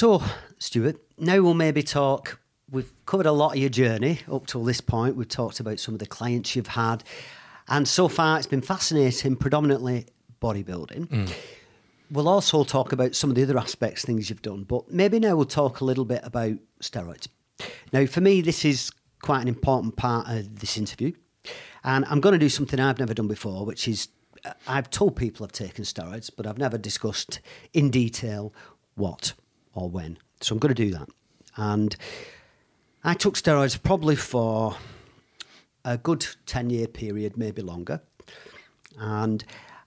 So, 0.00 0.22
Stuart, 0.58 0.96
now 1.18 1.42
we'll 1.42 1.52
maybe 1.52 1.82
talk. 1.82 2.40
We've 2.70 2.90
covered 3.04 3.26
a 3.26 3.32
lot 3.32 3.52
of 3.52 3.58
your 3.58 3.68
journey 3.68 4.20
up 4.32 4.46
till 4.46 4.64
this 4.64 4.80
point. 4.80 5.14
We've 5.14 5.28
talked 5.28 5.60
about 5.60 5.78
some 5.78 5.92
of 5.92 5.98
the 5.98 6.06
clients 6.06 6.56
you've 6.56 6.68
had. 6.68 7.04
And 7.68 7.86
so 7.86 8.08
far, 8.08 8.38
it's 8.38 8.46
been 8.46 8.62
fascinating, 8.62 9.36
predominantly 9.36 10.06
bodybuilding. 10.40 11.06
Mm. 11.06 11.34
We'll 12.10 12.30
also 12.30 12.64
talk 12.64 12.92
about 12.92 13.14
some 13.14 13.28
of 13.28 13.36
the 13.36 13.42
other 13.42 13.58
aspects, 13.58 14.02
things 14.02 14.30
you've 14.30 14.40
done. 14.40 14.64
But 14.64 14.90
maybe 14.90 15.20
now 15.20 15.36
we'll 15.36 15.44
talk 15.44 15.82
a 15.82 15.84
little 15.84 16.06
bit 16.06 16.20
about 16.22 16.54
steroids. 16.80 17.28
Now, 17.92 18.06
for 18.06 18.22
me, 18.22 18.40
this 18.40 18.64
is 18.64 18.90
quite 19.20 19.42
an 19.42 19.48
important 19.48 19.96
part 19.96 20.28
of 20.28 20.60
this 20.60 20.78
interview. 20.78 21.12
And 21.84 22.06
I'm 22.06 22.20
going 22.20 22.32
to 22.32 22.38
do 22.38 22.48
something 22.48 22.80
I've 22.80 23.00
never 23.00 23.12
done 23.12 23.28
before, 23.28 23.66
which 23.66 23.86
is 23.86 24.08
uh, 24.46 24.54
I've 24.66 24.88
told 24.88 25.14
people 25.14 25.44
I've 25.44 25.52
taken 25.52 25.84
steroids, 25.84 26.30
but 26.34 26.46
I've 26.46 26.56
never 26.56 26.78
discussed 26.78 27.40
in 27.74 27.90
detail 27.90 28.54
what 28.94 29.34
or 29.74 29.88
when. 29.88 30.18
So 30.40 30.54
I'm 30.54 30.58
going 30.58 30.74
to 30.74 30.84
do 30.84 30.90
that. 30.92 31.08
And 31.56 31.96
I 33.04 33.14
took 33.14 33.34
steroids 33.34 33.80
probably 33.82 34.16
for 34.16 34.76
a 35.84 35.96
good 35.96 36.26
10 36.46 36.70
year 36.70 36.86
period, 36.86 37.36
maybe 37.36 37.62
longer. 37.62 38.00
And 38.98 39.44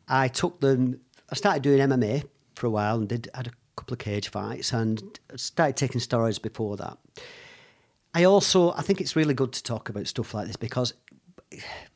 I 0.08 0.28
took 0.28 0.60
them, 0.60 1.00
I 1.32 1.36
started 1.36 1.64
doing 1.64 1.80
MMA 1.80 2.24
for 2.56 2.68
a 2.68 2.72
while 2.72 2.98
and 2.98 3.08
did 3.08 3.30
had 3.34 3.48
a 3.48 3.52
couple 3.76 3.94
of 3.94 4.00
cage 4.00 4.30
fights 4.30 4.74
and 4.74 5.20
started 5.36 5.78
taking 5.78 6.02
steroids 6.02 6.42
before 6.42 6.78
that. 6.78 6.98
I 8.16 8.26
also, 8.26 8.72
I 8.74 8.82
think 8.82 9.02
it's 9.02 9.16
really 9.16 9.34
good 9.34 9.54
to 9.54 9.64
talk 9.64 9.90
about 9.90 10.08
stuff 10.08 10.34
like 10.34 10.48
this 10.48 10.56
because 10.56 10.94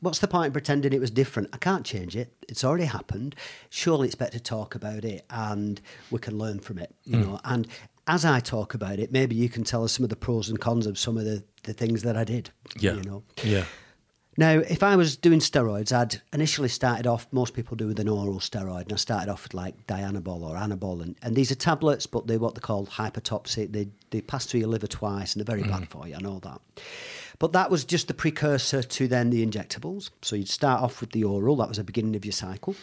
what's 0.00 0.18
the 0.18 0.28
point 0.28 0.46
in 0.46 0.52
pretending 0.52 0.92
it 0.92 1.00
was 1.00 1.10
different? 1.10 1.48
I 1.52 1.58
can't 1.58 1.84
change 1.84 2.16
it. 2.16 2.32
It's 2.48 2.64
already 2.64 2.84
happened. 2.84 3.34
Surely 3.70 4.06
it's 4.06 4.14
better 4.14 4.32
to 4.32 4.40
talk 4.40 4.74
about 4.74 5.04
it 5.04 5.24
and 5.30 5.80
we 6.10 6.18
can 6.18 6.38
learn 6.38 6.60
from 6.60 6.78
it, 6.78 6.94
you 7.04 7.16
hmm. 7.16 7.22
know. 7.22 7.40
And 7.44 7.66
as 8.06 8.24
I 8.24 8.40
talk 8.40 8.74
about 8.74 8.98
it, 8.98 9.12
maybe 9.12 9.36
you 9.36 9.48
can 9.48 9.64
tell 9.64 9.84
us 9.84 9.92
some 9.92 10.04
of 10.04 10.10
the 10.10 10.16
pros 10.16 10.48
and 10.48 10.58
cons 10.60 10.86
of 10.86 10.98
some 10.98 11.18
of 11.18 11.24
the, 11.24 11.44
the 11.64 11.72
things 11.72 12.02
that 12.02 12.16
I 12.16 12.24
did. 12.24 12.50
Yeah. 12.78 12.94
You 12.94 13.02
know. 13.02 13.22
Yeah. 13.44 13.64
Now, 14.38 14.52
if 14.52 14.84
I 14.84 14.94
was 14.94 15.16
doing 15.16 15.40
steroids, 15.40 15.90
I'd 15.90 16.22
initially 16.32 16.68
started 16.68 17.08
off, 17.08 17.26
most 17.32 17.54
people 17.54 17.76
do 17.76 17.88
with 17.88 17.98
an 17.98 18.08
oral 18.08 18.38
steroid, 18.38 18.82
and 18.82 18.92
I 18.92 18.96
started 18.96 19.28
off 19.28 19.42
with 19.42 19.52
like 19.52 19.74
Dianabol 19.88 20.42
or 20.42 20.54
Anabol. 20.54 21.02
And, 21.02 21.16
and 21.22 21.34
these 21.34 21.50
are 21.50 21.56
tablets, 21.56 22.06
but 22.06 22.28
they're 22.28 22.38
what 22.38 22.54
they're 22.54 22.60
called 22.60 22.88
hypertoxic. 22.88 23.72
They, 23.72 23.88
they 24.10 24.20
pass 24.20 24.46
through 24.46 24.60
your 24.60 24.68
liver 24.68 24.86
twice 24.86 25.34
and 25.34 25.44
they're 25.44 25.56
very 25.56 25.68
bad 25.68 25.82
mm. 25.82 25.88
for 25.88 26.06
you, 26.06 26.14
I 26.14 26.20
know 26.20 26.38
that. 26.38 26.60
But 27.40 27.52
that 27.54 27.68
was 27.68 27.84
just 27.84 28.06
the 28.06 28.14
precursor 28.14 28.80
to 28.80 29.08
then 29.08 29.30
the 29.30 29.44
injectables. 29.44 30.10
So 30.22 30.36
you'd 30.36 30.48
start 30.48 30.82
off 30.82 31.00
with 31.00 31.10
the 31.10 31.24
oral, 31.24 31.56
that 31.56 31.66
was 31.66 31.78
the 31.78 31.84
beginning 31.84 32.14
of 32.14 32.24
your 32.24 32.30
cycle. 32.30 32.76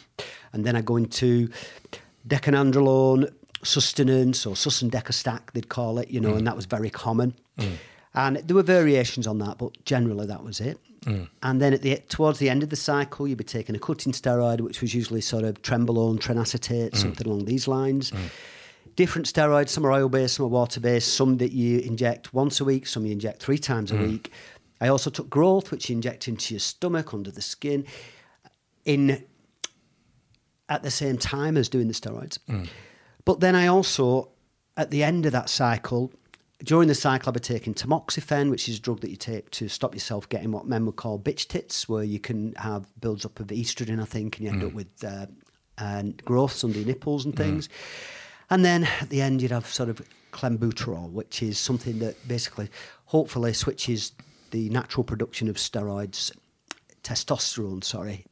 And 0.51 0.65
then 0.65 0.75
I 0.75 0.81
go 0.81 0.97
into 0.97 1.49
decanandrolone, 2.27 3.31
sustenance, 3.63 4.45
or 4.45 4.55
sustendecastac, 4.55 5.51
they'd 5.53 5.69
call 5.69 5.99
it, 5.99 6.09
you 6.09 6.19
know, 6.19 6.33
mm. 6.33 6.37
and 6.39 6.47
that 6.47 6.57
was 6.57 6.65
very 6.65 6.89
common. 6.89 7.33
Mm. 7.57 7.77
And 8.13 8.37
there 8.37 8.55
were 8.55 8.63
variations 8.63 9.25
on 9.25 9.37
that, 9.39 9.57
but 9.57 9.71
generally 9.85 10.27
that 10.27 10.43
was 10.43 10.59
it. 10.59 10.79
And 11.43 11.61
then 11.61 11.73
at 11.73 11.81
the 11.81 11.97
towards 12.09 12.39
the 12.39 12.49
end 12.49 12.63
of 12.63 12.69
the 12.69 12.75
cycle, 12.75 13.27
you'd 13.27 13.37
be 13.37 13.43
taking 13.43 13.75
a 13.75 13.79
cutting 13.79 14.11
steroid, 14.11 14.61
which 14.61 14.81
was 14.81 14.93
usually 14.93 15.21
sort 15.21 15.43
of 15.43 15.61
trembolone, 15.61 16.19
trenacetate, 16.19 16.91
mm. 16.91 16.97
something 16.97 17.27
along 17.27 17.45
these 17.45 17.67
lines. 17.67 18.11
Mm. 18.11 18.29
Different 18.95 19.27
steroids, 19.27 19.69
some 19.69 19.85
are 19.85 19.91
oil 19.91 20.09
based, 20.09 20.35
some 20.35 20.45
are 20.45 20.49
water 20.49 20.79
based, 20.79 21.15
some 21.15 21.37
that 21.37 21.51
you 21.51 21.79
inject 21.79 22.33
once 22.33 22.61
a 22.61 22.65
week, 22.65 22.87
some 22.87 23.05
you 23.05 23.11
inject 23.11 23.41
three 23.41 23.57
times 23.57 23.91
a 23.91 23.95
mm. 23.95 24.07
week. 24.07 24.31
I 24.81 24.87
also 24.87 25.09
took 25.09 25.29
growth, 25.29 25.71
which 25.71 25.89
you 25.89 25.95
inject 25.95 26.27
into 26.27 26.53
your 26.53 26.59
stomach 26.59 27.13
under 27.13 27.31
the 27.31 27.41
skin, 27.41 27.85
in 28.85 29.23
at 30.69 30.83
the 30.83 30.91
same 30.91 31.17
time 31.17 31.57
as 31.57 31.69
doing 31.69 31.87
the 31.87 31.93
steroids. 31.93 32.39
But 33.25 33.39
then 33.39 33.55
I 33.55 33.67
also, 33.67 34.29
at 34.77 34.91
the 34.91 35.03
end 35.03 35.25
of 35.25 35.31
that 35.31 35.49
cycle, 35.49 36.11
during 36.63 36.87
the 36.87 36.95
cycle, 36.95 37.29
I've 37.29 37.33
been 37.33 37.43
taking 37.43 37.73
tamoxifen, 37.73 38.49
which 38.49 38.69
is 38.69 38.77
a 38.77 38.81
drug 38.81 39.01
that 39.01 39.09
you 39.09 39.17
take 39.17 39.51
to 39.51 39.67
stop 39.67 39.93
yourself 39.93 40.29
getting 40.29 40.51
what 40.51 40.67
men 40.67 40.85
would 40.85 40.95
call 40.95 41.19
bitch 41.19 41.47
tits, 41.47 41.89
where 41.89 42.03
you 42.03 42.19
can 42.19 42.53
have 42.55 42.87
builds 43.01 43.25
up 43.25 43.39
of 43.39 43.47
estrogen, 43.47 44.01
I 44.01 44.05
think, 44.05 44.37
and 44.37 44.45
you 44.45 44.51
end 44.51 44.63
up 44.63 44.71
mm. 44.71 44.75
with 44.75 45.03
uh, 45.03 45.25
and 45.77 46.23
growths 46.23 46.63
under 46.63 46.77
your 46.77 46.87
nipples 46.87 47.25
and 47.25 47.33
mm. 47.33 47.37
things. 47.37 47.69
And 48.49 48.63
then 48.63 48.87
at 49.01 49.09
the 49.09 49.21
end, 49.21 49.41
you'd 49.41 49.51
have 49.51 49.65
sort 49.65 49.89
of 49.89 50.01
clenbuterol, 50.31 51.11
which 51.11 51.43
is 51.43 51.57
something 51.57 51.99
that 51.99 52.27
basically, 52.27 52.69
hopefully, 53.05 53.53
switches 53.53 54.13
the 54.51 54.69
natural 54.69 55.03
production 55.03 55.49
of 55.49 55.57
steroids, 55.57 56.31
testosterone, 57.03 57.83
sorry, 57.83 58.25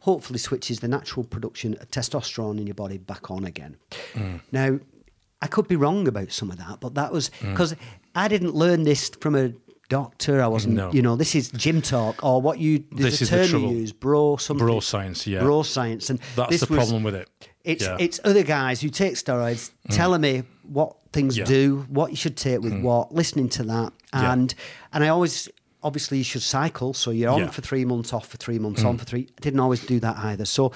hopefully 0.00 0.38
switches 0.38 0.80
the 0.80 0.88
natural 0.88 1.24
production 1.24 1.74
of 1.74 1.90
testosterone 1.90 2.58
in 2.58 2.66
your 2.66 2.74
body 2.74 2.98
back 2.98 3.30
on 3.30 3.44
again. 3.44 3.76
Mm. 4.14 4.40
Now, 4.50 4.78
I 5.42 5.48
could 5.48 5.68
be 5.68 5.76
wrong 5.76 6.06
about 6.08 6.32
some 6.32 6.50
of 6.50 6.56
that, 6.58 6.80
but 6.80 6.94
that 6.94 7.12
was 7.12 7.28
hmm. 7.40 7.50
because 7.50 7.74
I 8.14 8.28
didn't 8.28 8.54
learn 8.54 8.84
this 8.84 9.10
from 9.20 9.34
a 9.34 9.52
doctor. 9.88 10.40
I 10.40 10.46
wasn't, 10.46 10.74
No. 10.74 10.90
you 10.92 11.02
know, 11.02 11.16
this 11.16 11.34
is 11.34 11.50
gym 11.50 11.82
talk 11.82 12.24
or 12.24 12.40
what 12.40 12.58
you, 12.58 12.84
there's 12.92 13.18
This 13.18 13.20
a 13.20 13.24
is 13.24 13.30
the 13.30 13.36
term 13.36 13.48
trouble. 13.48 13.72
you 13.72 13.80
use, 13.80 13.92
bro 13.92 14.36
something. 14.36 14.64
Bro 14.64 14.80
science, 14.80 15.26
yeah. 15.26 15.40
Bro 15.40 15.64
science. 15.64 16.08
And 16.08 16.20
That's 16.36 16.60
the 16.60 16.66
was- 16.72 16.78
problem 16.78 17.02
with 17.02 17.14
it. 17.14 17.28
It's, 17.64 17.84
Yeah. 17.84 17.96
it's 18.00 18.18
other 18.24 18.42
guys 18.42 18.80
who 18.80 18.88
take 18.88 19.14
steroids 19.14 19.70
hmm. 19.86 19.92
telling 19.92 20.20
me 20.20 20.44
what 20.62 20.96
things 21.12 21.36
Yeah. 21.36 21.44
do, 21.44 21.86
what 21.88 22.10
you 22.10 22.16
should 22.16 22.36
take 22.36 22.60
with 22.62 22.72
hmm. 22.72 22.82
what, 22.82 23.12
listening 23.14 23.48
to 23.50 23.64
that. 23.64 23.92
Yeah. 24.14 24.32
And 24.32 24.54
and 24.92 25.04
I 25.04 25.08
always, 25.08 25.48
obviously, 25.82 26.18
you 26.18 26.24
should 26.24 26.42
cycle. 26.42 26.94
So 26.94 27.10
you're 27.10 27.30
on. 27.30 27.40
Mm. 27.42 27.52
for 27.52 27.62
three 27.62 27.84
months, 27.84 28.12
off 28.12 28.28
for 28.28 28.36
three 28.36 28.58
months, 28.58 28.84
on 28.84 28.98
for 28.98 29.04
three. 29.04 29.28
I 29.38 29.40
didn't 29.40 29.60
always 29.60 29.84
do 29.84 30.00
that 30.00 30.16
either. 30.18 30.44
So 30.44 30.72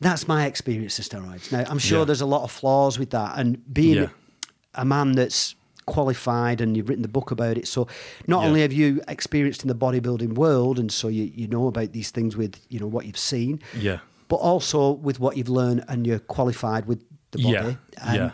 that's 0.00 0.26
my 0.28 0.46
experience 0.46 0.98
of 0.98 1.04
steroids. 1.06 1.50
Now, 1.52 1.64
I'm 1.68 1.78
sure 1.78 2.00
Yeah. 2.00 2.04
there's 2.04 2.20
a 2.20 2.26
lot 2.26 2.42
of 2.42 2.50
flaws 2.50 2.98
with 2.98 3.10
that. 3.10 3.38
And 3.38 3.62
being 3.72 3.94
Yeah. 3.96 4.08
a 4.74 4.84
man 4.84 5.12
that's 5.12 5.54
qualified 5.86 6.60
and 6.60 6.76
you've 6.76 6.88
written 6.88 7.02
the 7.02 7.08
book 7.08 7.30
about 7.30 7.56
it. 7.56 7.66
So 7.68 7.86
not 8.26 8.42
Yeah. 8.42 8.48
only 8.48 8.60
have 8.62 8.72
you 8.72 9.00
experienced 9.08 9.62
in 9.62 9.68
the 9.68 9.74
bodybuilding 9.74 10.34
world 10.34 10.78
and 10.78 10.90
so 10.92 11.08
you, 11.08 11.30
you 11.34 11.46
know 11.46 11.68
about 11.68 11.92
these 11.92 12.10
things 12.10 12.36
with, 12.36 12.56
you 12.68 12.80
know, 12.80 12.88
what 12.88 13.06
you've 13.06 13.16
seen, 13.18 13.60
Yeah. 13.78 13.98
but 14.28 14.36
also 14.36 14.92
with 14.92 15.20
what 15.20 15.36
you've 15.36 15.48
learned 15.48 15.84
and 15.88 16.06
you're 16.06 16.18
qualified 16.18 16.86
with 16.86 17.02
the 17.30 17.38
body. 17.38 17.76
Yeah. 18.02 18.14
Yeah. 18.14 18.30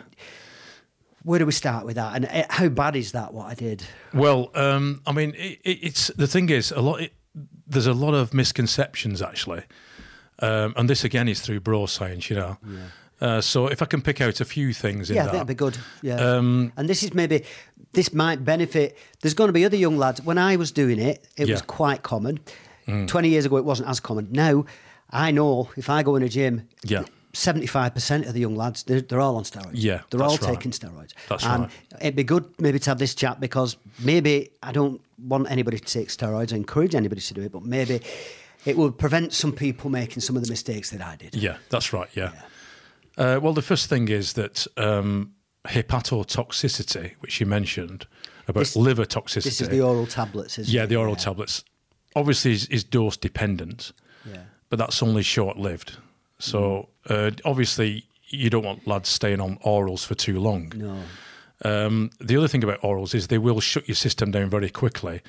Where 1.23 1.39
do 1.39 1.45
we 1.45 1.51
start 1.53 1.85
with 1.85 1.95
that? 1.95 2.15
And 2.15 2.25
uh, 2.25 2.45
how 2.49 2.67
bad 2.69 2.95
is 2.95 3.13
that? 3.13 3.33
What 3.33 3.45
I 3.45 3.53
did? 3.53 3.83
Well, 4.13 4.49
um, 4.55 5.01
I 5.07 5.13
mean, 5.13 5.33
it, 5.37 5.59
it, 5.63 5.79
it's 5.81 6.07
the 6.17 6.27
thing 6.27 6.49
is 6.49 6.71
a 6.71 6.81
lot. 6.81 7.01
It, 7.01 7.13
there's 7.65 7.87
a 7.87 7.93
lot 7.93 8.13
of 8.13 8.33
misconceptions 8.33 9.21
actually, 9.21 9.61
um, 10.43 10.73
and 10.77 10.89
this 10.89 11.03
again 11.03 11.27
is 11.27 11.41
through 11.41 11.59
bro 11.61 11.85
science, 11.85 12.29
you 12.29 12.35
know. 12.35 12.57
Uh, 13.21 13.39
so 13.41 13.67
if 13.67 13.81
I 13.81 13.85
can 13.85 14.01
pick 14.01 14.19
out 14.21 14.41
a 14.41 14.45
few 14.45 14.73
things 14.73 15.09
in 15.09 15.15
Yeah, 15.15 15.23
that, 15.25 15.31
that'd 15.33 15.47
be 15.47 15.53
good. 15.53 15.77
Yeah. 16.01 16.15
Um, 16.15 16.73
and 16.75 16.89
this 16.89 17.03
is 17.03 17.13
maybe 17.13 17.43
this 17.93 18.13
might 18.13 18.43
benefit. 18.43 18.97
There's 19.21 19.33
going 19.33 19.47
to 19.47 19.53
be 19.53 19.63
other 19.65 19.77
young 19.77 19.97
lads. 19.97 20.21
When 20.21 20.37
I 20.37 20.55
was 20.57 20.71
doing 20.71 20.99
it, 20.99 21.25
it 21.37 21.43
was 21.43 21.49
Yeah. 21.49 21.55
Mm. 21.57 21.67
quite 21.67 22.03
common. 22.03 22.39
Twenty 23.07 23.29
years 23.29 23.45
ago, 23.45 23.55
it 23.57 23.63
wasn't 23.65 23.87
as 23.87 24.01
common. 24.01 24.27
Now, 24.31 24.65
I 25.09 25.31
know 25.31 25.69
if 25.77 25.89
I 25.89 26.03
go 26.03 26.15
in 26.17 26.23
a 26.23 26.29
gym, 26.29 26.67
Yeah. 26.83 27.03
Seventy-five 27.35 27.93
percent 27.95 28.25
of 28.27 28.33
the 28.33 28.41
young 28.41 28.55
lads, 28.55 28.83
they're, 28.83 29.01
they're 29.01 29.21
all 29.21 29.37
on 29.37 29.43
steroids. 29.43 29.71
Yeah, 29.73 30.01
they're 30.09 30.21
all 30.21 30.37
right. 30.37 30.41
taking 30.53 30.71
steroids. 30.71 31.13
That's 31.29 31.43
and 31.45 31.63
right. 31.63 31.71
It'd 32.01 32.15
be 32.15 32.23
good 32.23 32.45
maybe 32.59 32.77
to 32.77 32.89
have 32.91 32.99
this 32.99 33.15
chat 33.15 33.39
because 33.39 33.75
maybe 33.99 34.51
I 34.61 34.71
don't 34.71 35.01
want 35.17 35.49
anybody 35.49 35.79
to 35.79 35.85
take 35.99 36.09
steroids. 36.09 36.53
I 36.53 36.57
encourage 36.57 36.93
anybody 36.93 37.21
to 37.21 37.33
do 37.33 37.41
it, 37.41 37.51
but 37.51 37.63
maybe 37.63 38.01
it 38.65 38.77
will 38.77 38.91
prevent 38.91 39.33
some 39.33 39.51
people 39.51 39.89
making 39.89 40.21
some 40.21 40.35
of 40.35 40.43
the 40.43 40.49
mistakes 40.49 40.89
that 40.91 41.01
I 41.01 41.15
did. 41.15 41.35
Yeah, 41.35 41.57
that's 41.69 41.91
right. 41.93 42.09
Yeah. 42.13 42.31
Uh, 43.17 43.39
well, 43.41 43.53
the 43.53 43.61
first 43.61 43.89
thing 43.89 44.07
is 44.07 44.33
that 44.33 44.65
um, 44.77 45.33
hepatotoxicity, 45.67 47.13
which 47.19 47.39
you 47.39 47.45
mentioned 47.45 48.07
about 48.47 48.61
This- 48.61 48.75
liver 48.75 49.05
toxicity. 49.05 49.43
This 49.43 49.61
is 49.61 49.69
the 49.69 49.81
oral 49.81 50.07
tablets, 50.07 50.59
isn't 50.59 50.73
yeah, 50.73 50.83
it? 50.83 50.87
the 50.87 50.95
oral 50.95 51.15
tablets. 51.15 51.63
Obviously, 52.15 52.51
is, 52.51 52.67
is 52.67 52.83
dose 52.83 53.17
dependent, 53.17 53.91
Yeah. 54.25 54.43
but 54.69 54.77
that's 54.79 55.01
only 55.01 55.23
short 55.23 55.57
lived. 55.57 55.97
So 56.39 56.89
uh, 57.09 57.31
obviously, 57.45 58.05
you 58.27 58.49
don't 58.49 58.65
want 58.65 58.85
lads 58.87 59.09
staying 59.09 59.39
on 59.39 59.57
orals 59.59 60.05
for 60.05 60.15
too 60.15 60.39
long. 60.39 60.71
No. 60.75 60.97
Um, 61.63 62.09
the 62.19 62.35
other 62.37 62.47
thing 62.47 62.63
about 62.63 62.81
orals 62.81 63.15
is 63.15 63.27
they 63.27 63.37
will 63.37 63.59
shut 63.61 63.87
your 63.87 63.95
system 63.95 64.31
down 64.31 64.49
very 64.49 64.69
quickly, 64.69 65.21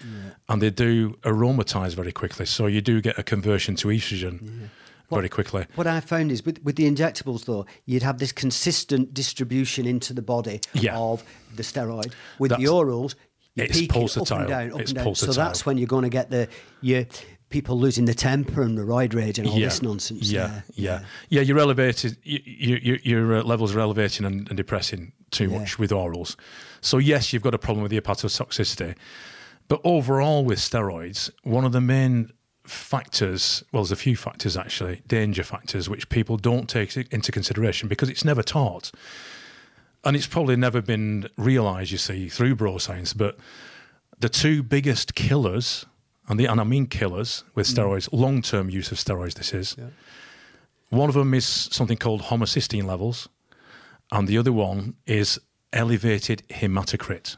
and 0.48 0.60
they 0.60 0.70
do 0.70 1.16
aromatize 1.24 1.94
very 1.94 2.12
quickly. 2.12 2.46
So 2.46 2.66
you 2.66 2.80
do 2.80 3.00
get 3.00 3.18
a 3.18 3.22
conversion 3.22 3.76
to 3.76 3.88
estrogen 3.88 4.68
very 5.10 5.28
quickly. 5.28 5.66
What 5.76 5.86
I 5.86 6.00
found 6.00 6.32
is 6.32 6.44
with, 6.44 6.62
with 6.64 6.74
the 6.76 6.90
injectables, 6.90 7.44
though, 7.44 7.66
you'd 7.86 8.02
have 8.02 8.18
this 8.18 8.32
consistent 8.32 9.14
distribution 9.14 9.86
into 9.86 10.12
the 10.12 10.22
body 10.22 10.60
Yeah. 10.72 10.96
of 10.98 11.22
the 11.54 11.62
steroid. 11.62 12.12
With 12.40 12.50
the 12.50 12.64
orals, 12.64 13.14
you 13.54 13.64
It's 13.64 13.78
peak 13.78 13.90
it 13.90 13.96
up 13.96 14.02
pulsatile. 14.02 14.38
and 14.40 14.48
down, 14.48 14.72
up 14.72 14.80
It's 14.80 14.90
and 14.90 15.04
down. 15.04 15.14
So 15.14 15.32
that's 15.32 15.64
when 15.64 15.78
you're 15.78 15.86
going 15.86 16.02
to 16.02 16.08
get 16.08 16.30
the 16.30 16.48
your 16.80 17.06
people 17.50 17.78
losing 17.78 18.06
the 18.06 18.14
temper 18.14 18.62
and 18.62 18.76
the 18.76 18.82
roid 18.82 19.14
rage 19.14 19.38
and 19.38 19.46
all 19.46 19.56
yeah. 19.56 19.66
this 19.66 19.80
nonsense. 19.80 20.28
Yeah, 20.28 20.62
yeah, 20.74 21.04
yeah. 21.28 21.42
You're 21.42 21.60
elevated. 21.60 22.16
You, 22.24 22.40
you, 22.44 22.80
you, 22.82 22.98
your 23.04 23.36
uh, 23.36 23.42
levels 23.44 23.72
are 23.76 23.78
elevating 23.80 24.26
and, 24.26 24.48
and 24.48 24.56
depressing 24.56 25.12
too 25.34 25.48
Yeah. 25.50 25.58
much 25.58 25.78
with 25.78 25.90
orals. 25.90 26.36
So 26.80 26.98
yes, 26.98 27.32
you've 27.32 27.42
got 27.42 27.54
a 27.54 27.58
problem 27.58 27.82
with 27.82 27.90
the 27.90 28.00
hepatotoxicity, 28.00 28.94
but 29.68 29.80
overall 29.84 30.44
with 30.44 30.58
steroids, 30.58 31.30
one 31.42 31.64
of 31.66 31.72
the 31.72 31.80
main 31.80 32.30
factors, 32.66 33.62
well, 33.72 33.82
there's 33.82 33.92
a 33.92 33.96
few 33.96 34.16
factors 34.16 34.56
actually, 34.56 35.02
danger 35.06 35.42
factors, 35.44 35.88
which 35.88 36.08
people 36.08 36.36
don't 36.38 36.66
take 36.68 36.96
into 36.96 37.30
consideration 37.32 37.88
because 37.88 38.08
it's 38.08 38.24
never 38.24 38.42
taught. 38.42 38.90
and 40.06 40.16
it's 40.16 40.26
probably 40.26 40.54
never 40.56 40.82
been 40.82 41.28
realised, 41.38 41.90
you 41.90 41.96
see, 41.98 42.28
through 42.28 42.54
bro 42.54 42.76
science, 42.78 43.14
but 43.14 43.38
the 44.20 44.28
two 44.28 44.62
biggest 44.62 45.14
killers, 45.14 45.86
and, 46.28 46.38
the, 46.38 46.44
and 46.44 46.60
I 46.60 46.64
mean 46.64 46.86
killers 46.88 47.42
with 47.54 47.66
mm. 47.66 47.74
steroids, 47.74 48.08
long 48.12 48.42
term 48.42 48.68
use 48.68 48.92
of 48.92 48.98
steroids, 48.98 49.32
this 49.34 49.54
is. 49.54 49.76
Yeah. 49.78 49.86
One 50.90 51.08
of 51.08 51.14
them 51.14 51.32
is 51.32 51.46
something 51.46 51.96
called 51.96 52.22
homocysteine 52.24 52.84
levels, 52.84 53.28
and 54.10 54.28
the 54.28 54.38
other 54.38 54.52
one 54.52 54.94
is 55.06 55.40
elevated 55.72 56.42
hematocrit. 56.48 57.36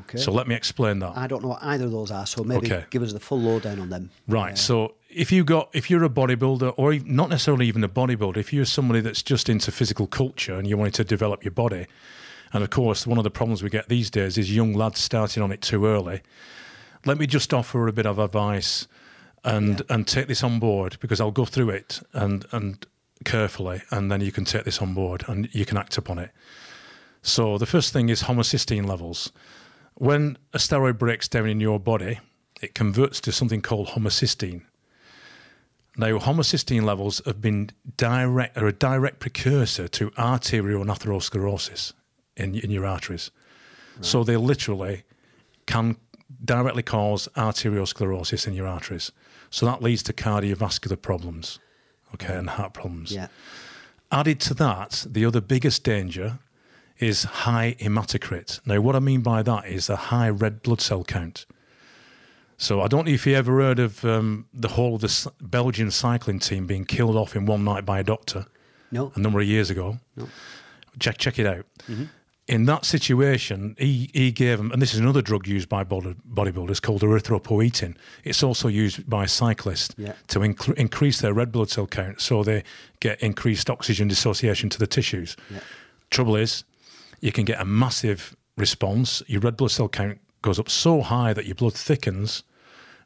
Okay. 0.00 0.18
So 0.18 0.32
let 0.32 0.46
me 0.48 0.54
explain 0.54 1.00
that. 1.00 1.16
I 1.16 1.26
don't 1.26 1.42
know 1.42 1.50
what 1.50 1.62
either 1.62 1.84
of 1.84 1.90
those 1.92 2.10
are, 2.10 2.24
so 2.26 2.42
maybe 2.42 2.66
Okay. 2.72 2.86
give 2.90 3.02
us 3.02 3.12
the 3.12 3.20
full 3.20 3.40
lowdown 3.40 3.78
on 3.78 3.90
them. 3.90 4.10
Right. 4.26 4.56
So 4.56 4.94
if 5.10 5.30
you 5.30 5.44
got 5.44 5.68
if 5.74 5.90
you're 5.90 6.04
a 6.04 6.08
bodybuilder 6.08 6.72
or 6.76 6.94
not 7.04 7.28
necessarily 7.28 7.66
even 7.66 7.84
a 7.84 7.88
bodybuilder, 7.88 8.38
if 8.38 8.52
you're 8.52 8.64
somebody 8.64 9.00
that's 9.00 9.22
just 9.22 9.48
into 9.48 9.70
physical 9.70 10.06
culture 10.06 10.54
and 10.54 10.66
you 10.66 10.78
wanted 10.78 10.94
to 10.94 11.04
develop 11.04 11.44
your 11.44 11.52
body, 11.52 11.86
and 12.54 12.64
of 12.64 12.70
course 12.70 13.06
one 13.06 13.18
of 13.18 13.24
the 13.24 13.30
problems 13.30 13.62
we 13.62 13.68
get 13.68 13.88
these 13.88 14.08
days 14.10 14.38
is 14.38 14.54
young 14.54 14.72
lads 14.72 14.98
starting 15.00 15.42
on 15.42 15.52
it 15.52 15.60
too 15.60 15.84
early. 15.84 16.22
Let 17.04 17.18
me 17.18 17.26
just 17.26 17.52
offer 17.52 17.86
a 17.88 17.92
bit 17.92 18.06
of 18.06 18.18
advice 18.18 18.86
and 19.44 19.82
and 19.90 20.06
take 20.06 20.26
this 20.28 20.42
on 20.42 20.58
board 20.58 20.96
because 21.00 21.20
I'll 21.20 21.32
go 21.32 21.44
through 21.44 21.70
it 21.70 22.00
and 22.14 22.46
and 22.52 22.86
carefully 23.22 23.82
and 23.90 24.10
then 24.10 24.20
you 24.20 24.32
can 24.32 24.44
take 24.44 24.64
this 24.64 24.80
on 24.80 24.94
board 24.94 25.24
and 25.28 25.48
you 25.52 25.64
can 25.64 25.76
act 25.76 25.98
upon 25.98 26.18
it. 26.18 26.30
So 27.22 27.58
the 27.58 27.66
first 27.66 27.92
thing 27.92 28.08
is 28.08 28.24
homocysteine 28.24 28.86
levels. 28.86 29.32
When 29.94 30.38
a 30.52 30.58
steroid 30.58 30.98
breaks 30.98 31.28
down 31.28 31.48
in 31.48 31.60
your 31.60 31.78
body, 31.78 32.20
it 32.60 32.74
converts 32.74 33.20
to 33.22 33.32
something 33.32 33.62
called 33.62 33.88
homocysteine. 33.88 34.62
Now, 35.96 36.18
homocysteine 36.18 36.84
levels 36.84 37.20
have 37.26 37.40
been 37.40 37.70
direct 37.96 38.56
are 38.56 38.66
a 38.66 38.72
direct 38.72 39.20
precursor 39.20 39.88
to 39.88 40.10
arterial 40.16 40.84
atherosclerosis 40.84 41.92
in, 42.36 42.54
in 42.54 42.70
your 42.70 42.86
arteries. 42.86 43.30
So 44.00 44.24
they 44.24 44.38
literally 44.38 45.04
can 45.66 45.96
directly 46.42 46.82
cause 46.82 47.28
arteriosclerosis 47.36 48.46
in 48.46 48.54
your 48.54 48.66
arteries. 48.66 49.12
So 49.50 49.66
that 49.66 49.82
leads 49.82 50.02
to 50.04 50.14
cardiovascular 50.14 51.00
problems, 51.00 51.58
okay, 52.14 52.34
and 52.36 52.50
heart 52.50 52.74
problems. 52.74 53.12
Yeah. 53.12 53.28
Added 54.10 54.40
to 54.40 54.54
that, 54.54 55.06
the 55.08 55.24
other 55.24 55.40
biggest 55.40 55.84
danger 55.84 56.38
is 56.98 57.24
high 57.24 57.76
hematocrit. 57.80 58.60
Now, 58.66 58.80
what 58.80 58.94
I 58.94 59.00
mean 59.00 59.22
by 59.22 59.42
that 59.42 59.66
is 59.66 59.88
a 59.88 59.96
high 59.96 60.28
red 60.28 60.62
blood 60.62 60.80
cell 60.80 61.02
count. 61.04 61.46
So 62.58 62.80
I 62.80 62.86
don't 62.86 63.06
know 63.06 63.12
if 63.12 63.26
you 63.26 63.34
ever 63.34 63.60
heard 63.60 63.78
of 63.80 64.04
um, 64.04 64.46
the 64.54 64.68
whole 64.68 64.94
of 64.94 65.00
the 65.00 65.32
Belgian 65.40 65.90
cycling 65.90 66.38
team 66.38 66.66
being 66.66 66.84
killed 66.84 67.16
off 67.16 67.34
in 67.34 67.44
one 67.46 67.64
night 67.64 67.84
by 67.84 67.98
a 67.98 68.04
doctor 68.04 68.46
No. 68.92 69.10
a 69.16 69.18
number 69.18 69.40
of 69.40 69.46
years 69.48 69.68
ago. 69.70 69.98
No. 70.16 70.28
Check 71.00 71.18
check 71.18 71.38
it 71.40 71.46
out. 71.46 71.64
In 72.48 72.64
that 72.66 72.84
situation, 72.84 73.76
he, 73.78 74.10
he 74.12 74.32
gave 74.32 74.58
them, 74.58 74.72
and 74.72 74.82
this 74.82 74.92
is 74.92 74.98
another 75.00 75.22
drug 75.22 75.46
used 75.46 75.68
by 75.68 75.84
body, 75.84 76.16
bodybuilders 76.28 76.82
called 76.82 77.02
erythropoietin. 77.02 77.94
It's 78.24 78.42
also 78.42 78.66
used 78.68 79.08
by 79.08 79.26
cyclists 79.26 79.94
Yeah. 79.96 80.14
to 80.28 80.40
inc- 80.40 80.74
increase 80.74 81.20
their 81.20 81.32
red 81.32 81.52
blood 81.52 81.70
cell 81.70 81.86
count 81.86 82.20
so 82.20 82.42
they 82.42 82.64
get 83.00 83.20
increased 83.22 83.70
oxygen 83.70 84.08
dissociation 84.08 84.68
to 84.70 84.78
the 84.78 84.88
tissues. 84.88 85.36
Yeah. 85.50 85.60
Trouble 86.10 86.34
is, 86.34 86.64
you 87.20 87.30
can 87.30 87.44
get 87.44 87.60
a 87.60 87.64
massive 87.64 88.34
response. 88.56 89.22
Your 89.28 89.40
red 89.40 89.56
blood 89.56 89.70
cell 89.70 89.88
count 89.88 90.18
goes 90.42 90.58
up 90.58 90.68
so 90.68 91.00
high 91.00 91.32
that 91.32 91.46
your 91.46 91.54
blood 91.54 91.74
thickens, 91.74 92.42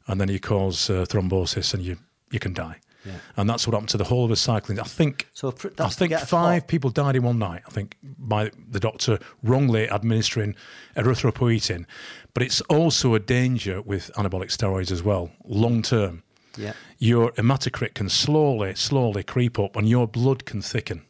and 0.07 0.19
then 0.19 0.29
you 0.29 0.39
cause 0.39 0.89
uh, 0.89 1.05
thrombosis 1.07 1.73
and 1.75 1.83
you, 1.83 1.97
you 2.31 2.39
can 2.39 2.53
die. 2.53 2.77
Yeah. 3.05 3.13
And 3.37 3.49
that's 3.49 3.65
what 3.67 3.73
happened 3.73 3.89
to 3.89 3.97
the 3.97 4.03
whole 4.03 4.23
of 4.25 4.29
the 4.29 4.35
cycling. 4.35 4.79
I 4.79 4.83
think 4.83 5.27
So 5.33 5.53
I 5.79 5.89
think 5.89 6.13
five 6.19 6.67
people 6.67 6.89
died 6.89 7.15
in 7.15 7.23
one 7.23 7.39
night. 7.39 7.61
I 7.65 7.69
think 7.69 7.95
by 8.03 8.51
the 8.69 8.79
doctor 8.79 9.19
wrongly 9.43 9.89
administering 9.89 10.55
erythropoietin, 10.95 11.85
but 12.33 12.43
it's 12.43 12.61
also 12.61 13.13
a 13.13 13.19
danger 13.19 13.81
with 13.81 14.11
anabolic 14.15 14.49
steroids 14.55 14.91
as 14.91 15.03
well, 15.03 15.31
long 15.45 15.81
term. 15.81 16.23
Yeah. 16.57 16.73
Your 16.97 17.31
hematocrit 17.33 17.93
can 17.93 18.09
slowly, 18.09 18.73
slowly 18.75 19.23
creep 19.23 19.59
up, 19.59 19.75
and 19.75 19.87
your 19.87 20.07
blood 20.07 20.45
can 20.45 20.61
thicken. 20.61 21.03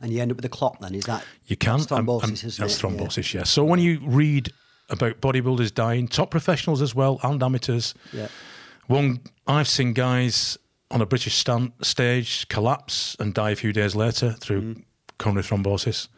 And 0.00 0.12
you 0.12 0.20
end 0.22 0.30
up 0.30 0.36
with 0.36 0.44
a 0.44 0.48
clot 0.50 0.78
then, 0.80 0.94
is 0.94 1.04
that? 1.06 1.24
You 1.46 1.56
can. 1.56 1.78
That's 1.78 1.90
um, 1.90 1.98
and- 2.00 2.08
thrombosis, 2.08 2.24
um, 2.24 2.32
isn't 2.32 2.58
that's 2.58 2.60
it? 2.78 2.82
Yeah. 2.84 2.90
thrombosis, 2.90 3.34
yeah. 3.34 3.42
So 3.44 3.64
when 3.64 3.80
you 3.80 3.98
read 4.04 4.52
about 4.90 5.20
bodybuilders 5.20 5.72
dying, 5.74 6.06
top 6.06 6.30
professionals 6.30 6.80
as 6.82 6.94
well, 6.94 7.18
and 7.22 7.42
amateurs, 7.42 7.94
Yeah. 8.12 8.28
one 8.86 9.20
I've 9.46 9.68
seen 9.68 9.94
guys 9.94 10.58
on 10.90 11.00
a 11.02 11.06
British 11.06 11.34
stand, 11.34 11.72
stage 11.82 12.48
collapse 12.48 13.16
and 13.20 13.34
die 13.34 13.50
a 13.50 13.56
few 13.56 13.72
days 13.72 13.94
later 13.94 14.32
through 14.32 14.62
Mm. 14.62 14.82
coronary 15.18 15.44
thrombosis. 15.44 16.08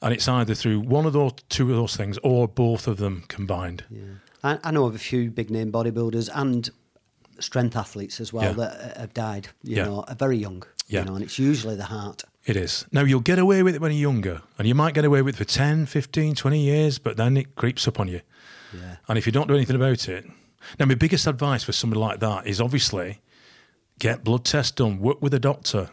And 0.00 0.14
it's 0.14 0.28
either 0.28 0.54
through 0.54 0.80
one 0.80 1.06
of 1.06 1.12
those 1.12 1.32
two 1.48 1.70
of 1.70 1.76
those 1.76 1.96
things 1.96 2.18
or 2.22 2.46
both 2.48 2.86
of 2.86 2.98
them 2.98 3.24
combined. 3.28 3.84
Yeah. 3.90 4.00
I, 4.44 4.58
I 4.64 4.70
know 4.70 4.86
of 4.86 4.94
a 4.94 4.98
few 4.98 5.30
big 5.30 5.50
name 5.50 5.72
bodybuilders 5.72 6.30
and 6.34 6.70
strength 7.40 7.76
athletes 7.76 8.20
as 8.20 8.32
well 8.32 8.44
Yeah. 8.44 8.52
that 8.52 8.96
uh, 8.96 9.00
have 9.00 9.12
died, 9.14 9.48
you 9.64 9.76
Yeah. 9.76 9.84
know, 9.86 10.04
very 10.18 10.38
young. 10.38 10.62
Yeah. 10.86 11.00
You 11.00 11.06
know, 11.06 11.14
and 11.16 11.24
it's 11.24 11.38
usually 11.38 11.76
the 11.76 11.84
heart. 11.86 12.22
It 12.46 12.56
is. 12.56 12.86
Now, 12.92 13.02
you'll 13.02 13.20
get 13.20 13.38
away 13.38 13.62
with 13.62 13.74
it 13.74 13.80
when 13.82 13.92
you're 13.92 14.00
younger, 14.10 14.40
and 14.58 14.66
you 14.66 14.74
might 14.74 14.94
get 14.94 15.04
away 15.04 15.20
with 15.20 15.34
it 15.34 15.38
for 15.38 15.44
10, 15.44 15.84
15, 15.86 16.34
20 16.34 16.60
years, 16.60 16.98
but 16.98 17.16
then 17.18 17.36
it 17.36 17.54
creeps 17.56 17.86
up 17.86 18.00
on 18.00 18.08
you. 18.08 18.22
Yeah. 18.72 18.96
And 19.08 19.18
if 19.18 19.26
you 19.26 19.32
don't 19.32 19.48
do 19.48 19.54
anything 19.54 19.76
about 19.76 20.08
it, 20.08 20.24
now 20.78 20.86
my 20.86 20.94
biggest 20.94 21.26
advice 21.26 21.62
for 21.64 21.72
somebody 21.72 22.00
like 22.00 22.20
that 22.20 22.46
is 22.46 22.58
obviously 22.60 23.20
get 23.98 24.24
blood 24.24 24.44
tests 24.44 24.72
done, 24.72 24.98
work 25.00 25.20
with 25.22 25.34
a 25.34 25.38
doctor. 25.40 25.90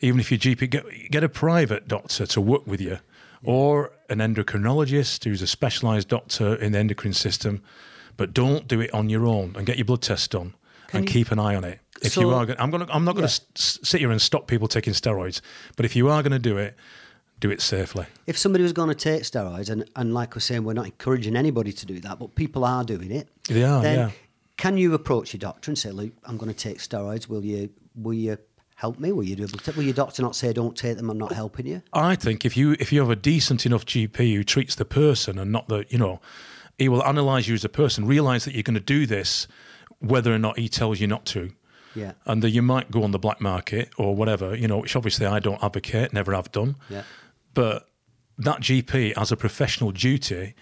Even 0.00 0.18
if 0.20 0.30
your 0.30 0.38
GP, 0.38 0.70
get, 0.70 0.84
get 1.10 1.22
a 1.24 1.28
private 1.28 1.86
doctor 1.86 2.26
to 2.26 2.40
work 2.40 2.66
with 2.66 2.80
you, 2.80 2.98
or 3.42 3.92
an 4.08 4.18
endocrinologist 4.18 5.24
who's 5.24 5.42
a 5.42 5.46
specialised 5.46 6.08
doctor 6.08 6.54
in 6.54 6.72
the 6.72 6.78
endocrine 6.78 7.12
system. 7.12 7.62
But 8.16 8.32
don't 8.34 8.66
do 8.68 8.80
it 8.80 8.92
on 8.94 9.08
your 9.08 9.26
own 9.26 9.54
and 9.56 9.66
get 9.66 9.76
your 9.78 9.84
blood 9.86 10.02
tests 10.02 10.28
done 10.28 10.54
and 10.92 11.04
you- 11.04 11.10
keep 11.12 11.30
an 11.32 11.38
eye 11.38 11.54
on 11.54 11.64
it. 11.64 11.80
If 12.02 12.12
So- 12.14 12.22
you 12.22 12.30
are, 12.30 12.46
gonna, 12.46 12.58
I'm 12.62 12.70
going 12.70 12.86
to, 12.86 12.94
I'm 12.94 13.04
not 13.04 13.14
going 13.14 13.28
to 13.28 13.40
sit 13.54 14.00
here 14.00 14.10
and 14.10 14.20
stop 14.22 14.46
people 14.46 14.68
taking 14.68 14.94
steroids. 14.94 15.40
But 15.76 15.84
if 15.84 15.94
you 15.94 16.08
are 16.08 16.22
going 16.22 16.32
to 16.32 16.38
do 16.38 16.56
it, 16.56 16.74
do 17.40 17.50
it 17.50 17.60
safely. 17.60 18.06
If 18.26 18.36
somebody 18.38 18.62
was 18.62 18.72
going 18.72 18.88
to 18.88 18.94
take 18.94 19.22
steroids, 19.22 19.68
and, 19.70 19.84
and 19.96 20.12
like 20.14 20.34
we're 20.34 20.40
saying, 20.40 20.64
we're 20.64 20.72
not 20.74 20.86
encouraging 20.86 21.36
anybody 21.36 21.72
to 21.72 21.86
do 21.86 21.98
that, 22.00 22.18
but 22.18 22.34
people 22.34 22.64
are 22.64 22.84
doing 22.84 23.10
it. 23.10 23.28
They 23.48 23.64
are, 23.64 23.82
yeah. 23.84 24.10
Can 24.60 24.76
you 24.76 24.94
approach 24.94 25.32
your 25.32 25.38
doctor 25.38 25.70
and 25.70 25.78
say, 25.78 25.90
"Look, 25.90 26.12
I'm 26.24 26.36
going 26.36 26.52
to 26.52 26.56
take 26.68 26.78
steroids. 26.78 27.28
Will 27.28 27.44
you? 27.44 27.70
Will 27.94 28.14
you 28.14 28.36
help 28.76 28.98
me? 28.98 29.10
Will 29.12 29.24
you 29.24 29.36
do 29.36 29.44
able 29.44 29.58
to? 29.58 29.72
Will 29.72 29.82
your 29.84 29.94
doctor 29.94 30.22
not 30.22 30.36
say, 30.36 30.52
"Don't 30.52 30.76
take 30.76 30.96
them. 30.96 31.08
I'm 31.10 31.18
not 31.18 31.32
helping 31.32 31.66
you"? 31.66 31.82
I 31.92 32.14
think 32.14 32.44
if 32.44 32.56
you 32.56 32.76
if 32.78 32.92
you 32.92 33.00
have 33.00 33.10
a 33.10 33.16
decent 33.16 33.64
enough 33.66 33.84
GP 33.86 34.34
who 34.36 34.44
treats 34.44 34.74
the 34.74 34.84
person 34.84 35.38
and 35.38 35.50
not 35.50 35.68
the 35.68 35.84
you 35.88 35.98
know, 35.98 36.20
he 36.78 36.88
will 36.88 37.02
analyse 37.02 37.48
you 37.48 37.54
as 37.54 37.64
a 37.64 37.68
person, 37.68 38.06
realise 38.06 38.44
that 38.44 38.54
you're 38.54 38.62
going 38.62 38.74
to 38.74 38.80
do 38.80 39.06
this, 39.06 39.48
whether 39.98 40.32
or 40.34 40.38
not 40.38 40.58
he 40.58 40.68
tells 40.68 41.00
you 41.00 41.06
not 41.06 41.24
to, 41.26 41.52
Yeah. 41.94 42.12
and 42.26 42.42
that 42.42 42.50
you 42.50 42.62
might 42.62 42.90
go 42.90 43.02
on 43.02 43.10
the 43.12 43.18
black 43.18 43.40
market 43.40 43.90
or 43.98 44.14
whatever, 44.14 44.54
you 44.54 44.68
know, 44.68 44.78
which 44.78 44.94
obviously 44.96 45.26
I 45.26 45.40
don't 45.40 45.62
advocate, 45.62 46.12
never 46.12 46.32
have 46.34 46.50
done, 46.52 46.76
Yeah. 46.88 47.02
but 47.54 47.86
that 48.38 48.60
GP 48.60 49.16
has 49.16 49.30
a 49.32 49.36
professional 49.36 49.90
duty 49.90 50.54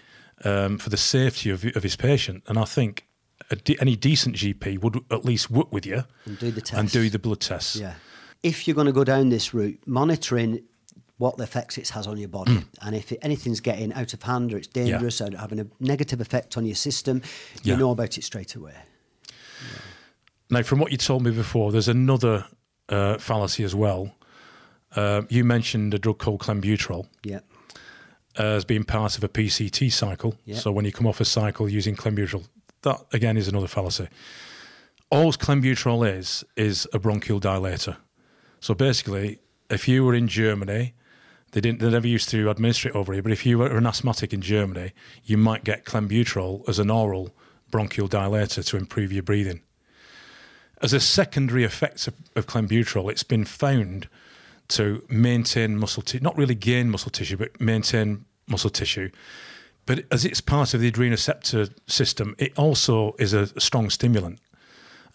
um, 0.45 0.77
for 0.77 0.89
the 0.89 0.97
safety 0.97 1.49
of, 1.49 1.65
of 1.75 1.83
his 1.83 1.95
patient, 1.97 2.43
and 2.47 2.57
I 2.57 2.65
think. 2.65 3.05
A 3.51 3.55
de- 3.55 3.79
any 3.81 3.95
decent 3.95 4.35
GP 4.35 4.79
would 4.81 4.99
at 5.11 5.25
least 5.25 5.49
work 5.49 5.71
with 5.73 5.85
you 5.85 6.03
And 6.25 6.37
do 6.39 6.51
the 6.51 6.77
and 6.77 6.89
do 6.91 7.09
the 7.09 7.19
blood 7.19 7.39
tests. 7.39 7.75
Yeah. 7.75 7.95
If 8.43 8.67
you're 8.67 8.75
going 8.75 8.87
to 8.87 8.93
go 8.93 9.03
down 9.03 9.29
this 9.29 9.53
route, 9.53 9.79
monitoring 9.85 10.61
what 11.17 11.35
the 11.37 11.43
effects 11.43 11.77
it 11.77 11.89
has 11.89 12.07
on 12.07 12.17
your 12.17 12.29
body, 12.29 12.51
Mm. 12.53 12.65
and 12.83 12.95
if 12.95 13.11
it, 13.11 13.19
anything's 13.21 13.59
getting 13.59 13.91
out 13.93 14.13
of 14.13 14.23
hand 14.23 14.53
or 14.53 14.57
it's 14.57 14.67
dangerous 14.67 15.19
or 15.19 15.35
having 15.37 15.59
a 15.59 15.67
negative 15.81 16.21
effect 16.21 16.55
on 16.57 16.65
your 16.65 16.75
system, 16.75 17.21
you 17.63 17.73
Yeah. 17.73 17.79
know 17.79 17.91
about 17.91 18.17
it 18.17 18.23
straight 18.23 18.55
away. 18.55 18.75
Now, 20.49 20.63
from 20.63 20.79
what 20.79 20.91
you 20.91 20.97
told 20.97 21.23
me 21.23 21.31
before, 21.31 21.71
there's 21.71 21.87
another 21.89 22.45
uh, 22.87 23.17
fallacy 23.17 23.63
as 23.63 23.75
well. 23.75 24.15
Uh, 24.95 25.21
you 25.29 25.43
mentioned 25.43 25.93
a 25.93 25.99
drug 25.99 26.17
called 26.17 26.39
clenbuterol 26.41 27.05
Yeah. 27.23 27.39
uh, 28.39 28.43
as 28.55 28.65
being 28.65 28.83
part 28.83 29.17
of 29.17 29.23
a 29.23 29.27
PCT 29.29 29.91
cycle. 29.91 30.35
Yeah. 30.45 30.57
So 30.57 30.71
when 30.71 30.85
you 30.85 30.91
come 30.91 31.05
off 31.05 31.19
a 31.19 31.25
cycle 31.25 31.69
using 31.69 31.95
clenbuterol, 31.95 32.45
that 32.81 33.05
again 33.11 33.37
is 33.37 33.47
another 33.47 33.67
fallacy. 33.67 34.07
All 35.09 35.31
clenbuterol 35.33 36.07
is 36.07 36.43
is 36.55 36.87
a 36.93 36.99
bronchial 36.99 37.39
dilator. 37.39 37.97
So 38.59 38.73
basically, 38.73 39.39
if 39.69 39.87
you 39.87 40.03
were 40.03 40.13
in 40.13 40.27
Germany, 40.27 40.93
they 41.51 41.61
didn't 41.61 41.79
they 41.79 41.89
never 41.89 42.07
used 42.07 42.29
to 42.29 42.49
administer 42.49 42.89
it 42.89 42.95
over 42.95 43.13
here. 43.13 43.23
But 43.23 43.31
if 43.31 43.45
you 43.45 43.57
were 43.59 43.75
an 43.75 43.87
asthmatic 43.87 44.33
in 44.33 44.41
Germany, 44.41 44.91
you 45.23 45.37
might 45.37 45.63
get 45.63 45.85
clenbuterol 45.85 46.67
as 46.67 46.79
an 46.79 46.89
oral 46.89 47.35
bronchial 47.71 48.09
dilator 48.09 48.65
to 48.65 48.77
improve 48.77 49.11
your 49.11 49.23
breathing. 49.23 49.61
As 50.81 50.93
a 50.93 50.99
secondary 50.99 51.63
effect 51.63 52.07
of, 52.07 52.15
of 52.35 52.47
clenbuterol, 52.47 53.11
it's 53.11 53.23
been 53.23 53.45
found 53.45 54.07
to 54.69 55.03
maintain 55.09 55.77
muscle 55.77 56.03
tissue, 56.03 56.23
not 56.23 56.37
really 56.37 56.55
gain 56.55 56.89
muscle 56.89 57.11
tissue, 57.11 57.37
but 57.37 57.59
maintain 57.59 58.25
muscle 58.47 58.69
tissue. 58.69 59.09
But 59.89 60.05
as 60.11 60.23
it's 60.23 60.39
part 60.39 60.75
of 60.75 60.81
the 60.81 60.91
adrenoceptor 60.91 61.71
system, 61.87 62.35
it 62.37 62.53
also 62.59 63.15
is 63.17 63.33
a 63.33 63.47
strong 63.59 63.89
stimulant. 63.89 64.37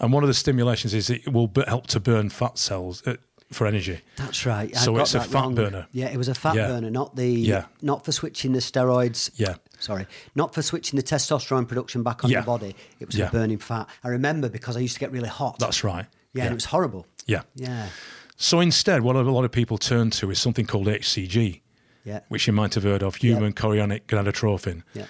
And 0.00 0.12
one 0.12 0.24
of 0.24 0.26
the 0.26 0.34
stimulations 0.34 0.92
is 0.94 1.08
it 1.10 1.32
will 1.32 1.48
help 1.68 1.86
to 1.88 2.00
burn 2.00 2.28
fat 2.28 2.58
cells, 2.58 3.00
uh, 3.06 3.14
for 3.52 3.68
energy. 3.68 4.00
That's 4.16 4.44
right. 4.44 4.76
I 4.76 4.80
So 4.80 4.96
it's 4.96 5.14
a 5.14 5.20
fat 5.20 5.32
wrong. 5.42 5.54
burner. 5.54 5.86
Yeah, 5.92 6.06
it 6.06 6.16
was 6.16 6.26
a 6.26 6.34
fat 6.34 6.56
Yeah. 6.56 6.66
burner, 6.66 6.90
not 6.90 7.14
the 7.14 7.28
Yeah. 7.28 7.66
not 7.82 8.04
for 8.04 8.10
switching 8.10 8.50
the 8.52 8.58
steroids. 8.58 9.30
Yeah. 9.36 9.54
Sorry, 9.78 10.08
not 10.34 10.52
for 10.54 10.60
switching 10.62 10.96
the 10.96 11.04
testosterone 11.04 11.68
production 11.68 12.02
back 12.02 12.24
on 12.24 12.30
Yeah. 12.32 12.40
the 12.40 12.46
body. 12.46 12.74
It 12.98 13.06
was 13.06 13.14
Yeah. 13.16 13.26
for 13.28 13.38
burning 13.38 13.58
fat. 13.58 13.86
I 14.02 14.08
remember 14.08 14.48
because 14.48 14.76
I 14.76 14.80
used 14.80 14.94
to 14.94 15.00
get 15.00 15.12
really 15.12 15.28
hot. 15.28 15.60
That's 15.60 15.84
right. 15.84 16.06
yeah, 16.32 16.44
and 16.46 16.50
it 16.50 16.54
was 16.56 16.64
horrible. 16.64 17.06
yeah. 17.26 17.42
Yeah, 17.54 17.90
So 18.36 18.58
instead, 18.58 19.02
what 19.02 19.14
a 19.14 19.20
lot 19.22 19.44
of 19.44 19.52
people 19.52 19.78
turn 19.78 20.10
to 20.10 20.32
is 20.32 20.40
something 20.40 20.66
called 20.66 20.88
HCG, 20.88 21.60
yeah, 22.04 22.20
which 22.28 22.46
you 22.46 22.52
might 22.52 22.74
have 22.74 22.84
heard 22.84 23.02
of, 23.02 23.16
human 23.16 23.52
chorionic 23.52 24.02
gonadotrophin. 24.06 24.82
yeah. 24.94 25.06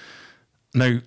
Now, 0.74 0.98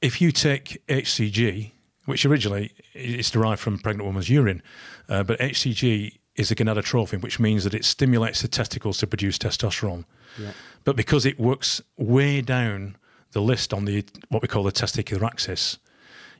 if 0.00 0.20
you 0.20 0.32
take 0.32 0.82
HCG, 0.88 1.72
which 2.04 2.26
originally 2.26 2.72
is 2.94 3.30
derived 3.30 3.60
from 3.60 3.78
pregnant 3.78 4.06
woman's 4.06 4.28
urine, 4.28 4.62
uh, 5.08 5.22
but 5.22 5.38
HCG 5.38 6.18
is 6.36 6.50
a 6.50 6.54
gonadotrophin, 6.54 7.22
which 7.22 7.38
means 7.38 7.64
that 7.64 7.74
it 7.74 7.84
stimulates 7.84 8.42
the 8.42 8.48
testicles 8.48 8.98
to 8.98 9.06
produce 9.06 9.38
testosterone. 9.38 10.04
Yeah. 10.38 10.50
But 10.84 10.96
because 10.96 11.24
it 11.24 11.38
works 11.38 11.80
way 11.96 12.40
down 12.40 12.96
the 13.32 13.40
list 13.40 13.72
on 13.72 13.84
the 13.84 14.04
what 14.28 14.42
we 14.42 14.48
call 14.48 14.64
the 14.64 14.72
testicular 14.72 15.22
axis, 15.22 15.78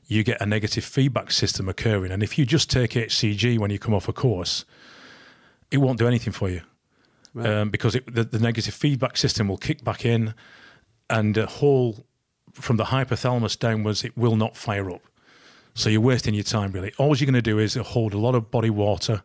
you 0.05 0.23
get 0.23 0.39
a 0.41 0.45
negative 0.45 0.83
feedback 0.83 1.31
system 1.31 1.67
occurring. 1.67 2.11
And 2.11 2.21
if 2.21 2.37
you 2.37 2.45
just 2.45 2.69
take 2.69 2.91
HCG 2.91 3.57
when 3.57 3.71
you 3.71 3.79
come 3.79 3.93
off 3.93 4.07
a 4.07 4.13
course, 4.13 4.65
it 5.71 5.77
won't 5.77 5.97
do 5.97 6.07
anything 6.07 6.33
for 6.33 6.49
you 6.49 6.61
Right. 7.35 7.47
um, 7.47 7.69
because 7.69 7.95
it, 7.95 8.15
the, 8.15 8.23
the 8.23 8.39
negative 8.39 8.73
feedback 8.73 9.17
system 9.17 9.49
will 9.49 9.57
kick 9.57 9.83
back 9.83 10.05
in, 10.05 10.33
and 11.09 11.35
the 11.35 11.45
whole 11.45 12.05
from 12.53 12.77
the 12.77 12.85
hypothalamus 12.85 13.59
downwards, 13.59 14.05
it 14.05 14.17
will 14.17 14.37
not 14.37 14.55
fire 14.55 14.89
up. 14.89 15.01
So 15.73 15.89
you're 15.89 16.01
wasting 16.01 16.33
your 16.33 16.45
time 16.45 16.71
really. 16.71 16.93
All 16.97 17.15
you're 17.17 17.25
going 17.25 17.33
to 17.33 17.41
do 17.41 17.59
is 17.59 17.75
hold 17.75 18.13
a 18.13 18.17
lot 18.17 18.33
of 18.33 18.49
body 18.49 18.69
water 18.69 19.21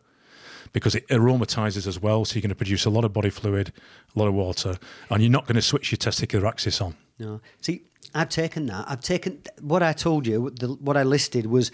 because 0.73 0.95
it 0.95 1.07
aromatizes 1.07 1.87
as 1.87 2.01
well. 2.01 2.25
So 2.25 2.35
you're 2.35 2.41
going 2.41 2.49
to 2.49 2.55
produce 2.55 2.83
a 2.85 2.89
lot 2.89 3.05
of 3.05 3.13
body 3.13 3.29
fluid, 3.29 3.71
a 4.13 4.19
lot 4.19 4.27
of 4.27 4.33
water, 4.33 4.77
and 5.09 5.23
you're 5.23 5.31
not 5.31 5.45
going 5.45 5.55
to 5.55 5.61
switch 5.61 5.91
your 5.91 5.97
testicular 5.97 6.47
axis 6.47 6.81
on. 6.81 6.95
No, 7.19 7.39
see, 7.61 7.83
I've 8.13 8.29
taken 8.29 8.65
that. 8.65 8.85
I've 8.89 9.01
taken 9.01 9.41
what 9.61 9.81
I 9.81 9.93
told 9.93 10.27
you. 10.27 10.49
The, 10.49 10.67
what 10.67 10.97
I 10.97 11.03
listed 11.03 11.45
was 11.45 11.71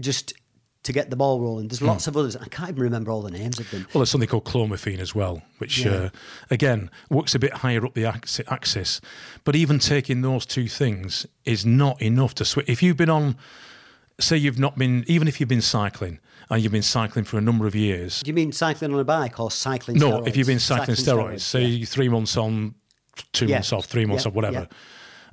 just 0.00 0.32
to 0.86 0.92
get 0.92 1.10
the 1.10 1.16
ball 1.16 1.40
rolling. 1.40 1.68
There's 1.68 1.82
lots 1.82 2.06
of 2.06 2.16
others. 2.16 2.34
I 2.36 2.46
can't 2.48 2.70
even 2.70 2.82
remember 2.82 3.10
all 3.10 3.22
the 3.22 3.30
names 3.30 3.60
of 3.60 3.70
them. 3.70 3.86
Well, 3.92 4.00
there's 4.00 4.10
something 4.10 4.28
called 4.28 4.44
clomiphene 4.44 4.98
as 4.98 5.14
well, 5.14 5.42
which 5.58 5.78
Yeah. 5.78 5.90
uh, 5.92 6.08
again 6.50 6.90
works 7.10 7.34
a 7.34 7.38
bit 7.38 7.52
higher 7.54 7.84
up 7.84 7.94
the 7.94 8.06
axis. 8.06 9.00
But 9.44 9.54
even 9.54 9.78
taking 9.78 10.22
those 10.22 10.46
two 10.46 10.68
things 10.68 11.26
is 11.44 11.66
not 11.66 12.00
enough 12.00 12.34
to 12.36 12.44
switch. 12.44 12.68
If 12.68 12.82
you've 12.82 12.96
been 12.96 13.10
on, 13.10 13.36
say, 14.18 14.36
you've 14.36 14.58
not 14.58 14.78
been, 14.78 15.04
even 15.06 15.28
if 15.28 15.38
you've 15.40 15.48
been 15.48 15.60
cycling 15.60 16.18
and 16.48 16.62
you've 16.62 16.72
been 16.72 16.82
cycling 16.82 17.24
for 17.24 17.38
a 17.38 17.40
number 17.42 17.66
of 17.66 17.74
years. 17.74 18.20
Do 18.22 18.28
you 18.30 18.34
mean 18.34 18.52
cycling 18.52 18.94
on 18.94 19.00
a 19.00 19.04
bike 19.04 19.38
or 19.40 19.50
cycling? 19.50 19.98
No, 19.98 20.20
steroids? 20.20 20.28
if 20.28 20.36
you've 20.36 20.46
been 20.46 20.60
cycling, 20.60 20.96
steroids, 20.96 21.40
say 21.40 21.64
yeah. 21.64 21.84
three 21.86 22.08
months 22.08 22.36
on, 22.36 22.74
two 23.32 23.46
Yeah. 23.46 23.56
months 23.56 23.72
off, 23.72 23.86
three 23.86 24.06
months 24.06 24.24
off, 24.26 24.32
whatever. 24.34 24.68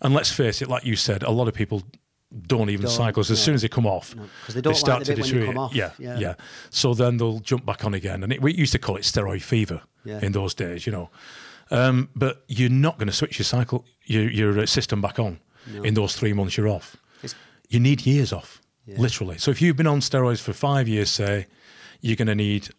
And 0.01 0.13
let's 0.13 0.31
face 0.31 0.61
it, 0.61 0.67
like 0.67 0.83
you 0.85 0.95
said, 0.95 1.23
a 1.23 1.31
lot 1.31 1.47
of 1.47 1.53
people 1.53 1.83
don't 2.47 2.69
even 2.69 2.85
Don't, 2.85 2.95
cycle. 2.95 3.21
As 3.21 3.29
yeah. 3.29 3.35
soon 3.35 3.53
as 3.55 3.61
they 3.61 3.67
come 3.67 3.85
off, 3.85 4.15
'cause 4.45 4.55
they 4.55 4.61
don't 4.61 4.73
like 4.87 5.03
the 5.03 5.15
bit 5.15 5.21
when 5.23 5.35
you 5.41 5.45
come 5.45 5.57
off, 5.57 5.73
Yeah, 5.75 5.91
yeah. 5.99 6.17
yeah, 6.17 6.33
So 6.69 6.93
then 6.93 7.17
they'll 7.17 7.39
jump 7.39 7.65
back 7.65 7.85
on 7.85 7.93
again, 7.93 8.23
and 8.23 8.33
it, 8.33 8.41
we 8.41 8.53
used 8.53 8.71
to 8.73 8.79
call 8.79 8.95
it 8.95 9.03
steroid 9.03 9.41
fever 9.43 9.81
Yeah. 10.03 10.19
in 10.21 10.31
those 10.31 10.53
days, 10.53 10.85
you 10.85 10.91
know. 10.91 11.09
Um, 11.71 12.09
but 12.15 12.43
you're 12.47 12.69
not 12.69 12.97
going 12.97 13.07
to 13.07 13.13
switch 13.13 13.37
your 13.39 13.45
cycle, 13.45 13.85
your, 14.05 14.29
your 14.29 14.59
uh, 14.59 14.65
system 14.65 15.01
back 15.01 15.19
on 15.19 15.39
in 15.83 15.93
those 15.93 16.15
three 16.15 16.33
months 16.33 16.57
you're 16.57 16.67
off. 16.67 16.97
It's- 17.23 17.35
You 17.69 17.79
need 17.79 18.05
years 18.05 18.33
off, 18.33 18.61
literally. 18.87 19.37
So 19.37 19.49
if 19.51 19.61
you've 19.61 19.77
been 19.77 19.87
on 19.87 19.99
steroids 20.01 20.39
for 20.41 20.53
five 20.53 20.87
years, 20.87 21.09
say, 21.09 21.47
you're 22.01 22.15
going 22.17 22.27
to 22.27 22.35
need 22.35 22.69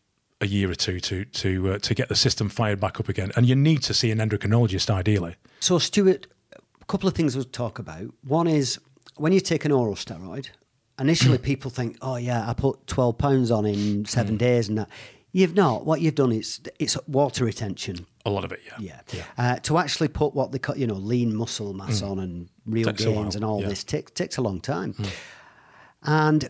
a 0.40 0.46
year 0.46 0.68
or 0.70 0.74
two 0.74 1.00
to 1.00 1.24
to 1.24 1.70
uh, 1.74 1.78
to 1.78 1.94
get 1.94 2.08
the 2.08 2.14
system 2.16 2.48
fired 2.50 2.78
back 2.80 3.00
up 3.00 3.08
again, 3.08 3.30
and 3.36 3.46
you 3.46 3.54
need 3.56 3.82
to 3.84 3.94
see 3.94 4.10
an 4.10 4.18
endocrinologist 4.18 4.90
ideally. 4.90 5.36
So, 5.60 5.78
Stuart, 5.78 6.26
a 6.52 6.84
couple 6.86 7.08
of 7.08 7.14
things 7.14 7.34
we'll 7.34 7.44
talk 7.44 7.78
about. 7.78 8.12
One 8.22 8.46
is 8.46 8.78
when 9.16 9.32
you 9.32 9.40
take 9.40 9.64
an 9.64 9.72
oral 9.72 9.94
steroid, 9.94 10.48
initially 10.98 11.38
people 11.52 11.70
think, 11.70 11.96
oh, 12.02 12.16
yeah, 12.16 12.48
I 12.48 12.54
put 12.54 12.86
12 12.86 13.18
pounds 13.18 13.50
on 13.50 13.66
in 13.66 14.04
seven 14.04 14.36
days 14.36 14.68
and 14.68 14.78
that. 14.78 14.88
You've 15.32 15.56
not. 15.56 15.84
What 15.84 16.00
you've 16.00 16.14
done 16.14 16.30
is 16.30 16.60
it's 16.78 16.96
water 17.08 17.44
retention. 17.44 18.06
A 18.24 18.30
lot 18.30 18.44
of 18.44 18.52
it, 18.52 18.60
yeah, 18.78 19.00
Yeah. 19.12 19.24
Uh, 19.36 19.56
to 19.56 19.78
actually 19.78 20.06
put 20.06 20.32
what 20.32 20.52
they 20.52 20.60
call, 20.60 20.76
you 20.76 20.86
know, 20.86 20.94
lean 20.94 21.34
muscle 21.34 21.74
mass 21.74 22.02
on 22.02 22.20
and 22.20 22.48
real 22.66 22.86
Mm. 22.86 22.90
Takes 22.90 23.04
gains 23.04 23.34
and 23.34 23.44
all 23.44 23.58
yeah. 23.58 23.66
Mm. 23.66 23.70
this 23.70 23.82
takes 23.82 24.12
takes 24.12 24.36
a 24.36 24.42
long 24.42 24.60
time. 24.60 24.94
And 26.04 26.48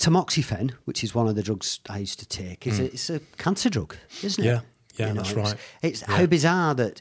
tamoxifen, 0.00 0.72
which 0.84 1.04
is 1.04 1.14
one 1.14 1.28
of 1.28 1.36
the 1.36 1.44
drugs 1.44 1.78
I 1.88 1.98
used 1.98 2.18
to 2.18 2.26
take, 2.26 2.66
is 2.66 2.80
a, 2.80 2.84
it's 2.86 3.08
a 3.08 3.20
cancer 3.36 3.70
drug, 3.70 3.96
isn't 4.24 4.44
it? 4.44 4.48
Mm. 4.48 4.50
Yeah. 4.96 5.06
Yeah, 5.06 5.12
that's 5.12 5.30
it's, 5.30 5.36
right. 5.38 5.56
It's 5.82 6.00
how 6.02 6.26
bizarre 6.26 6.74
that 6.74 7.00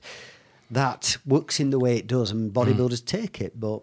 that 0.69 1.17
works 1.25 1.59
in 1.59 1.71
the 1.71 1.79
way 1.79 1.97
it 1.97 2.05
does, 2.05 2.29
and 2.29 2.53
bodybuilders 2.53 3.03
take 3.03 3.41
it, 3.41 3.59
but 3.59 3.81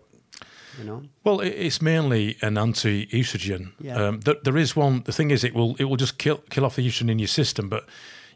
you 0.78 0.85
know, 0.85 1.02
Well, 1.25 1.40
it's 1.40 1.81
mainly 1.81 2.37
an 2.43 2.59
anti-estrogen. 2.59 3.73
Yeah. 3.81 3.97
Um, 3.97 4.21
th- 4.21 4.38
there 4.45 4.57
is 4.57 4.76
one. 4.76 5.02
The 5.04 5.12
thing 5.12 5.31
is, 5.31 5.45
it 5.45 5.54
will 5.54 5.76
it 5.78 5.85
will 5.85 5.97
just 5.97 6.19
kill 6.19 6.38
kill 6.50 6.64
off 6.64 6.76
the 6.76 6.87
estrogen 6.87 7.11
in 7.11 7.19
your 7.19 7.28
system, 7.28 7.69
but 7.69 7.88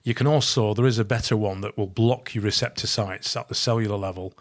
you 0.04 0.14
can 0.14 0.26
also 0.26 0.74
there 0.74 0.86
is 0.86 0.98
a 0.98 1.04
better 1.04 1.36
one 1.36 1.60
that 1.60 1.76
will 1.76 1.86
block 1.86 2.34
your 2.34 2.44
receptor 2.44 2.86
sites 2.86 3.36
at 3.36 3.48
the 3.48 3.54
cellular 3.54 3.96
level, 3.96 4.32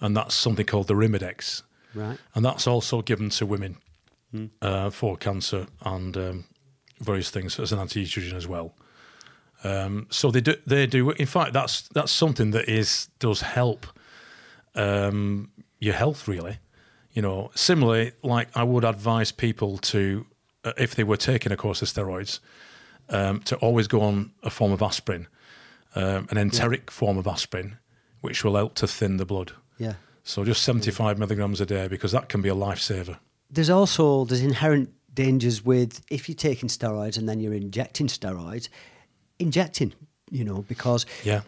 and 0.00 0.16
that's 0.16 0.34
something 0.34 0.66
called 0.66 0.86
the 0.88 0.94
Rimidex, 0.94 1.62
right? 1.94 2.18
and 2.34 2.44
that's 2.44 2.66
also 2.66 3.02
given 3.02 3.30
to 3.30 3.46
women 3.46 3.76
uh, 4.60 4.90
for 4.90 5.16
cancer 5.16 5.66
and 5.80 6.16
um, 6.16 6.44
various 7.00 7.30
things 7.30 7.58
as 7.58 7.72
an 7.72 7.78
anti-estrogen 7.78 8.34
as 8.34 8.46
well. 8.46 8.74
Um, 9.64 10.06
so 10.10 10.30
they 10.30 10.40
do 10.42 10.54
they 10.66 10.86
do. 10.86 11.10
In 11.12 11.26
fact, 11.26 11.52
that's 11.52 11.88
that's 11.94 12.12
something 12.12 12.50
that 12.52 12.68
is 12.68 13.08
does 13.18 13.40
help 13.40 13.86
um, 14.74 15.50
your 15.78 15.94
health 15.94 16.28
really. 16.28 16.58
You 17.16 17.22
know, 17.22 17.50
similarly, 17.54 18.12
like 18.22 18.48
I 18.54 18.62
would 18.62 18.84
advise 18.84 19.32
people 19.32 19.78
to, 19.78 20.26
uh, 20.64 20.72
if 20.76 20.94
they 20.94 21.02
were 21.02 21.16
taking 21.16 21.50
a 21.50 21.56
course 21.56 21.80
of 21.80 21.88
steroids, 21.88 22.40
um, 23.08 23.40
to 23.44 23.56
always 23.56 23.88
go 23.88 24.02
on 24.02 24.32
a 24.42 24.50
form 24.50 24.70
of 24.70 24.82
aspirin, 24.82 25.26
um, 25.94 26.26
an 26.30 26.36
enteric 26.36 26.90
form 26.90 27.16
of 27.16 27.26
aspirin, 27.26 27.78
which 28.20 28.44
will 28.44 28.56
help 28.56 28.74
to 28.74 28.86
thin 28.86 29.16
the 29.16 29.24
blood. 29.24 29.52
Yeah. 29.78 29.94
So 30.24 30.44
just 30.44 30.62
75 30.62 31.18
milligrams 31.18 31.58
a 31.60 31.66
day 31.66 31.88
because 31.88 32.12
that 32.12 32.28
can 32.28 32.42
be 32.42 32.50
a 32.50 32.54
lifesaver. 32.54 33.16
There's 33.50 33.70
also 33.70 34.26
there's 34.26 34.42
inherent 34.42 34.90
dangers 35.14 35.64
with 35.64 36.02
if 36.10 36.28
you're 36.28 36.36
taking 36.36 36.68
steroids 36.68 37.16
and 37.16 37.26
then 37.26 37.40
you're 37.40 37.54
injecting 37.54 38.08
steroids, 38.08 38.68
injecting, 39.38 39.94
you 40.30 40.44
know, 40.44 40.66
because 40.68 41.06
Yeah. 41.24 41.40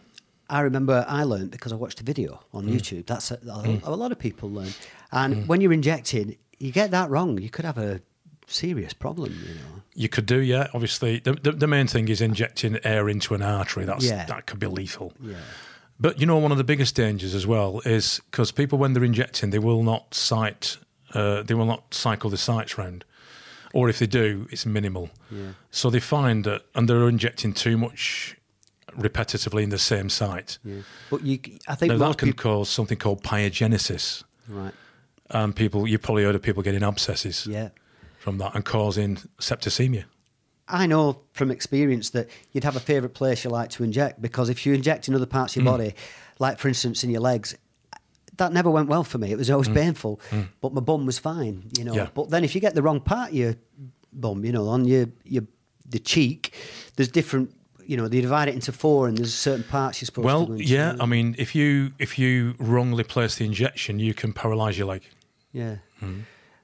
I 0.51 0.61
remember 0.61 1.05
I 1.09 1.25
learned 1.25 1.51
because 1.51 1.73
I 1.73 1.77
watched 1.77 2.01
a 2.01 2.05
video 2.05 2.41
on 2.53 2.65
Mm. 2.67 2.73
YouTube. 2.75 3.07
That's 3.07 3.31
a, 3.31 3.39
a, 3.49 3.93
a 3.93 3.97
lot 3.97 4.13
of 4.13 4.19
people 4.19 4.51
learn, 4.51 4.73
and 5.13 5.47
when 5.49 5.61
you're 5.61 5.73
injecting, 5.75 6.37
you 6.59 6.73
get 6.73 6.91
that 6.91 7.11
wrong, 7.11 7.39
you 7.39 7.51
could 7.51 7.65
have 7.65 7.79
a 7.79 8.01
serious 8.47 8.93
problem. 8.95 9.33
You 9.47 9.55
know, 9.55 9.83
You 9.95 10.09
could 10.09 10.27
do, 10.27 10.39
yeah. 10.41 10.69
Obviously, 10.73 11.19
the, 11.21 11.33
the, 11.35 11.53
the 11.53 11.67
main 11.67 11.87
thing 11.87 12.09
is 12.09 12.21
injecting 12.21 12.79
air 12.85 13.09
into 13.09 13.35
an 13.35 13.43
artery. 13.43 13.85
That's 13.85 14.05
Yeah. 14.07 14.25
that 14.27 14.47
could 14.47 14.59
be 14.59 14.67
lethal. 14.67 15.13
yeah, 15.21 15.35
But 16.01 16.19
you 16.21 16.27
know, 16.27 16.39
one 16.39 16.51
of 16.53 16.57
the 16.59 16.65
biggest 16.65 16.95
dangers 16.97 17.35
as 17.35 17.47
well 17.47 17.81
is 17.85 18.21
because 18.31 18.51
people, 18.53 18.79
when 18.79 18.95
they're 18.95 19.05
injecting, 19.05 19.51
they 19.51 19.59
will 19.59 19.83
not 19.83 20.15
site, 20.15 20.79
uh, 21.15 21.43
they 21.43 21.55
will 21.55 21.67
not 21.67 21.93
cycle 21.93 22.31
the 22.31 22.37
sites 22.39 22.79
round, 22.79 23.05
or 23.75 23.89
if 23.91 23.99
they 23.99 24.07
do, 24.07 24.47
it's 24.51 24.65
minimal. 24.65 25.11
Yeah. 25.31 25.53
So 25.71 25.91
they 25.91 26.01
find 26.01 26.45
that, 26.45 26.63
and 26.75 26.89
they're 26.89 27.07
injecting 27.09 27.53
too 27.53 27.77
much 27.77 28.35
repetitively 28.99 29.63
in 29.63 29.71
the 29.71 29.79
same 29.79 30.09
site. 30.09 30.59
yeah. 30.65 30.81
But 31.11 31.23
you, 31.23 31.39
I 31.67 31.75
think 31.75 31.93
Now 31.93 31.99
that 31.99 32.19
can 32.19 32.29
people, 32.29 32.43
cause 32.43 32.69
something 32.69 32.99
called 32.99 33.23
pyogenesis, 33.23 34.25
right? 34.49 34.73
and 35.31 35.55
people, 35.55 35.87
you've 35.87 36.03
probably 36.03 36.25
heard 36.25 36.35
of 36.35 36.43
people 36.43 36.63
getting 36.63 36.83
abscesses 36.83 37.47
Yeah. 37.47 37.71
from 38.19 38.39
that 38.39 38.55
and 38.55 38.65
causing 38.65 39.17
septicemia. 39.39 40.05
I 40.69 40.87
know 40.87 41.23
from 41.33 41.51
experience 41.51 42.11
that 42.11 42.29
you'd 42.53 42.65
have 42.65 42.77
a 42.77 42.81
favourite 42.81 43.15
place 43.15 43.45
you 43.45 43.51
like 43.51 43.71
to 43.71 43.85
inject 43.85 44.21
because 44.21 44.51
if 44.51 44.67
you 44.67 44.75
inject 44.75 45.09
in 45.09 45.15
other 45.15 45.27
parts 45.27 45.57
of 45.57 45.63
your 45.63 45.73
hmm. 45.73 45.79
body, 45.79 45.95
like 46.39 46.59
for 46.59 46.69
instance 46.69 47.03
in 47.03 47.11
your 47.11 47.23
legs, 47.23 47.57
that 48.37 48.53
never 48.53 48.71
went 48.71 48.89
well 48.89 49.05
for 49.05 49.19
me. 49.19 49.33
It 49.33 49.39
was 49.39 49.51
always 49.51 49.69
hmm. 49.69 49.75
painful, 49.75 50.21
hmm. 50.31 50.43
but 50.61 50.73
my 50.73 50.81
bum 50.81 51.07
was 51.07 51.19
fine, 51.19 51.71
you 51.77 51.85
know. 51.85 51.95
Yeah. 51.95 52.09
But 52.15 52.31
then 52.31 52.45
if 52.45 52.55
you 52.55 52.61
get 52.61 52.75
the 52.75 52.83
wrong 52.83 53.01
part 53.01 53.31
of 53.31 53.35
your 53.35 53.55
bum, 54.13 54.45
you 54.45 54.53
know, 54.53 54.69
on 54.69 54.85
your 54.85 55.07
your 55.25 55.45
the 55.87 55.99
cheek, 55.99 56.55
there's 56.97 57.09
different. 57.09 57.55
You 57.89 57.97
know, 57.97 58.07
they 58.07 58.21
divide 58.21 58.49
it 58.49 58.55
into 58.55 58.71
four, 58.71 59.09
and 59.09 59.17
there's 59.17 59.35
certain 59.35 59.65
parts 59.65 60.01
you're 60.01 60.07
supposed 60.07 60.29
to. 60.29 60.53
Well, 60.53 60.61
yeah. 60.61 60.95
I 61.01 61.07
mean, 61.07 61.35
if 61.39 61.55
you 61.55 61.93
if 61.99 62.19
you 62.19 62.55
wrongly 62.59 63.03
place 63.03 63.37
the 63.37 63.47
injection, 63.47 63.99
you 63.99 64.13
can 64.13 64.33
paralyze 64.33 64.77
your 64.79 64.87
leg. 64.87 65.03
yeah. 65.53 65.77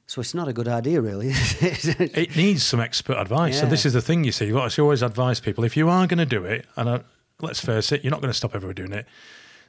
So 0.06 0.20
it's 0.20 0.34
not 0.34 0.48
a 0.48 0.52
good 0.52 0.68
idea, 0.68 1.00
really. 1.00 1.28
it? 1.32 2.36
Needs 2.36 2.62
some 2.62 2.78
expert 2.78 3.16
advice, 3.16 3.62
and 3.62 3.72
this 3.72 3.86
is 3.86 3.94
the 3.94 4.02
thing. 4.02 4.22
You 4.22 4.32
see, 4.32 4.52
what 4.52 4.78
I 4.78 4.82
always 4.82 5.02
advise 5.02 5.40
people: 5.40 5.64
if 5.64 5.76
you 5.76 5.88
are 5.88 6.06
going 6.06 6.18
to 6.18 6.26
do 6.26 6.44
it, 6.44 6.66
and 6.76 6.88
uh, 6.88 6.98
let's 7.40 7.60
face 7.60 7.90
it, 7.90 8.04
you're 8.04 8.10
not 8.10 8.20
going 8.20 8.30
to 8.30 8.36
stop 8.36 8.54
everyone 8.54 8.74
doing 8.74 8.92
it. 8.92 9.06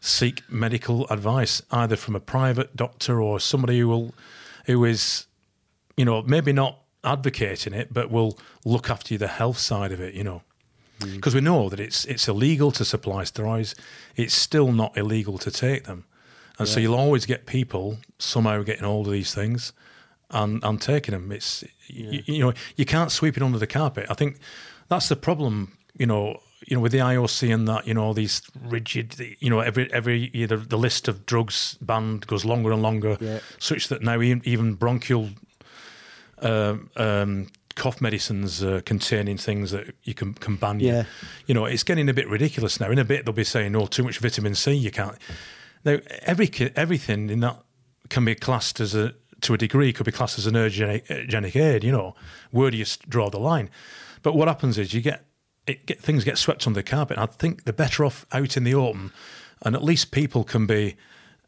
Seek 0.01 0.43
medical 0.49 1.07
advice, 1.07 1.61
either 1.71 1.95
from 1.95 2.15
a 2.15 2.19
private 2.19 2.75
doctor 2.75 3.21
or 3.21 3.39
somebody 3.39 3.79
who 3.79 3.87
will, 3.87 4.13
who 4.65 4.83
is, 4.83 5.25
you 5.95 6.03
know, 6.03 6.21
maybe 6.21 6.51
not 6.51 6.79
advocating 7.03 7.73
it, 7.73 7.93
but 7.93 8.11
will 8.11 8.37
look 8.65 8.89
after 8.89 9.17
the 9.17 9.29
health 9.29 9.57
side 9.57 9.93
of 9.93 10.01
it. 10.01 10.13
You 10.13 10.25
know. 10.25 10.41
Because 10.99 11.35
we 11.35 11.41
know 11.41 11.69
that 11.69 11.79
it's 11.79 12.05
it's 12.05 12.27
illegal 12.27 12.71
to 12.71 12.85
supply 12.85 13.23
steroids. 13.23 13.75
It's 14.15 14.33
still 14.33 14.71
not 14.71 14.97
illegal 14.97 15.37
to 15.39 15.51
take 15.51 15.83
them, 15.83 16.05
and 16.59 16.67
so 16.67 16.79
you'll 16.79 16.95
always 16.95 17.25
get 17.25 17.45
people 17.45 17.97
somehow 18.17 18.63
getting 18.63 18.83
hold 18.85 19.07
of 19.07 19.13
these 19.13 19.33
things 19.33 19.73
and 20.31 20.63
and 20.63 20.81
taking 20.81 21.13
them. 21.13 21.31
It's 21.31 21.63
you, 21.87 22.23
you 22.25 22.39
know 22.39 22.53
you 22.75 22.85
can't 22.85 23.11
sweep 23.11 23.37
it 23.37 23.43
under 23.43 23.59
the 23.59 23.67
carpet. 23.67 24.05
I 24.09 24.13
think 24.13 24.37
that's 24.87 25.09
the 25.09 25.15
problem. 25.15 25.77
You 25.97 26.05
know. 26.07 26.39
You 26.67 26.77
know, 26.77 26.81
with 26.81 26.93
the 26.93 26.97
IOC 26.99 27.53
and 27.53 27.67
that, 27.67 27.85
you 27.85 27.93
know, 27.93 28.03
all 28.03 28.15
these 28.15 28.41
rigid, 28.59 29.19
you 29.39 29.51
know, 29.51 29.59
every 29.59 29.91
every 29.93 30.31
year 30.33 30.47
the, 30.47 30.57
the 30.57 30.77
list 30.79 31.07
of 31.07 31.23
drugs 31.27 31.77
banned 31.79 32.25
goes 32.25 32.43
longer 32.43 32.71
and 32.71 32.81
longer, 32.81 33.17
Yeah. 33.21 33.39
such 33.59 33.87
that 33.89 34.01
now 34.01 34.19
even, 34.19 34.41
even 34.45 34.73
bronchial 34.73 35.29
um, 36.41 36.89
um, 36.95 37.47
cough 37.75 38.01
medicines 38.01 38.63
uh, 38.63 38.81
containing 38.85 39.37
things 39.37 39.71
that 39.71 39.93
you 40.03 40.13
can, 40.13 40.33
can 40.33 40.55
ban 40.55 40.79
you. 40.79 40.87
Yeah. 40.87 41.03
You 41.45 41.53
know, 41.53 41.65
it's 41.65 41.83
getting 41.83 42.09
a 42.09 42.13
bit 42.13 42.27
ridiculous 42.29 42.79
now. 42.79 42.89
In 42.89 42.99
a 42.99 43.05
bit, 43.05 43.25
they'll 43.25 43.33
be 43.33 43.43
saying, 43.43 43.75
"Oh, 43.75 43.85
too 43.85 44.03
much 44.03 44.19
vitamin 44.19 44.55
C, 44.55 44.73
you 44.73 44.91
can't." 44.91 45.17
Now, 45.83 45.99
every 46.23 46.49
everything 46.75 47.29
in 47.29 47.41
that 47.41 47.61
can 48.09 48.25
be 48.25 48.35
classed 48.35 48.79
as 48.79 48.95
a 48.95 49.13
to 49.41 49.53
a 49.53 49.57
degree 49.57 49.93
could 49.93 50.05
be 50.05 50.11
classed 50.11 50.39
as 50.39 50.47
an 50.47 50.55
urgenic 50.55 51.55
aid. 51.55 51.83
You 51.83 51.91
know, 51.91 52.15
where 52.51 52.71
do 52.71 52.77
you 52.77 52.85
draw 53.07 53.29
the 53.29 53.39
line? 53.39 53.69
But 54.23 54.35
what 54.35 54.47
happens 54.47 54.77
is 54.77 54.93
you 54.93 55.01
get 55.01 55.25
it 55.67 55.85
get 55.85 55.99
things 55.99 56.23
get 56.23 56.37
swept 56.37 56.65
under 56.65 56.79
the 56.79 56.83
carpet. 56.83 57.17
I 57.17 57.25
think 57.25 57.63
they're 57.63 57.73
better 57.73 58.05
off 58.05 58.25
out 58.31 58.57
in 58.57 58.63
the 58.63 58.75
open, 58.75 59.11
and 59.61 59.75
at 59.75 59.83
least 59.83 60.11
people 60.11 60.43
can 60.43 60.65
be 60.65 60.95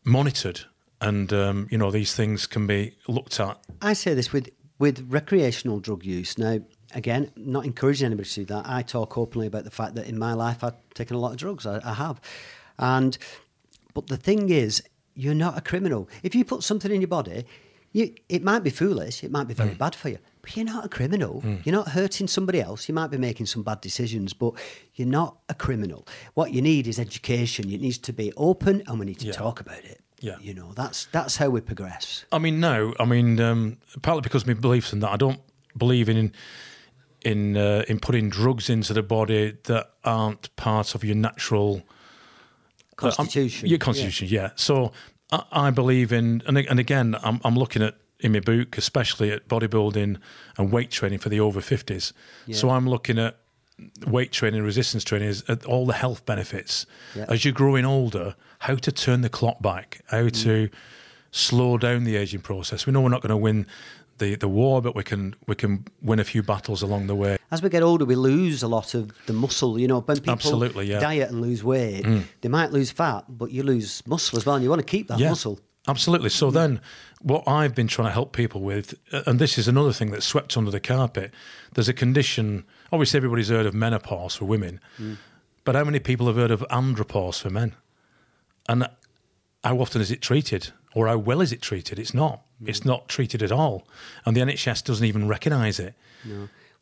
monitored, 0.04 0.62
and 1.02 1.32
um, 1.34 1.68
you 1.72 1.78
know 1.78 1.92
these 1.92 2.14
things 2.14 2.48
can 2.48 2.68
be 2.68 2.96
looked 3.08 3.40
at. 3.40 3.60
I 3.82 3.94
say 3.94 4.14
this 4.14 4.32
with 4.32 4.50
with 4.80 5.06
recreational 5.10 5.80
drug 5.80 6.06
use. 6.06 6.38
Now, 6.38 6.60
again, 6.94 7.32
not 7.36 7.66
encouraging 7.66 8.06
anybody 8.06 8.30
to 8.30 8.36
do 8.42 8.46
that. 8.46 8.66
I 8.68 8.82
talk 8.82 9.18
openly 9.18 9.48
about 9.48 9.64
the 9.64 9.72
fact 9.72 9.96
that 9.96 10.08
in 10.08 10.18
my 10.18 10.34
life 10.34 10.64
I've 10.64 10.78
taken 10.94 11.16
a 11.16 11.20
lot 11.20 11.32
of 11.32 11.38
drugs. 11.38 11.66
I, 11.66 11.82
I 11.84 11.94
have, 11.94 12.22
and 12.80 13.18
but 13.94 14.08
the 14.08 14.18
thing 14.18 14.50
is, 14.50 14.84
you're 15.16 15.34
not 15.34 15.58
a 15.58 15.62
criminal. 15.62 16.08
If 16.22 16.36
you 16.36 16.46
put 16.46 16.64
something 16.64 16.92
in 16.92 17.02
your 17.02 17.08
body, 17.08 17.46
you, 17.94 18.14
it 18.30 18.44
might 18.44 18.60
be 18.60 18.70
foolish. 18.70 19.24
It 19.24 19.32
might 19.32 19.48
be 19.48 19.56
very 19.56 19.72
mm. 19.72 19.78
bad 19.78 19.96
for 19.96 20.10
you. 20.10 20.20
But 20.44 20.56
you're 20.56 20.66
not 20.66 20.86
a 20.86 20.90
criminal. 20.90 21.42
Mm. 21.42 21.66
You're 21.66 21.76
not 21.76 21.90
hurting 21.90 22.28
somebody 22.28 22.62
else. 22.62 22.88
You 22.88 22.94
might 22.94 23.08
be 23.08 23.18
making 23.18 23.48
some 23.48 23.64
bad 23.64 23.82
decisions, 23.82 24.34
but 24.34 24.54
you're 24.94 25.08
not 25.08 25.38
a 25.50 25.56
criminal. 25.56 26.08
What 26.36 26.52
you 26.52 26.62
need 26.62 26.86
is 26.88 27.00
education. 27.00 27.72
It 27.72 27.82
needs 27.82 27.98
to 27.98 28.14
be 28.14 28.32
open, 28.38 28.84
and 28.86 29.00
we 29.00 29.08
need 29.08 29.20
to 29.20 29.28
Yeah. 29.28 29.32
talk 29.34 29.60
about 29.60 29.84
it. 29.84 30.02
Yeah. 30.20 30.38
you 30.42 30.54
know 30.54 30.74
that's 30.74 31.06
that's 31.12 31.38
how 31.38 31.50
we 31.50 31.62
progress. 31.62 32.26
I 32.32 32.40
mean, 32.40 32.60
no. 32.60 32.94
I 33.00 33.06
mean, 33.06 33.40
um, 33.40 33.78
partly 34.02 34.22
because 34.22 34.44
of 34.44 34.48
my 34.48 34.56
beliefs 34.56 34.92
in 34.94 35.00
that. 35.00 35.12
I 35.12 35.18
don't 35.18 35.40
believe 35.78 36.10
in 36.10 36.32
in 37.22 37.58
uh, 37.58 37.84
in 37.88 38.00
putting 38.00 38.30
drugs 38.30 38.70
into 38.70 38.94
the 38.94 39.04
body 39.04 39.58
that 39.64 39.92
aren't 40.04 40.56
part 40.56 40.96
of 40.96 41.04
your 41.04 41.16
natural 41.16 41.84
uh, 43.00 43.12
Constitution. 43.12 43.70
your 43.70 43.78
constitution, 43.80 44.28
yeah. 44.28 44.52
So 44.56 44.92
I, 45.32 45.44
I 45.52 45.70
believe 45.70 46.12
in, 46.12 46.42
and, 46.48 46.58
and 46.58 46.80
again, 46.80 47.16
I'm, 47.22 47.40
I'm 47.44 47.56
looking 47.56 47.84
at 47.84 47.96
in 48.20 48.32
my 48.32 48.40
book, 48.40 48.78
especially 48.78 49.32
at 49.32 49.48
bodybuilding 49.48 50.18
and 50.58 50.72
weight 50.72 50.90
training 50.90 51.20
for 51.20 51.30
the 51.30 51.40
over 51.40 51.60
50s. 51.62 52.14
So 52.52 52.72
I'm 52.72 52.90
looking 52.90 53.20
at 53.20 53.38
weight 54.08 54.32
training, 54.32 54.64
resistance 54.64 55.04
training, 55.04 55.36
at 55.48 55.66
all 55.66 55.86
the 55.86 55.94
health 55.94 56.26
benefits. 56.26 56.88
Yeah. 57.16 57.26
As 57.30 57.46
you're 57.46 57.54
growing 57.54 57.86
older, 57.86 58.36
how 58.60 58.76
to 58.76 58.92
turn 58.92 59.22
the 59.22 59.30
clock 59.30 59.62
back, 59.62 60.02
how 60.08 60.30
to 60.30 60.70
slow 61.32 61.78
down 61.78 62.04
the 62.04 62.16
aging 62.16 62.42
process. 62.42 62.86
We 62.86 62.94
know 62.94 63.02
we're 63.02 63.10
not 63.10 63.22
going 63.22 63.30
to 63.30 63.38
win 63.38 63.68
the, 64.18 64.36
the 64.36 64.48
war, 64.48 64.82
but 64.82 64.96
we 64.96 65.04
can 65.04 65.36
we 65.46 65.56
can 65.56 65.86
win 66.02 66.20
a 66.20 66.24
few 66.24 66.42
battles 66.42 66.82
along 66.82 67.08
the 67.08 67.16
way. 67.16 67.38
As 67.52 67.62
we 67.62 67.70
get 67.70 67.84
older, 67.84 68.06
we 68.06 68.16
lose 68.16 68.64
a 68.64 68.68
lot 68.68 68.94
of 68.94 69.12
the 69.28 69.34
muscle. 69.34 69.80
You 69.80 69.88
know, 69.88 70.02
when 70.02 70.18
people 70.18 70.34
Absolutely, 70.34 70.88
yeah. 70.88 70.98
Mm. 70.98 71.02
diet 71.02 71.30
and 71.30 71.42
lose 71.42 71.64
weight, 71.64 72.06
they 72.42 72.50
might 72.50 72.72
lose 72.72 72.92
fat, 72.92 73.26
but 73.30 73.52
you 73.52 73.64
lose 73.64 74.06
muscle 74.08 74.38
as 74.38 74.46
well. 74.46 74.56
And 74.56 74.64
you 74.64 74.70
want 74.70 74.80
to 74.80 74.86
keep 74.86 75.08
that 75.08 75.20
muscle. 75.20 75.60
Absolutely. 75.88 76.30
So 76.30 76.52
then, 76.52 76.82
what 77.22 77.48
I've 77.48 77.74
been 77.74 77.88
trying 77.88 78.10
to 78.10 78.12
help 78.12 78.34
people 78.34 78.62
with, 78.62 78.94
uh, 79.14 79.24
and 79.26 79.40
this 79.40 79.58
is 79.58 79.70
another 79.70 79.94
thing 79.94 80.12
that's 80.12 80.26
swept 80.26 80.58
under 80.58 80.70
the 80.70 80.82
carpet. 80.82 81.34
There's 81.76 81.88
a 81.88 81.94
condition. 81.94 82.66
Obviously, 82.92 83.18
everybody's 83.18 83.50
heard 83.50 83.66
of 83.66 83.74
menopause 83.74 84.36
for 84.36 84.46
women, 84.46 84.82
but 85.64 85.76
how 85.76 85.86
many 85.86 86.00
people 86.00 86.28
have 86.28 86.36
heard 86.36 86.52
of 86.52 86.66
andropause 86.70 87.40
for 87.42 87.50
men? 87.50 87.74
And 88.68 88.88
how 89.64 89.80
often 89.80 90.02
is 90.02 90.12
it 90.12 90.22
treated, 90.22 90.70
or 90.94 91.08
how 91.08 91.18
well 91.18 91.42
is 91.42 91.52
it 91.52 91.62
treated? 91.62 92.00
It's 92.00 92.14
not. 92.14 92.42
Hmm. 92.60 92.70
It's 92.70 92.86
not 92.86 93.08
treated 93.08 93.42
at 93.44 93.52
all, 93.52 93.88
and 94.26 94.36
the 94.36 94.42
NHS 94.42 94.84
doesn't 94.84 95.06
even 95.06 95.28
recognise 95.28 95.80
it. 95.80 95.94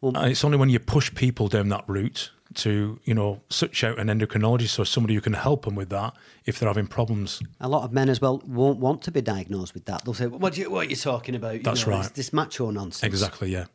Well- 0.02 0.16
and 0.16 0.32
it's 0.32 0.44
only 0.44 0.58
when 0.58 0.70
you 0.70 0.80
push 0.80 1.14
people 1.14 1.48
down 1.48 1.70
that 1.70 1.84
route 1.88 2.32
to, 2.56 3.00
you 3.06 3.14
know, 3.14 3.42
search 3.50 3.84
out 3.84 3.98
an 4.00 4.08
endocrinologist 4.08 4.78
or 4.78 4.86
somebody 4.86 5.16
who 5.16 5.22
can 5.22 5.34
help 5.34 5.66
them 5.66 5.76
with 5.76 5.90
that 5.90 6.14
if 6.46 6.60
they're 6.60 6.70
having 6.70 6.88
problems. 6.88 7.42
A 7.60 7.68
lot 7.68 7.84
of 7.84 7.92
men 7.92 8.08
as 8.08 8.22
well 8.22 8.42
won't 8.46 8.80
want 8.80 9.02
to 9.04 9.12
be 9.12 9.22
diagnosed 9.22 9.74
with 9.74 9.86
that. 9.86 10.06
They'll 10.06 10.14
say, 10.14 10.28
"What, 10.28 10.54
do 10.54 10.62
you, 10.62 10.70
what 10.70 10.86
are 10.86 10.90
you 10.90 10.96
talking 10.96 11.36
about?" 11.36 11.56
You 11.56 11.60
That's 11.64 11.86
know, 11.86 11.94
right. 11.94 12.04
This, 12.04 12.12
this 12.12 12.34
macho 12.34 12.70
nonsense. 12.72 13.04
Exactly, 13.04 13.52
yeah. 13.52 13.66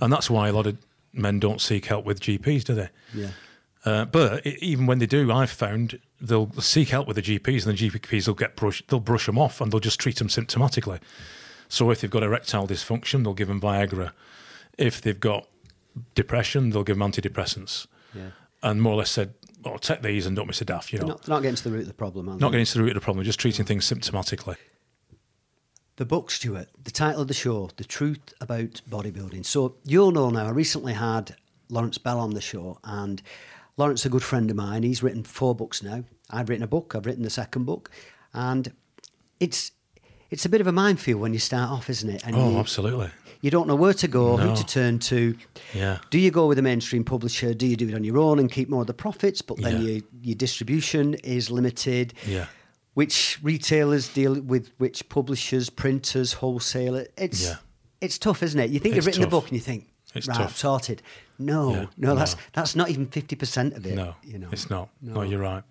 And 0.00 0.12
that's 0.12 0.28
why 0.28 0.48
a 0.48 0.52
lot 0.52 0.66
of 0.66 0.76
men 1.12 1.38
don't 1.40 1.60
seek 1.60 1.86
help 1.86 2.04
with 2.04 2.20
GPs, 2.20 2.64
do 2.64 2.74
they? 2.74 2.88
Yeah. 3.14 3.28
Uh, 3.86 4.04
but 4.04 4.44
even 4.44 4.84
when 4.86 4.98
they 4.98 5.06
do, 5.06 5.30
I've 5.30 5.50
found 5.50 6.00
they'll 6.20 6.50
seek 6.60 6.88
help 6.88 7.06
with 7.06 7.14
the 7.16 7.22
GPs, 7.22 7.64
and 7.66 7.78
the 7.78 7.88
GPs 7.88 8.26
will 8.26 8.34
get 8.34 8.56
brush, 8.56 8.82
they'll 8.88 8.98
brush 8.98 9.26
them 9.26 9.38
off, 9.38 9.60
and 9.60 9.70
they'll 9.72 9.78
just 9.78 10.00
treat 10.00 10.16
them 10.16 10.26
symptomatically. 10.26 11.00
So 11.68 11.90
if 11.92 12.00
they've 12.00 12.10
got 12.10 12.24
erectile 12.24 12.66
dysfunction, 12.66 13.22
they'll 13.22 13.32
give 13.34 13.46
them 13.48 13.60
Viagra. 13.60 14.10
If 14.76 15.00
they've 15.00 15.18
got 15.18 15.46
depression, 16.16 16.70
they'll 16.70 16.82
give 16.82 16.98
them 16.98 17.10
antidepressants, 17.10 17.86
Yeah. 18.12 18.30
and 18.62 18.82
more 18.82 18.94
or 18.94 18.96
less 18.96 19.10
said, 19.12 19.34
"Well, 19.62 19.78
take 19.78 20.02
these 20.02 20.26
and 20.26 20.34
don't 20.34 20.48
miss 20.48 20.60
a 20.60 20.64
daff." 20.64 20.92
You 20.92 20.98
know, 20.98 21.06
not, 21.06 21.28
not 21.28 21.42
getting 21.42 21.56
to 21.56 21.64
the 21.64 21.70
root 21.70 21.82
of 21.82 21.86
the 21.88 21.94
problem. 21.94 22.26
Not 22.26 22.38
they? 22.40 22.50
getting 22.50 22.66
to 22.66 22.74
the 22.78 22.82
root 22.82 22.90
of 22.90 22.94
the 22.94 23.00
problem, 23.04 23.24
just 23.24 23.38
treating 23.38 23.64
things 23.64 23.86
symptomatically. 23.88 24.56
The 25.96 26.04
book, 26.04 26.30
Stuart, 26.30 26.68
the 26.82 26.90
title 26.90 27.22
of 27.22 27.28
the 27.28 27.34
show, 27.34 27.70
The 27.76 27.84
Truth 27.84 28.34
About 28.40 28.82
Bodybuilding. 28.90 29.46
So 29.46 29.76
you'll 29.84 30.10
know 30.12 30.28
now, 30.28 30.46
I 30.46 30.50
recently 30.50 30.92
had 30.92 31.36
Lawrence 31.70 31.98
Bell 31.98 32.18
on 32.18 32.30
the 32.34 32.40
show, 32.42 32.78
and 32.84 33.22
Lawrence 33.76 34.00
is 34.02 34.06
a 34.06 34.10
good 34.10 34.22
friend 34.22 34.50
of 34.50 34.56
mine. 34.56 34.82
He's 34.82 35.02
written 35.02 35.22
four 35.22 35.54
books 35.54 35.82
now. 35.82 36.04
I've 36.30 36.48
written 36.48 36.64
a 36.64 36.68
book, 36.68 36.94
I've 36.94 37.06
written 37.06 37.22
the 37.22 37.30
second 37.30 37.64
book, 37.64 37.90
and 38.32 38.72
it's 39.38 39.72
it's 40.30 40.44
a 40.44 40.48
bit 40.48 40.60
of 40.60 40.66
a 40.66 40.72
minefield 40.72 41.20
when 41.20 41.32
you 41.32 41.38
start 41.38 41.70
off, 41.70 41.88
isn't 41.88 42.08
it? 42.10 42.26
And 42.26 42.34
Oh, 42.34 42.50
you, 42.50 42.56
absolutely. 42.58 43.10
you 43.42 43.50
don't 43.50 43.68
know 43.68 43.76
where 43.76 43.94
to 43.94 44.08
go, 44.08 44.36
No. 44.36 44.48
who 44.48 44.56
to 44.56 44.64
turn 44.66 44.98
to. 45.00 45.36
Yeah. 45.72 45.98
Do 46.10 46.18
you 46.18 46.32
go 46.32 46.48
with 46.48 46.58
a 46.58 46.62
mainstream 46.62 47.04
publisher? 47.04 47.54
Do 47.54 47.64
you 47.64 47.76
do 47.76 47.88
it 47.88 47.94
on 47.94 48.02
your 48.02 48.18
own 48.18 48.40
and 48.40 48.50
keep 48.50 48.68
more 48.68 48.80
of 48.80 48.88
the 48.88 48.94
profits, 48.94 49.40
but 49.40 49.56
then 49.58 49.82
Yeah. 49.82 49.88
your, 49.88 50.02
your 50.22 50.34
distribution 50.34 51.14
is 51.22 51.48
limited? 51.50 52.12
Yeah. 52.26 52.46
Which 52.94 53.38
retailers 53.42 54.08
deal 54.08 54.40
with 54.40 54.72
which 54.78 55.08
publishers, 55.08 55.70
printers, 55.70 56.32
wholesaler? 56.32 57.06
It's 57.16 57.44
Yeah. 57.44 57.56
it's 58.00 58.18
tough, 58.18 58.42
isn't 58.42 58.58
it? 58.58 58.70
You 58.70 58.80
think 58.80 58.96
It's 58.96 59.04
you've 59.04 59.06
written 59.06 59.22
tough. 59.22 59.30
book 59.30 59.44
and 59.44 59.52
you 59.52 59.60
think, 59.60 59.86
It's 60.14 60.28
right, 60.28 60.36
tough. 60.36 60.56
Sorted. 60.56 61.02
No, 61.38 61.70
Yeah. 61.74 61.86
no, 61.98 62.14
that's 62.14 62.34
No. 62.36 62.40
that's 62.54 62.74
not 62.76 62.88
even 62.90 63.06
fifty 63.06 63.36
percent 63.36 63.74
of 63.74 63.84
it. 63.86 63.94
No, 63.94 64.14
you 64.22 64.38
know, 64.38 64.48
it's 64.52 64.70
not. 64.70 64.88
No, 65.02 65.22
you're 65.22 65.40
right. 65.40 65.62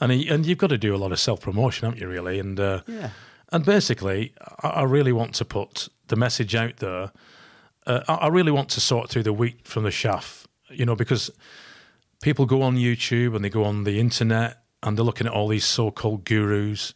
And 0.00 0.10
y- 0.12 0.26
and 0.30 0.46
you've 0.46 0.58
got 0.58 0.68
to 0.70 0.78
do 0.78 0.94
a 0.94 0.98
lot 0.98 1.12
of 1.12 1.18
self 1.18 1.40
promotion, 1.40 1.86
haven't 1.86 2.00
you? 2.00 2.08
Really, 2.08 2.38
and 2.38 2.58
uh, 2.60 2.82
Yeah. 2.86 3.10
and 3.50 3.64
basically, 3.64 4.32
I, 4.62 4.68
I 4.68 4.82
really 4.84 5.12
want 5.12 5.34
to 5.36 5.44
put 5.44 5.88
the 6.08 6.16
message 6.16 6.54
out 6.54 6.76
there. 6.76 7.10
Uh, 7.86 8.00
I, 8.08 8.14
I 8.14 8.26
really 8.28 8.52
want 8.52 8.68
to 8.70 8.80
sort 8.80 9.10
through 9.10 9.24
the 9.24 9.32
wheat 9.32 9.66
from 9.66 9.82
the 9.84 9.90
chaff, 9.90 10.46
you 10.68 10.84
know, 10.86 10.94
because 10.94 11.30
people 12.22 12.46
go 12.46 12.62
on 12.62 12.76
YouTube 12.76 13.34
and 13.34 13.44
they 13.44 13.50
go 13.50 13.64
on 13.64 13.84
the 13.84 13.98
internet 13.98 14.62
and 14.82 14.96
they're 14.96 15.04
looking 15.04 15.26
at 15.26 15.32
all 15.32 15.48
these 15.48 15.64
so-called 15.64 16.24
gurus. 16.24 16.92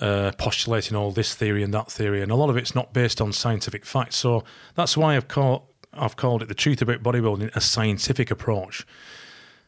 Uh, 0.00 0.32
postulating 0.38 0.96
all 0.96 1.12
this 1.12 1.34
theory 1.34 1.62
and 1.62 1.74
that 1.74 1.92
theory, 1.92 2.22
and 2.22 2.32
a 2.32 2.34
lot 2.34 2.48
of 2.48 2.56
it's 2.56 2.74
not 2.74 2.94
based 2.94 3.20
on 3.20 3.34
scientific 3.34 3.84
facts. 3.84 4.16
So 4.16 4.44
that's 4.74 4.96
why 4.96 5.14
I've 5.14 5.28
called 5.28 5.64
I've 5.92 6.16
called 6.16 6.42
it 6.42 6.48
the 6.48 6.54
truth 6.54 6.80
about 6.82 7.02
bodybuilding 7.02 7.54
a 7.56 7.60
scientific 7.60 8.30
approach 8.30 8.86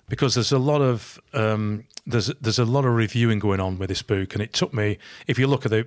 because 0.09 0.35
there's 0.35 0.53
a 0.53 0.59
lot 0.59 0.81
of 0.83 1.21
um, 1.33 1.85
there's 2.07 2.27
there's 2.41 2.59
a 2.59 2.65
lot 2.65 2.85
of 2.85 2.95
reviewing 2.95 3.39
going 3.39 3.61
on 3.61 3.79
with 3.79 3.89
this 3.89 4.03
book, 4.03 4.35
and 4.35 4.43
it 4.43 4.53
took 4.53 4.73
me. 4.75 4.99
If 5.27 5.39
you 5.39 5.47
look 5.47 5.65
at 5.65 5.71
the 5.71 5.87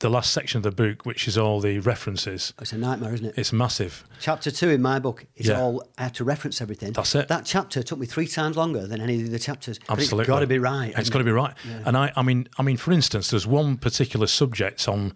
the 0.00 0.08
last 0.08 0.32
section 0.32 0.58
of 0.58 0.62
the 0.62 0.70
book, 0.70 1.04
which 1.04 1.26
is 1.26 1.36
all 1.36 1.58
the 1.60 1.80
references, 1.80 2.52
It's 2.60 2.72
a 2.72 2.78
nightmare, 2.78 3.12
isn't 3.14 3.26
it? 3.26 3.34
it's 3.36 3.52
massive. 3.52 4.04
chapter 4.20 4.52
two 4.52 4.68
in 4.68 4.80
my 4.80 5.00
book 5.00 5.26
is 5.34 5.48
Yeah. 5.48 5.60
all 5.60 5.82
I 5.98 6.04
have 6.04 6.12
to 6.14 6.24
reference 6.24 6.60
everything. 6.60 6.92
That's 6.92 7.16
it. 7.16 7.26
That 7.26 7.44
chapter 7.44 7.82
took 7.82 7.98
me 7.98 8.06
three 8.06 8.28
times 8.28 8.56
longer 8.56 8.86
than 8.86 9.00
any 9.00 9.20
of 9.22 9.30
the 9.32 9.40
chapters. 9.40 9.80
Absolutely, 9.88 10.20
it's 10.22 10.28
got 10.28 10.38
to 10.40 10.46
be 10.46 10.60
right. 10.60 10.94
It's 10.96 11.10
got 11.10 11.18
to 11.18 11.24
be 11.24 11.32
right. 11.32 11.52
And 11.84 11.96
I, 11.96 12.12
I 12.14 12.22
mean, 12.22 12.46
I 12.58 12.62
mean, 12.62 12.76
for 12.76 12.92
instance, 12.92 13.30
there's 13.30 13.44
one 13.46 13.76
particular 13.76 14.28
subject 14.28 14.86
on 14.86 15.14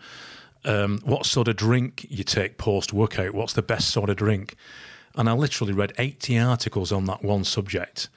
um, 0.65 1.01
what 1.05 1.27
sort 1.27 1.49
of 1.49 1.57
drink 1.57 2.07
you 2.09 2.25
take 2.25 2.57
post 2.59 2.93
workout. 2.93 3.35
What's 3.35 3.53
the 3.55 3.63
best 3.63 3.91
sort 3.91 4.11
of 4.11 4.17
drink? 4.17 4.55
And 5.15 5.29
I 5.29 5.33
literally 5.33 5.73
read 5.73 5.93
80 5.99 6.39
articles 6.39 6.93
on 6.93 7.05
that 7.07 7.23
one 7.25 7.45
subject 7.45 8.09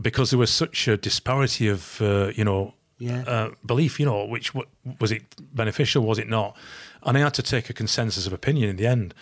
because 0.00 0.30
there 0.30 0.38
was 0.38 0.50
such 0.50 0.88
a 0.88 0.96
disparity 0.96 1.68
of, 1.68 2.00
uh, 2.00 2.28
you 2.34 2.44
know, 2.44 2.74
Yeah. 2.98 3.22
uh, 3.26 3.50
belief. 3.66 3.98
You 4.00 4.06
know, 4.06 4.24
which 4.24 4.52
w- 4.54 4.68
was 5.00 5.10
it 5.12 5.22
beneficial? 5.54 6.04
Was 6.04 6.18
it 6.18 6.28
not? 6.28 6.56
And 7.02 7.18
I 7.18 7.20
had 7.20 7.34
to 7.34 7.42
take 7.42 7.68
a 7.68 7.72
consensus 7.74 8.26
of 8.26 8.32
opinion 8.32 8.70
in 8.70 8.76
the 8.76 8.86
end. 8.86 9.12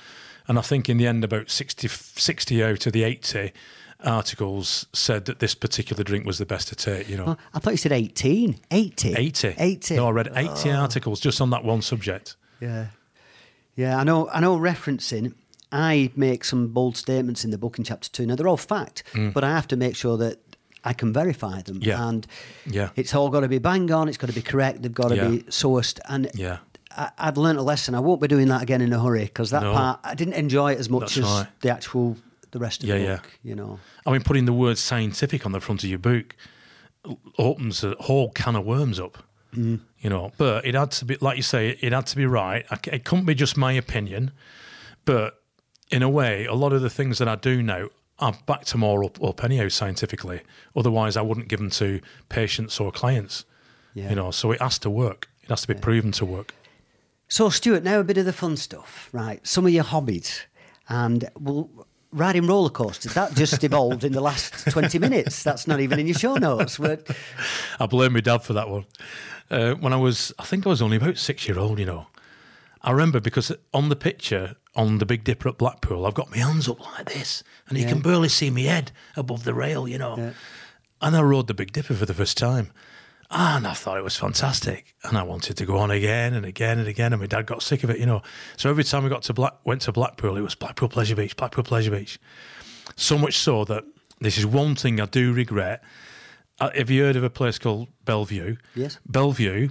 And 0.46 0.58
I 0.58 0.62
think 0.62 0.88
in 0.88 0.98
the 0.98 1.06
end, 1.06 1.24
about 1.24 1.50
60, 1.50 1.88
60 1.88 2.62
out 2.62 2.86
of 2.86 2.92
the 2.92 3.04
80 3.04 3.52
articles 4.04 4.86
said 4.92 5.24
that 5.26 5.38
this 5.38 5.54
particular 5.54 6.02
drink 6.02 6.24
was 6.26 6.38
the 6.38 6.46
best 6.46 6.68
to 6.68 6.74
take. 6.76 7.08
You 7.08 7.16
know, 7.16 7.24
Oh, 7.28 7.36
I 7.54 7.58
thought 7.58 7.70
you 7.72 7.76
said 7.76 7.92
18. 7.92 8.58
80. 8.70 9.14
80. 9.14 9.54
80. 9.58 9.96
No, 9.96 10.08
I 10.08 10.10
read 10.10 10.30
80 10.34 10.70
articles 10.70 11.20
just 11.20 11.40
on 11.40 11.50
that 11.50 11.64
one 11.64 11.82
subject. 11.82 12.36
Yeah. 12.60 12.86
Yeah, 13.76 13.96
I 13.98 14.04
know 14.04 14.28
I 14.28 14.40
know 14.40 14.58
referencing 14.58 15.34
I 15.72 16.10
make 16.16 16.44
some 16.44 16.68
bold 16.68 16.96
statements 16.96 17.44
in 17.44 17.50
the 17.50 17.58
book 17.58 17.78
in 17.78 17.84
chapter 17.84 18.10
two. 18.10 18.26
Now 18.26 18.34
they're 18.34 18.48
all 18.48 18.56
fact, 18.56 19.04
but 19.34 19.44
I 19.44 19.50
have 19.50 19.68
to 19.68 19.76
make 19.76 19.94
sure 19.96 20.16
that 20.18 20.38
I 20.84 20.92
can 20.92 21.12
verify 21.12 21.62
them. 21.62 21.80
Mm. 21.80 21.86
Yeah. 21.86 22.08
And 22.08 22.26
Yeah. 22.66 22.90
it's 22.96 23.14
all 23.14 23.28
got 23.30 23.40
to 23.40 23.48
be 23.48 23.58
bang 23.58 23.90
on, 23.92 24.08
it's 24.08 24.16
got 24.18 24.26
to 24.28 24.32
be 24.32 24.42
correct, 24.42 24.82
they've 24.82 24.92
got 24.92 25.08
to 25.08 25.16
Yeah. 25.16 25.28
be 25.28 25.38
sourced. 25.44 25.98
And 26.08 26.30
Yeah. 26.34 26.58
I, 26.96 27.10
I've 27.18 27.36
learnt 27.38 27.58
a 27.58 27.62
lesson. 27.62 27.94
I 27.94 28.00
won't 28.00 28.20
be 28.20 28.26
doing 28.28 28.48
that 28.48 28.62
again 28.62 28.80
in 28.80 28.92
a 28.92 29.00
hurry 29.00 29.24
because 29.24 29.50
that 29.50 29.62
No. 29.62 29.72
part 29.72 30.00
I 30.02 30.14
didn't 30.14 30.34
enjoy 30.34 30.72
it 30.72 30.78
as 30.80 30.90
much 30.90 31.14
That's 31.14 31.18
as 31.18 31.24
right. 31.24 31.46
the 31.60 31.70
actual 31.70 32.16
the 32.50 32.58
rest 32.58 32.82
of 32.82 32.88
Yeah, 32.88 32.98
the 32.98 33.04
yeah. 33.04 33.16
book. 33.16 33.38
You 33.44 33.54
know. 33.54 33.78
I 34.04 34.10
mean, 34.10 34.22
putting 34.22 34.44
the 34.46 34.52
word 34.52 34.76
scientific 34.76 35.46
on 35.46 35.52
the 35.52 35.60
front 35.60 35.84
of 35.84 35.88
your 35.88 36.00
book 36.00 36.34
opens 37.38 37.84
a 37.84 37.94
whole 38.00 38.30
can 38.30 38.56
of 38.56 38.64
worms 38.64 38.98
up. 38.98 39.18
Mm. 39.54 39.80
You 40.00 40.08
know, 40.08 40.32
but 40.38 40.64
it 40.64 40.74
had 40.74 40.90
to 40.92 41.04
be, 41.04 41.16
like 41.20 41.36
you 41.36 41.42
say, 41.42 41.76
it 41.80 41.92
had 41.92 42.06
to 42.06 42.16
be 42.16 42.24
right. 42.24 42.64
I 42.70 42.78
It 42.90 43.04
couldn't 43.04 43.26
be 43.26 43.34
just 43.34 43.56
my 43.56 43.72
opinion. 43.72 44.32
But 45.04 45.42
in 45.90 46.02
a 46.02 46.08
way, 46.08 46.46
a 46.46 46.54
lot 46.54 46.72
of 46.72 46.80
the 46.80 46.88
things 46.88 47.18
that 47.18 47.28
I 47.28 47.34
do 47.34 47.62
now, 47.62 47.88
I've 48.18 48.44
backed 48.46 48.72
them 48.72 48.82
all 48.82 49.04
up, 49.04 49.22
up 49.22 49.44
anyhow 49.44 49.68
scientifically. 49.68 50.40
Otherwise, 50.74 51.16
I 51.16 51.22
wouldn't 51.22 51.48
give 51.48 51.58
them 51.58 51.70
to 51.70 52.00
patients 52.30 52.80
or 52.80 52.90
clients. 52.90 53.44
Yeah. 53.92 54.10
You 54.10 54.16
know, 54.16 54.30
so 54.30 54.52
it 54.52 54.60
has 54.62 54.78
to 54.80 54.90
work. 54.90 55.28
It 55.42 55.50
has 55.50 55.62
to 55.62 55.68
be 55.68 55.74
proven 55.74 56.12
to 56.12 56.24
work. 56.24 56.54
So, 57.28 57.48
Stuart, 57.48 57.84
now 57.84 58.00
a 58.00 58.04
bit 58.04 58.18
of 58.18 58.24
the 58.24 58.32
fun 58.32 58.56
stuff, 58.56 59.08
right? 59.12 59.46
Some 59.46 59.66
of 59.66 59.72
your 59.72 59.84
hobbies, 59.84 60.46
and 60.88 61.28
well, 61.38 61.70
riding 62.12 62.46
roller 62.46 62.70
coasters. 62.70 63.14
That 63.14 63.34
just 63.34 63.62
evolved 63.64 64.04
in 64.04 64.12
the 64.12 64.20
last 64.20 64.66
twenty 64.70 64.98
minutes. 64.98 65.42
That's 65.42 65.66
not 65.66 65.80
even 65.80 65.98
in 65.98 66.06
your 66.06 66.18
show 66.18 66.34
notes. 66.34 66.78
But 66.78 67.08
I 67.78 67.86
blame 67.86 68.12
my 68.14 68.20
dad 68.20 68.42
for 68.42 68.52
that 68.54 68.68
one. 68.68 68.86
Uh, 69.50 69.74
when 69.74 69.92
I 69.92 69.96
was, 69.96 70.32
I 70.38 70.44
think 70.44 70.66
I 70.66 70.68
was 70.70 70.80
only 70.82 70.96
about 70.96 71.16
six 71.18 71.48
year 71.48 71.58
old, 71.58 71.78
you 71.78 71.86
know. 71.86 72.06
I 72.82 72.92
remember 72.92 73.20
because 73.20 73.52
on 73.74 73.88
the 73.90 73.96
picture 73.96 74.56
on 74.76 74.98
the 74.98 75.06
Big 75.06 75.24
Dipper 75.24 75.48
at 75.48 75.58
Blackpool, 75.58 76.06
I've 76.06 76.14
got 76.14 76.30
my 76.30 76.38
hands 76.38 76.68
up 76.68 76.80
like 76.80 77.12
this, 77.12 77.42
and 77.68 77.76
you 77.76 77.84
Yeah. 77.84 77.90
can 77.90 78.00
barely 78.00 78.28
see 78.28 78.48
my 78.50 78.60
head 78.60 78.92
above 79.16 79.44
the 79.44 79.52
rail, 79.54 79.86
you 79.88 79.98
know. 79.98 80.16
Yeah. 80.16 80.30
And 81.02 81.16
I 81.16 81.22
rode 81.22 81.46
the 81.48 81.54
Big 81.54 81.72
Dipper 81.72 81.94
for 81.94 82.06
the 82.06 82.14
first 82.14 82.38
time. 82.38 82.70
And 83.30 83.66
I 83.66 83.74
thought 83.74 83.96
it 83.96 84.02
was 84.02 84.16
fantastic. 84.16 84.94
And 85.04 85.16
I 85.16 85.22
wanted 85.22 85.56
to 85.58 85.64
go 85.64 85.78
on 85.78 85.90
again 85.90 86.34
and 86.34 86.44
again 86.44 86.78
and 86.80 86.88
again. 86.88 87.12
And 87.12 87.20
my 87.20 87.26
dad 87.26 87.46
got 87.46 87.62
sick 87.62 87.84
of 87.84 87.90
it, 87.90 87.98
you 87.98 88.06
know. 88.06 88.22
So 88.56 88.68
every 88.68 88.82
time 88.82 89.04
we 89.04 89.08
got 89.08 89.22
to 89.22 89.32
Black, 89.32 89.54
went 89.64 89.82
to 89.82 89.92
Blackpool, 89.92 90.36
it 90.36 90.40
was 90.40 90.56
Blackpool 90.56 90.88
Pleasure 90.88 91.14
Beach, 91.14 91.36
Blackpool 91.36 91.62
Pleasure 91.62 91.92
Beach. 91.92 92.18
So 92.96 93.16
much 93.16 93.38
so 93.38 93.64
that 93.66 93.84
this 94.20 94.36
is 94.36 94.44
one 94.44 94.74
thing 94.74 95.00
I 95.00 95.06
do 95.06 95.32
regret. 95.32 95.82
Uh, 96.58 96.70
have 96.74 96.90
you 96.90 97.04
heard 97.04 97.16
of 97.16 97.22
a 97.22 97.30
place 97.30 97.58
called 97.58 97.88
Bellevue? 98.04 98.56
Yes. 98.74 98.98
Bellevue, 99.06 99.68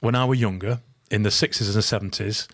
when 0.00 0.14
I 0.14 0.24
was 0.24 0.40
younger, 0.40 0.80
in 1.10 1.22
the 1.22 1.28
60s 1.28 1.66
and 1.66 2.10
the 2.10 2.18
70s, 2.18 2.48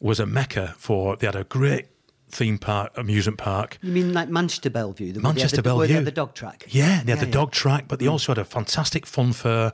was 0.00 0.20
a 0.20 0.26
mecca 0.26 0.74
for, 0.78 1.16
they 1.16 1.26
had 1.26 1.36
a 1.36 1.44
great 1.44 1.86
theme 2.32 2.58
park, 2.58 2.92
amusement 2.96 3.38
park. 3.38 3.78
you 3.82 3.92
mean 3.92 4.12
like 4.12 4.28
Manchester 4.28 4.70
Bellevue? 4.70 5.12
The, 5.12 5.20
where 5.20 5.22
they 5.22 5.28
had 5.28 5.36
Manchester 5.36 5.62
the, 5.62 5.74
where 5.76 5.86
they 5.86 5.92
had 5.92 5.98
Bellevue. 5.98 6.04
the 6.06 6.14
dog 6.14 6.34
track. 6.34 6.64
Yeah, 6.68 6.84
they 6.84 6.92
had 6.92 7.08
Yeah, 7.08 7.14
the 7.16 7.26
yeah. 7.26 7.32
dog 7.32 7.52
track, 7.52 7.84
but 7.88 7.98
they 7.98 8.06
hmm. 8.06 8.12
also 8.12 8.32
had 8.32 8.38
a 8.38 8.44
fantastic 8.44 9.06
fun 9.06 9.32
fair. 9.32 9.72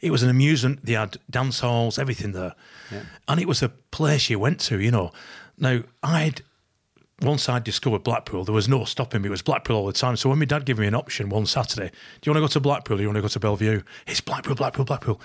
It 0.00 0.10
was 0.10 0.22
an 0.22 0.30
amusement. 0.30 0.84
They 0.84 0.94
had 0.94 1.18
dance 1.30 1.60
halls, 1.60 1.98
everything 1.98 2.32
there. 2.32 2.54
And 3.26 3.40
it 3.40 3.46
was 3.46 3.62
a 3.62 3.68
place 3.68 4.30
you 4.30 4.38
went 4.38 4.60
to, 4.60 4.80
you 4.80 4.90
know. 4.90 5.12
Now, 5.58 5.80
I'd, 6.02 6.42
once 7.20 7.48
I'd 7.48 7.64
discovered 7.64 8.04
Blackpool, 8.04 8.44
there 8.44 8.54
was 8.54 8.68
no 8.68 8.84
stopping 8.84 9.22
me. 9.22 9.28
It 9.28 9.30
was 9.30 9.42
Blackpool 9.42 9.76
all 9.76 9.86
the 9.86 9.92
time. 9.92 10.16
So 10.16 10.28
when 10.28 10.38
my 10.38 10.44
dad 10.44 10.64
gave 10.64 10.78
me 10.78 10.86
an 10.86 10.94
option 10.94 11.28
one 11.28 11.46
Saturday, 11.46 11.88
do 11.88 12.30
you 12.30 12.32
want 12.32 12.36
to 12.36 12.48
go 12.48 12.52
to 12.52 12.60
Blackpool 12.60 12.94
or 12.94 12.98
do 12.98 13.02
you 13.02 13.08
want 13.08 13.16
to 13.16 13.22
go 13.22 13.28
to 13.28 13.40
Bellevue? 13.40 13.82
It's 14.06 14.20
Blackpool, 14.20 14.54
Blackpool, 14.54 14.84
Blackpool. 14.84 15.20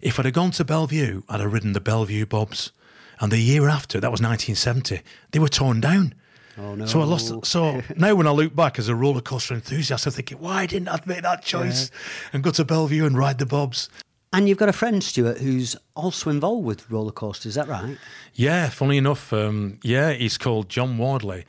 If 0.00 0.18
I'd 0.18 0.24
have 0.24 0.34
gone 0.34 0.50
to 0.52 0.64
Bellevue, 0.64 1.22
I'd 1.28 1.40
have 1.40 1.52
ridden 1.52 1.72
the 1.72 1.80
Bellevue 1.80 2.26
Bobs. 2.26 2.72
And 3.20 3.32
the 3.32 3.38
year 3.38 3.68
after, 3.68 4.00
that 4.00 4.10
was 4.10 4.20
1970, 4.20 5.00
they 5.30 5.38
were 5.38 5.48
torn 5.48 5.80
down. 5.80 6.14
Oh, 6.58 6.74
no. 6.74 6.86
So 6.86 7.00
I 7.00 7.04
lost. 7.04 7.46
So 7.46 7.82
now, 7.96 8.14
when 8.14 8.26
I 8.26 8.30
look 8.30 8.54
back 8.54 8.78
as 8.78 8.88
a 8.88 8.94
roller 8.94 9.20
coaster 9.20 9.54
enthusiast, 9.54 10.06
I'm 10.06 10.12
thinking, 10.12 10.38
why 10.38 10.66
didn't 10.66 10.88
I 10.88 11.00
make 11.04 11.22
that 11.22 11.42
choice 11.42 11.90
and 12.32 12.42
go 12.42 12.50
to 12.52 12.64
Bellevue 12.64 13.04
and 13.04 13.16
ride 13.16 13.38
the 13.38 13.46
Bobs? 13.46 13.88
And 14.32 14.48
you've 14.48 14.58
got 14.58 14.68
a 14.68 14.72
friend, 14.72 15.02
Stuart, 15.02 15.38
who's 15.38 15.76
also 15.94 16.30
involved 16.30 16.64
with 16.64 16.90
roller 16.90 17.12
coasters. 17.12 17.50
Is 17.50 17.54
that 17.54 17.68
right? 17.68 17.96
Yeah, 18.34 18.68
funny 18.68 18.98
enough, 18.98 19.32
um, 19.32 19.78
yeah, 19.82 20.12
he's 20.12 20.36
called 20.36 20.68
John 20.68 20.98
Wardley, 20.98 21.46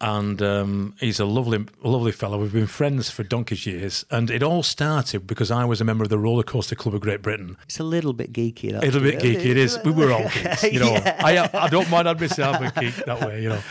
and 0.00 0.40
um, 0.40 0.94
he's 0.98 1.20
a 1.20 1.24
lovely, 1.24 1.64
lovely 1.82 2.12
fellow. 2.12 2.38
We've 2.38 2.52
been 2.52 2.66
friends 2.66 3.10
for 3.10 3.22
donkey's 3.22 3.66
years, 3.66 4.04
and 4.10 4.30
it 4.30 4.42
all 4.42 4.62
started 4.62 5.26
because 5.26 5.50
I 5.50 5.64
was 5.64 5.80
a 5.80 5.84
member 5.84 6.04
of 6.04 6.10
the 6.10 6.18
Roller 6.18 6.42
Coaster 6.42 6.74
Club 6.74 6.94
of 6.94 7.00
Great 7.02 7.20
Britain. 7.22 7.56
It's 7.64 7.78
a 7.80 7.84
little 7.84 8.12
bit 8.12 8.32
geeky. 8.32 8.74
A 8.74 8.78
little 8.80 9.00
bit 9.02 9.18
geeky, 9.20 9.46
it 9.46 9.56
is. 9.56 9.78
We 9.84 9.90
were 9.92 10.10
all 10.12 10.22
geeks, 10.34 10.62
you 10.64 10.80
know. 10.80 10.94
I, 10.94 11.48
I 11.52 11.68
don't 11.68 11.90
mind 11.90 12.08
admitting 12.08 12.44
I'm 12.44 12.62
a 12.62 12.72
geek 12.80 12.94
that 13.04 13.20
way, 13.20 13.42
you 13.42 13.50
know. 13.50 13.62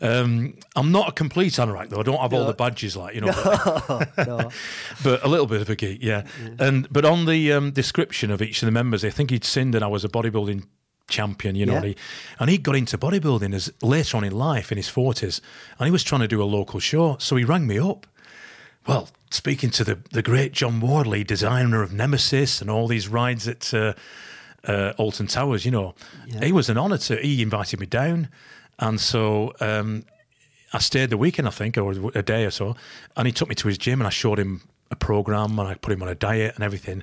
Um, 0.00 0.54
I'm 0.74 0.90
not 0.90 1.08
a 1.10 1.12
complete 1.12 1.52
anorak 1.52 1.88
though. 1.90 2.00
I 2.00 2.02
don't 2.02 2.18
have 2.20 2.32
all 2.34 2.44
the 2.46 2.54
badges 2.54 2.96
like 2.96 3.14
you 3.14 3.20
know. 3.20 3.32
but- 3.32 4.08
No. 4.26 4.50
but 5.04 5.24
a 5.24 5.28
little 5.28 5.46
bit 5.46 5.62
of 5.62 5.70
a 5.70 5.76
geek, 5.76 5.98
yeah. 6.02 6.24
And 6.58 6.92
but 6.92 7.04
on 7.04 7.26
the 7.26 7.52
um, 7.52 7.70
description 7.70 8.30
of 8.32 8.42
each 8.42 8.62
of 8.62 8.66
the 8.66 8.72
members, 8.72 9.04
I 9.04 9.10
think 9.10 9.30
he'd 9.30 9.44
seen 9.44 9.70
that 9.72 9.82
I 9.82 9.86
was 9.86 10.04
a 10.04 10.08
bodybuilding 10.08 10.64
champion, 11.12 11.54
you 11.56 11.64
know, 11.66 11.74
Yeah. 11.74 11.78
and, 11.78 11.86
he, 11.88 11.96
and 12.40 12.50
he 12.50 12.58
got 12.58 12.74
into 12.76 12.98
bodybuilding 12.98 13.54
as 13.54 13.72
later 13.82 14.16
on 14.16 14.24
in 14.24 14.32
life 14.32 14.72
in 14.72 14.76
his 14.78 14.88
forties, 14.88 15.40
and 15.78 15.86
he 15.86 15.92
was 15.92 16.02
trying 16.02 16.22
to 16.22 16.28
do 16.28 16.42
a 16.42 16.48
local 16.58 16.80
show, 16.80 17.16
so 17.20 17.36
he 17.36 17.44
rang 17.44 17.66
me 17.66 17.78
up. 17.78 18.06
Well, 18.86 19.08
speaking 19.30 19.70
to 19.70 19.84
the 19.84 19.98
the 20.10 20.22
great 20.22 20.52
John 20.52 20.80
Wardley, 20.80 21.22
designer 21.24 21.82
of 21.82 21.92
Nemesis 21.92 22.60
and 22.60 22.68
all 22.70 22.88
these 22.88 23.06
rides 23.08 23.46
at 23.46 23.72
uh, 23.72 23.92
uh, 24.66 24.92
Alton 24.98 25.26
Towers, 25.28 25.64
you 25.64 25.70
know, 25.70 25.94
he 26.42 26.50
was 26.52 26.68
an 26.68 26.76
honour 26.78 26.98
to. 26.98 27.16
He 27.16 27.42
invited 27.42 27.78
me 27.80 27.86
down, 27.86 28.28
and 28.78 29.00
so 29.00 29.52
um, 29.60 30.04
I 30.72 30.78
stayed 30.80 31.10
the 31.10 31.16
weekend, 31.18 31.46
I 31.46 31.52
think, 31.52 31.78
or 31.78 31.92
a 32.14 32.22
day 32.22 32.44
or 32.44 32.50
so, 32.50 32.74
and 33.16 33.26
he 33.26 33.32
took 33.32 33.48
me 33.48 33.54
to 33.54 33.68
his 33.68 33.78
gym 33.78 34.00
and 34.00 34.06
I 34.08 34.10
showed 34.10 34.38
him 34.38 34.62
a 34.90 34.96
program 34.96 35.58
and 35.58 35.68
I 35.68 35.74
put 35.74 35.92
him 35.92 36.02
on 36.02 36.08
a 36.08 36.14
diet 36.16 36.54
and 36.56 36.64
everything. 36.64 37.02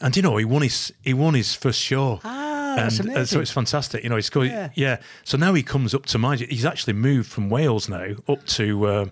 And 0.00 0.16
you 0.16 0.22
know, 0.22 0.36
he 0.38 0.44
won 0.44 0.62
his 0.62 0.92
he 1.04 1.14
won 1.14 1.34
his 1.34 1.54
first 1.54 1.80
show. 1.80 2.18
Ah, 2.24 2.43
that's 2.76 2.98
and, 3.00 3.10
uh, 3.10 3.24
so 3.24 3.40
it's 3.40 3.50
fantastic. 3.50 4.02
You 4.04 4.10
know, 4.10 4.16
he's 4.16 4.30
going, 4.30 4.50
Yeah. 4.50 4.70
yeah. 4.74 4.96
So 5.24 5.36
now 5.38 5.54
he 5.54 5.62
comes 5.62 5.94
up 5.94 6.06
to 6.06 6.18
my. 6.18 6.36
He's 6.36 6.64
actually 6.64 6.92
moved 6.94 7.30
from 7.30 7.50
Wales 7.50 7.88
now 7.88 8.14
up 8.28 8.44
to 8.46 8.86
uh, 8.86 9.06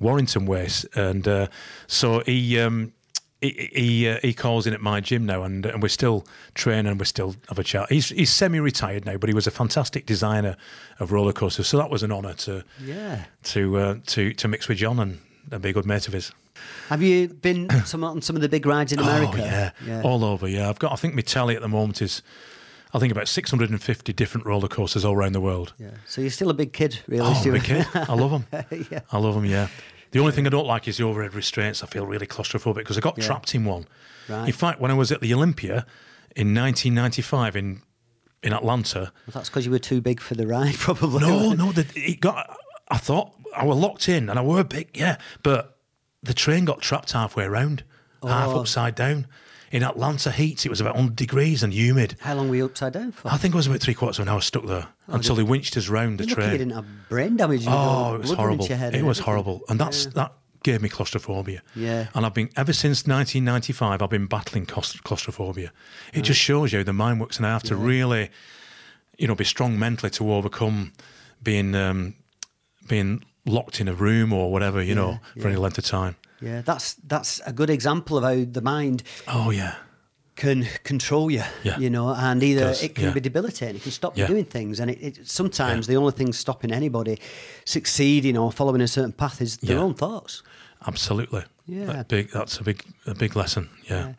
Warrington 0.00 0.46
West, 0.46 0.86
and 0.94 1.26
uh, 1.26 1.46
so 1.86 2.20
he. 2.26 2.58
Um, 2.60 2.92
he 3.42 3.68
he, 3.74 4.08
uh, 4.08 4.18
he 4.22 4.32
calls 4.32 4.66
in 4.66 4.72
at 4.72 4.80
my 4.80 4.98
gym 5.00 5.26
now, 5.26 5.42
and 5.42 5.66
and 5.66 5.82
we're 5.82 5.88
still 5.88 6.26
training, 6.54 6.86
and 6.90 6.98
we're 6.98 7.04
still 7.04 7.36
have 7.50 7.58
a 7.58 7.62
chat. 7.62 7.90
He's 7.92 8.08
he's 8.08 8.30
semi-retired 8.30 9.04
now, 9.04 9.18
but 9.18 9.28
he 9.28 9.34
was 9.34 9.46
a 9.46 9.50
fantastic 9.50 10.06
designer 10.06 10.56
of 11.00 11.12
roller 11.12 11.34
coasters, 11.34 11.68
so 11.68 11.76
that 11.76 11.90
was 11.90 12.02
an 12.02 12.10
honour 12.10 12.32
to 12.32 12.64
Yeah. 12.82 13.24
to 13.44 13.76
uh, 13.76 13.94
to 14.06 14.32
to 14.32 14.48
mix 14.48 14.68
with 14.68 14.78
John 14.78 14.98
and, 14.98 15.18
and 15.52 15.60
be 15.60 15.68
a 15.68 15.72
good 15.74 15.84
mate 15.84 16.06
of 16.08 16.14
his. 16.14 16.32
Have 16.88 17.02
you 17.02 17.28
been 17.28 17.68
some, 17.84 18.02
on 18.04 18.22
some 18.22 18.36
of 18.36 18.42
the 18.42 18.48
big 18.48 18.64
rides 18.64 18.92
in 18.94 19.00
America? 19.00 19.34
Oh 19.34 19.44
yeah. 19.44 19.70
Yeah. 19.84 20.00
all 20.02 20.24
over. 20.24 20.48
Yeah, 20.48 20.70
I've 20.70 20.78
got. 20.78 20.92
I 20.92 20.96
think 20.96 21.14
my 21.14 21.20
tally 21.20 21.54
at 21.56 21.60
the 21.60 21.68
moment 21.68 22.00
is, 22.00 22.22
I 22.96 22.98
think 22.98 23.12
about 23.12 23.28
650 23.28 24.12
different 24.14 24.46
roller 24.46 24.68
coasters 24.68 25.04
all 25.04 25.14
around 25.14 25.32
the 25.32 25.40
world. 25.40 25.74
yeah. 25.78 25.90
So 26.06 26.20
you're 26.22 26.30
still 26.30 26.50
a 26.50 26.54
big 26.54 26.72
kid, 26.72 27.00
really, 27.06 27.22
Oh, 27.24 27.52
big 27.52 27.62
kid. 27.64 27.86
I 27.94 28.14
love 28.14 28.30
them. 28.30 28.46
yeah. 28.90 29.00
I 29.12 29.18
love 29.18 29.34
them. 29.34 29.44
Yeah. 29.44 29.68
The 30.12 30.20
only 30.20 30.32
thing 30.32 30.46
I 30.46 30.50
don't 30.50 30.66
like 30.66 30.88
is 30.88 30.96
the 30.96 31.04
overhead 31.04 31.34
restraints. 31.34 31.82
I 31.82 31.86
feel 31.86 32.06
really 32.06 32.26
claustrophobic 32.26 32.76
because 32.76 32.96
I 32.96 33.00
got 33.00 33.18
Yeah. 33.18 33.26
trapped 33.26 33.54
in 33.54 33.64
one. 33.64 33.86
Right. 34.28 34.46
In 34.46 34.52
fact, 34.52 34.80
when 34.80 34.90
I 34.90 34.94
was 34.94 35.12
at 35.12 35.20
the 35.20 35.32
Olympia 35.34 35.84
in 36.34 36.54
1995 36.54 37.54
in 37.56 37.82
in 38.42 38.52
Atlanta, 38.52 39.12
Well, 39.26 39.32
that's 39.34 39.48
because 39.48 39.64
you 39.66 39.72
were 39.72 39.78
too 39.80 40.00
big 40.00 40.20
for 40.20 40.34
the 40.34 40.46
ride, 40.46 40.74
probably. 40.78 41.20
no, 41.20 41.52
no, 41.52 41.72
the, 41.72 41.86
it 41.96 42.20
got. 42.20 42.56
I 42.88 42.98
thought 42.98 43.32
I 43.56 43.64
was 43.64 43.76
locked 43.76 44.08
in, 44.08 44.28
and 44.30 44.38
I 44.38 44.42
were 44.42 44.62
big, 44.62 44.90
yeah. 44.96 45.16
But 45.42 45.76
the 46.22 46.34
train 46.34 46.64
got 46.64 46.80
trapped 46.80 47.12
halfway 47.12 47.44
around, 47.44 47.82
half 48.22 48.48
Oh. 48.50 48.60
upside 48.60 48.94
down. 48.94 49.26
In 49.72 49.82
Atlanta 49.82 50.30
heat, 50.30 50.64
it 50.64 50.68
was 50.68 50.80
about 50.80 50.94
100 50.94 51.16
degrees 51.16 51.62
and 51.62 51.72
humid. 51.74 52.16
How 52.20 52.34
long 52.34 52.48
were 52.48 52.56
you 52.56 52.66
upside 52.66 52.92
down 52.92 53.12
for? 53.12 53.28
I 53.28 53.36
think 53.36 53.52
it 53.54 53.56
was 53.56 53.66
about 53.66 53.80
three 53.80 53.94
quarters 53.94 54.18
of 54.18 54.26
an 54.26 54.32
hour 54.32 54.40
stuck 54.40 54.64
there 54.66 54.86
until 55.08 55.34
they 55.34 55.42
winched 55.42 55.76
us 55.76 55.88
round 55.88 56.18
the 56.20 56.24
You're 56.26 56.36
lucky 56.36 56.42
you 56.42 56.48
train. 56.48 56.58
didn't 56.68 56.74
have 56.74 57.08
brain 57.08 57.36
damage. 57.36 57.64
Oh, 57.66 58.14
it 58.14 58.20
was 58.20 58.32
horrible. 58.32 58.66
It 58.70 59.04
was 59.04 59.18
horrible, 59.18 59.62
and 59.68 59.80
that's 59.80 60.06
that 60.06 60.32
gave 60.62 60.82
me 60.82 60.88
claustrophobia. 60.88 61.62
Yeah. 61.76 62.08
and 62.14 62.26
I've 62.26 62.34
been 62.34 62.50
ever 62.56 62.72
since 62.72 63.06
1995. 63.06 64.02
I've 64.02 64.10
been 64.10 64.26
battling 64.26 64.66
claustrophobia. 64.66 65.72
It 66.12 66.22
just 66.22 66.40
shows 66.40 66.72
you 66.72 66.78
how 66.80 66.84
the 66.84 66.92
mind 66.92 67.20
works, 67.20 67.36
and 67.36 67.46
I 67.46 67.50
have 67.50 67.62
to 67.64 67.76
really, 67.76 68.30
you 69.18 69.26
know, 69.28 69.34
be 69.34 69.44
strong 69.44 69.78
mentally 69.78 70.10
to 70.10 70.32
overcome 70.32 70.92
being 71.42 71.74
um, 71.74 72.14
being 72.88 73.24
locked 73.44 73.80
in 73.80 73.88
a 73.88 73.94
room 73.94 74.32
or 74.32 74.50
whatever, 74.52 74.82
you 74.82 74.94
know, 74.94 75.18
for 75.40 75.48
any 75.48 75.56
length 75.56 75.78
of 75.78 75.84
time. 75.84 76.16
Yeah, 76.40 76.62
that's 76.62 76.94
that's 77.06 77.40
a 77.46 77.52
good 77.52 77.70
example 77.70 78.18
of 78.18 78.24
how 78.24 78.44
the 78.50 78.60
mind 78.60 79.02
Oh 79.26 79.50
yeah, 79.50 79.76
can 80.34 80.66
control 80.84 81.30
you. 81.30 81.42
Yeah. 81.64 81.78
You 81.78 81.90
know, 81.90 82.10
and 82.10 82.42
either 82.42 82.60
does, 82.60 82.82
it 82.82 82.94
can 82.94 83.04
yeah. 83.04 83.12
be 83.12 83.20
debilitating, 83.20 83.76
it 83.76 83.82
can 83.82 83.92
stop 83.92 84.16
you 84.18 84.26
doing 84.26 84.44
things, 84.44 84.80
and 84.80 84.90
it, 84.90 84.98
it 85.00 85.26
sometimes 85.26 85.86
the 85.86 85.96
only 85.96 86.12
thing 86.12 86.32
stopping 86.32 86.72
anybody 86.72 87.18
succeeding 87.64 88.36
or 88.36 88.52
following 88.52 88.80
a 88.82 88.88
certain 88.88 89.12
path 89.12 89.40
is 89.40 89.56
their 89.58 89.78
own 89.78 89.94
thoughts. 89.94 90.42
Absolutely. 90.86 91.44
Yeah. 91.66 91.86
That 91.86 92.08
big. 92.08 92.30
That's 92.30 92.58
a 92.58 92.62
big 92.62 92.84
a 93.06 93.14
big 93.14 93.34
lesson. 93.34 93.68
Yeah. 93.88 94.12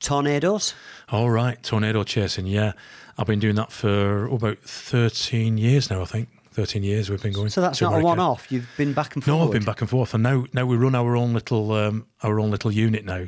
Tornadoes. 0.00 0.74
All 1.08 1.30
right. 1.30 1.62
Tornado 1.62 2.04
chasing. 2.04 2.46
Yeah. 2.46 2.72
I've 3.18 3.26
been 3.26 3.40
doing 3.40 3.56
that 3.56 3.72
for 3.72 4.26
about 4.26 4.58
thirteen 4.60 5.58
years 5.58 5.90
now. 5.90 6.02
I 6.02 6.04
think 6.04 6.28
thirteen 6.54 6.82
years 6.82 7.10
we've 7.10 7.22
been 7.22 7.32
going. 7.32 7.50
So 7.50 7.60
that's 7.60 7.80
not 7.80 7.94
a 7.94 8.02
one-off. 8.02 8.50
You've 8.50 8.68
been 8.76 8.92
back 8.92 9.14
and 9.14 9.24
forth. 9.24 9.38
No. 9.38 9.44
I've 9.44 9.52
been 9.52 9.64
back 9.64 9.80
and 9.80 9.90
forth, 9.90 10.14
and 10.14 10.22
now 10.22 10.46
now 10.52 10.64
we 10.64 10.76
run 10.76 10.94
our 10.94 11.16
own 11.16 11.34
little 11.34 11.72
um, 11.72 12.06
our 12.22 12.40
own 12.40 12.50
little 12.50 12.72
unit 12.72 13.04
now. 13.04 13.26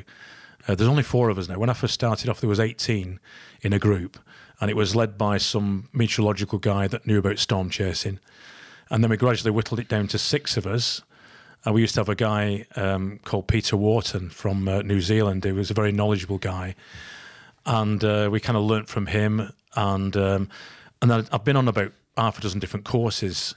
Uh, 0.67 0.75
there's 0.75 0.89
only 0.89 1.03
four 1.03 1.29
of 1.29 1.37
us 1.37 1.47
now. 1.47 1.57
When 1.57 1.69
I 1.69 1.73
first 1.73 1.93
started 1.93 2.29
off, 2.29 2.41
there 2.41 2.49
was 2.49 2.59
18 2.59 3.19
in 3.61 3.73
a 3.73 3.79
group, 3.79 4.19
and 4.59 4.69
it 4.69 4.75
was 4.75 4.95
led 4.95 5.17
by 5.17 5.37
some 5.37 5.87
meteorological 5.93 6.59
guy 6.59 6.87
that 6.87 7.07
knew 7.07 7.19
about 7.19 7.39
storm 7.39 7.69
chasing. 7.69 8.19
And 8.89 9.03
then 9.03 9.11
we 9.11 9.17
gradually 9.17 9.51
whittled 9.51 9.79
it 9.79 9.87
down 9.87 10.07
to 10.07 10.17
six 10.17 10.57
of 10.57 10.65
us. 10.65 11.01
And 11.65 11.73
we 11.75 11.81
used 11.81 11.95
to 11.95 11.99
have 12.01 12.09
a 12.09 12.15
guy 12.15 12.65
um, 12.75 13.19
called 13.25 13.47
Peter 13.47 13.75
Wharton 13.75 14.29
from 14.29 14.67
uh, 14.67 14.81
New 14.83 15.01
Zealand. 15.01 15.43
He 15.43 15.51
was 15.51 15.71
a 15.71 15.73
very 15.73 15.91
knowledgeable 15.91 16.37
guy, 16.37 16.75
and 17.65 18.03
uh, 18.03 18.29
we 18.31 18.39
kind 18.39 18.57
of 18.57 18.63
learnt 18.63 18.87
from 18.87 19.07
him. 19.07 19.51
And 19.75 20.15
um, 20.15 20.49
and 21.01 21.11
I've 21.11 21.43
been 21.43 21.55
on 21.57 21.67
about 21.67 21.91
half 22.17 22.37
a 22.37 22.41
dozen 22.41 22.59
different 22.59 22.85
courses 22.85 23.55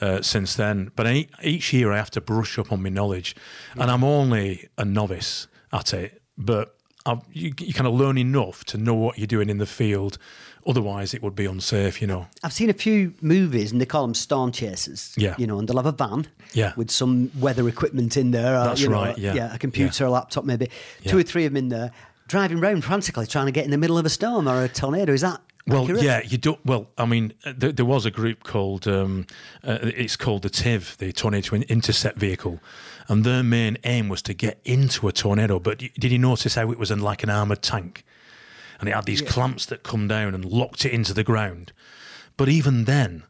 uh, 0.00 0.20
since 0.22 0.54
then. 0.54 0.90
But 0.96 1.06
e- 1.06 1.28
each 1.42 1.72
year 1.72 1.92
I 1.92 1.96
have 1.96 2.10
to 2.12 2.20
brush 2.20 2.58
up 2.58 2.72
on 2.72 2.82
my 2.82 2.88
knowledge, 2.90 3.34
and 3.76 3.90
I'm 3.90 4.04
only 4.04 4.68
a 4.76 4.84
novice 4.84 5.46
at 5.72 5.94
it. 5.94 6.20
But 6.36 6.74
I've, 7.06 7.20
you, 7.32 7.52
you 7.58 7.72
kind 7.72 7.86
of 7.86 7.94
learn 7.94 8.18
enough 8.18 8.64
to 8.66 8.78
know 8.78 8.94
what 8.94 9.18
you're 9.18 9.26
doing 9.26 9.48
in 9.50 9.58
the 9.58 9.66
field. 9.66 10.18
Otherwise, 10.66 11.14
it 11.14 11.22
would 11.22 11.34
be 11.34 11.46
unsafe, 11.46 12.02
you 12.02 12.06
know. 12.06 12.26
I've 12.42 12.52
seen 12.52 12.68
a 12.68 12.74
few 12.74 13.14
movies 13.22 13.72
and 13.72 13.80
they 13.80 13.86
call 13.86 14.02
them 14.02 14.12
storm 14.12 14.52
chasers. 14.52 15.14
Yeah. 15.16 15.34
You 15.38 15.46
know, 15.46 15.58
and 15.58 15.66
they'll 15.66 15.78
have 15.78 15.86
a 15.86 15.92
van. 15.92 16.26
Yeah. 16.52 16.74
With 16.76 16.90
some 16.90 17.30
weather 17.40 17.66
equipment 17.66 18.18
in 18.18 18.30
there. 18.30 18.54
or, 18.60 18.64
That's 18.64 18.82
you 18.82 18.90
know, 18.90 18.96
right, 18.96 19.16
yeah. 19.16 19.32
Yeah, 19.32 19.54
a 19.54 19.58
computer, 19.58 20.04
a 20.04 20.10
laptop, 20.10 20.44
maybe. 20.44 20.68
Two 21.06 21.16
or 21.16 21.22
three 21.22 21.46
of 21.46 21.52
them 21.52 21.56
in 21.64 21.68
there, 21.70 21.92
driving 22.28 22.58
around 22.58 22.84
frantically 22.84 23.26
trying 23.26 23.46
to 23.46 23.52
get 23.52 23.64
in 23.64 23.70
the 23.70 23.78
middle 23.78 23.96
of 23.96 24.04
a 24.04 24.10
storm 24.10 24.46
or 24.46 24.62
a 24.62 24.68
tornado. 24.68 25.14
Is 25.14 25.22
that 25.22 25.40
Well, 25.66 25.82
accurate? 25.82 26.02
yeah, 26.02 26.22
you 26.22 26.38
don't. 26.38 26.64
Well, 26.64 26.88
I 26.96 27.04
mean, 27.04 27.34
uh, 27.44 27.52
there, 27.56 27.72
there 27.72 27.84
was 27.84 28.06
a 28.06 28.10
group 28.10 28.44
called 28.44 28.88
um, 28.88 29.26
uh, 29.62 29.78
it's 29.82 30.16
called 30.16 30.42
the 30.42 30.50
TIV, 30.50 30.96
the 30.96 31.12
Tornado 31.12 31.54
Intercept 31.56 32.18
Vehicle, 32.18 32.60
and 33.08 33.24
their 33.24 33.42
main 33.42 33.76
aim 33.84 34.08
was 34.08 34.22
to 34.22 34.34
get 34.34 34.60
into 34.64 35.06
a 35.08 35.12
tornado. 35.12 35.58
But 35.58 35.82
y- 35.82 35.90
did 35.98 36.12
you 36.12 36.18
notice 36.18 36.54
how 36.54 36.70
it 36.72 36.78
was 36.78 36.90
in 36.90 37.00
like 37.00 37.22
an 37.22 37.30
armored 37.30 37.62
tank, 37.62 38.04
and 38.80 38.88
it 38.88 38.94
had 38.94 39.04
these 39.04 39.22
clamps 39.22 39.66
that 39.66 39.82
come 39.82 40.08
down 40.08 40.34
and 40.34 40.44
locked 40.44 40.84
it 40.84 40.92
into 40.92 41.12
the 41.12 41.24
ground? 41.24 41.72
But 42.36 42.48
even 42.48 42.84
then, 42.86 43.24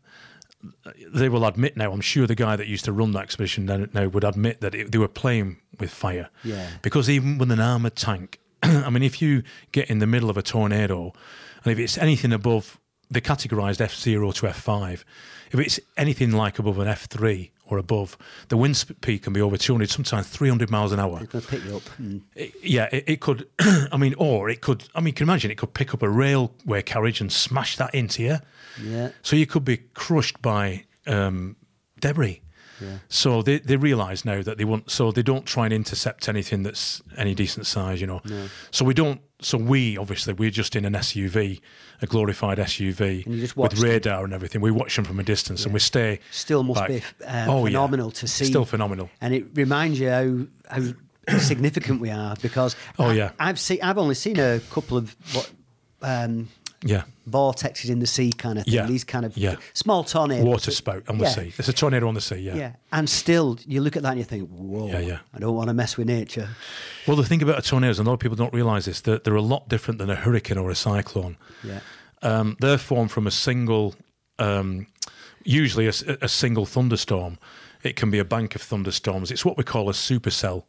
they 1.12 1.28
will 1.28 1.44
admit 1.44 1.76
now. 1.76 1.92
I'm 1.92 2.00
sure 2.00 2.26
the 2.26 2.34
guy 2.36 2.54
that 2.56 2.68
used 2.68 2.84
to 2.84 2.92
run 2.92 3.10
that 3.12 3.22
expedition 3.24 3.66
now, 3.66 3.86
now 3.92 4.06
would 4.06 4.24
admit 4.24 4.60
that 4.60 4.74
it, 4.74 4.92
they 4.92 4.98
were 4.98 5.08
playing 5.08 5.58
with 5.80 5.90
fire. 5.90 6.28
Yeah. 6.44 6.68
Because 6.82 7.10
even 7.10 7.38
with 7.38 7.50
an 7.50 7.60
armored 7.60 7.96
tank, 7.96 8.38
I 8.62 8.88
mean, 8.90 9.02
if 9.02 9.20
you 9.20 9.42
get 9.72 9.90
in 9.90 9.98
the 9.98 10.06
middle 10.06 10.30
of 10.30 10.36
a 10.36 10.42
tornado, 10.42 11.12
and 11.64 11.72
if 11.72 11.78
it's 11.78 11.98
anything 11.98 12.32
above, 12.32 12.78
they 13.10 13.20
categorised 13.20 13.80
F 13.80 13.94
zero 13.96 14.30
to 14.32 14.46
F 14.48 14.56
five. 14.60 15.04
If 15.52 15.58
it's 15.58 15.80
anything 15.96 16.30
like 16.32 16.58
above 16.60 16.78
an 16.78 16.86
F 16.88 17.06
three 17.06 17.50
or 17.66 17.78
above, 17.78 18.16
the 18.48 18.56
wind 18.56 18.76
speed 18.76 19.22
can 19.22 19.32
be 19.32 19.40
over 19.40 19.56
200, 19.56 19.88
sometimes 19.90 20.26
300 20.28 20.70
miles 20.70 20.90
an 20.92 20.98
hour. 21.00 21.18
Going 21.24 21.42
to 21.42 21.48
pick 21.48 21.64
you 21.64 21.76
up. 21.76 21.82
It- 22.36 22.54
yeah, 22.62 22.88
it, 22.92 23.04
it 23.06 23.20
could. 23.20 23.48
I 23.60 23.96
mean, 23.96 24.14
or 24.18 24.48
it 24.48 24.60
could. 24.60 24.84
I 24.94 25.00
mean, 25.00 25.08
you 25.08 25.12
can 25.14 25.24
imagine 25.24 25.50
it 25.50 25.58
could 25.58 25.74
pick 25.74 25.92
up 25.94 26.02
a 26.02 26.08
railway 26.08 26.82
carriage 26.82 27.20
and 27.20 27.32
smash 27.32 27.76
that 27.78 27.94
into 27.94 28.22
you. 28.22 28.38
Yeah. 28.82 29.10
So 29.22 29.34
you 29.36 29.46
could 29.46 29.64
be 29.64 29.76
crushed 29.94 30.40
by 30.42 30.84
um, 31.06 31.56
debris. 32.00 32.42
Yeah. 32.80 32.98
So 33.08 33.42
they, 33.42 33.58
they 33.58 33.76
realise 33.76 34.24
now 34.24 34.42
that 34.42 34.58
they 34.58 34.64
want. 34.64 34.90
So 34.90 35.12
they 35.12 35.22
don't 35.22 35.46
try 35.46 35.64
and 35.66 35.72
intercept 35.72 36.28
anything 36.28 36.62
that's 36.62 37.02
any 37.16 37.34
decent 37.34 37.66
size, 37.66 38.00
you 38.00 38.06
know. 38.06 38.20
So 38.70 38.84
we 38.84 38.94
don't. 38.94 39.20
So 39.42 39.56
we 39.56 39.96
obviously 39.96 40.34
we're 40.34 40.50
just 40.50 40.76
in 40.76 40.84
an 40.84 40.92
SUV, 40.94 41.60
a 42.02 42.06
glorified 42.06 42.58
SUV 42.58 43.26
with 43.56 43.72
them. 43.72 43.82
radar 43.82 44.24
and 44.24 44.32
everything. 44.34 44.60
We 44.60 44.70
watch 44.70 44.96
them 44.96 45.04
from 45.04 45.18
a 45.18 45.22
distance 45.22 45.64
and 45.64 45.72
we 45.72 45.80
stay. 45.80 46.20
Still 46.30 46.62
must 46.62 46.80
back. 46.80 46.88
be 46.88 47.02
uh, 47.26 47.46
Oh, 47.48 47.64
yeah. 47.64 47.70
phenomenal 47.70 48.10
to 48.12 48.28
see. 48.28 48.44
Still 48.44 48.64
phenomenal. 48.64 49.08
and 49.20 49.32
it 49.34 49.46
reminds 49.54 49.98
you 49.98 50.08
how 50.10 50.46
how 51.28 51.38
significant 51.38 52.00
we 52.00 52.10
are 52.10 52.36
because 52.42 52.76
Oh, 52.98 53.06
I, 53.10 53.12
yeah. 53.14 53.30
I've 53.38 53.58
seen 53.58 53.78
I've 53.82 53.98
only 53.98 54.14
seen 54.14 54.38
a 54.38 54.60
couple 54.70 54.96
of 54.98 55.14
what 55.32 55.50
um, 56.02 56.48
Yeah. 56.82 57.02
vortexes 57.28 57.90
in 57.90 57.98
the 58.00 58.06
sea 58.06 58.32
kind 58.32 58.58
of 58.58 58.64
thing. 58.64 58.74
Yeah. 58.74 58.86
These 58.86 59.04
kind 59.04 59.24
of 59.26 59.36
Yeah. 59.36 59.56
small 59.74 60.02
tornadoes. 60.02 60.44
Water 60.46 60.70
spout 60.70 61.02
on 61.08 61.18
the 61.18 61.24
Yeah. 61.24 61.30
sea. 61.30 61.52
It's 61.58 61.68
a 61.68 61.72
tornado 61.72 62.08
on 62.08 62.14
the 62.14 62.20
sea. 62.20 62.36
Yeah. 62.36 62.56
Yeah, 62.56 62.72
and 62.92 63.08
still 63.08 63.58
you 63.66 63.80
look 63.82 63.96
at 63.96 64.02
that 64.02 64.10
and 64.10 64.18
you 64.18 64.24
think, 64.24 64.48
whoa, 64.48 64.88
Yeah, 64.88 65.00
yeah. 65.00 65.18
I 65.34 65.38
don't 65.38 65.54
want 65.54 65.68
to 65.68 65.74
mess 65.74 65.96
with 65.96 66.06
nature. 66.08 66.48
Well, 67.06 67.16
the 67.16 67.24
thing 67.24 67.42
about 67.42 67.58
a 67.58 67.62
tornado 67.62 67.90
is, 67.90 67.98
and 67.98 68.08
a 68.08 68.10
lot 68.10 68.14
of 68.14 68.20
people 68.20 68.36
don't 68.36 68.52
realise 68.54 68.86
this, 68.86 69.00
that 69.02 69.24
they're 69.24 69.34
a 69.36 69.42
lot 69.42 69.68
different 69.68 69.98
than 69.98 70.10
a 70.10 70.16
hurricane 70.16 70.58
or 70.58 70.70
a 70.70 70.74
cyclone. 70.74 71.36
Yeah, 71.62 71.80
Um, 72.22 72.56
they're 72.60 72.78
formed 72.78 73.10
from 73.12 73.26
a 73.26 73.30
single, 73.30 73.94
um, 74.38 74.86
usually 75.44 75.86
a 75.86 76.28
single 76.28 76.66
thunderstorm. 76.66 77.38
It 77.82 77.96
can 77.96 78.10
be 78.10 78.18
a 78.18 78.24
bank 78.24 78.54
of 78.54 78.62
thunderstorms. 78.62 79.30
It's 79.30 79.44
what 79.44 79.56
we 79.56 79.64
call 79.64 79.88
a 79.88 79.92
supercell. 79.92 80.64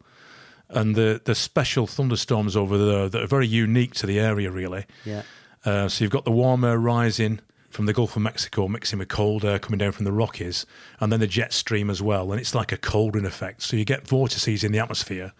And 0.69 0.95
the, 0.95 1.19
the 1.25 1.35
special 1.35 1.87
thunderstorms 1.87 2.55
over 2.55 2.77
there 2.77 3.09
that 3.09 3.21
are 3.23 3.27
very 3.27 3.47
unique 3.47 3.93
to 3.95 4.07
the 4.07 4.19
area, 4.19 4.49
really. 4.49 4.85
yeah, 5.05 5.23
Uh, 5.63 5.87
so 5.87 6.03
you've 6.03 6.11
got 6.11 6.25
the 6.25 6.31
warm 6.31 6.63
air 6.63 6.79
rising 6.79 7.39
from 7.69 7.85
the 7.85 7.93
Gulf 7.93 8.15
of 8.15 8.21
Mexico, 8.21 8.67
mixing 8.67 8.99
with 8.99 9.07
cold 9.07 9.45
air 9.45 9.59
coming 9.59 9.77
down 9.77 9.91
from 9.91 10.05
the 10.05 10.11
Rockies, 10.11 10.65
and 10.99 11.11
then 11.11 11.19
the 11.19 11.27
jet 11.27 11.53
stream 11.53 11.89
as 11.89 12.01
well. 12.01 12.31
And 12.31 12.39
it's 12.39 12.55
like 12.55 12.71
a 12.71 12.77
cauldron 12.77 13.25
effect. 13.25 13.61
So 13.61 13.77
you 13.77 13.85
get 13.85 14.07
vortices 14.07 14.63
in 14.63 14.71
the 14.71 14.79
atmosphere, 14.79 15.33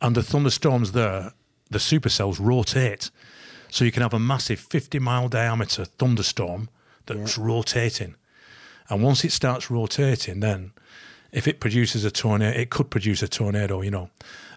and 0.00 0.14
the 0.14 0.22
thunderstorms 0.22 0.92
there, 0.92 1.32
the 1.70 1.78
supercells 1.78 2.38
rotate. 2.40 3.10
So 3.70 3.84
you 3.84 3.92
can 3.92 4.02
have 4.02 4.14
a 4.14 4.18
massive 4.18 4.60
50 4.60 4.98
mile 4.98 5.28
diameter 5.28 5.84
thunderstorm 5.84 6.68
that's 7.06 7.38
rotating. 7.38 8.16
And 8.88 9.02
once 9.02 9.24
it 9.24 9.32
starts 9.32 9.70
rotating, 9.70 10.40
then 10.40 10.72
if 11.30 11.48
it 11.48 11.60
produces 11.60 12.04
a 12.04 12.10
tornado, 12.10 12.58
it 12.58 12.70
could 12.70 12.90
produce 12.90 13.22
a 13.22 13.28
tornado, 13.28 13.80
you 13.80 13.90
know. 13.90 14.10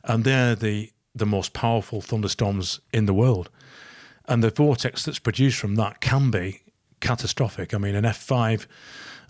And 0.04 0.24
they're 0.24 0.56
the, 0.56 0.92
the 1.14 1.26
most 1.26 1.54
powerful 1.54 2.02
thunderstorms 2.02 2.82
in 2.92 3.06
the 3.06 3.14
world. 3.14 3.50
And 4.28 4.44
the 4.44 4.50
vortex 4.50 5.04
that's 5.04 5.20
produced 5.20 5.60
from 5.60 5.76
that 5.76 6.02
can 6.02 6.32
be 6.32 6.62
catastrophic. 7.00 7.74
I 7.74 7.78
mean, 7.78 7.96
an 7.96 8.04
F5, 8.04 8.66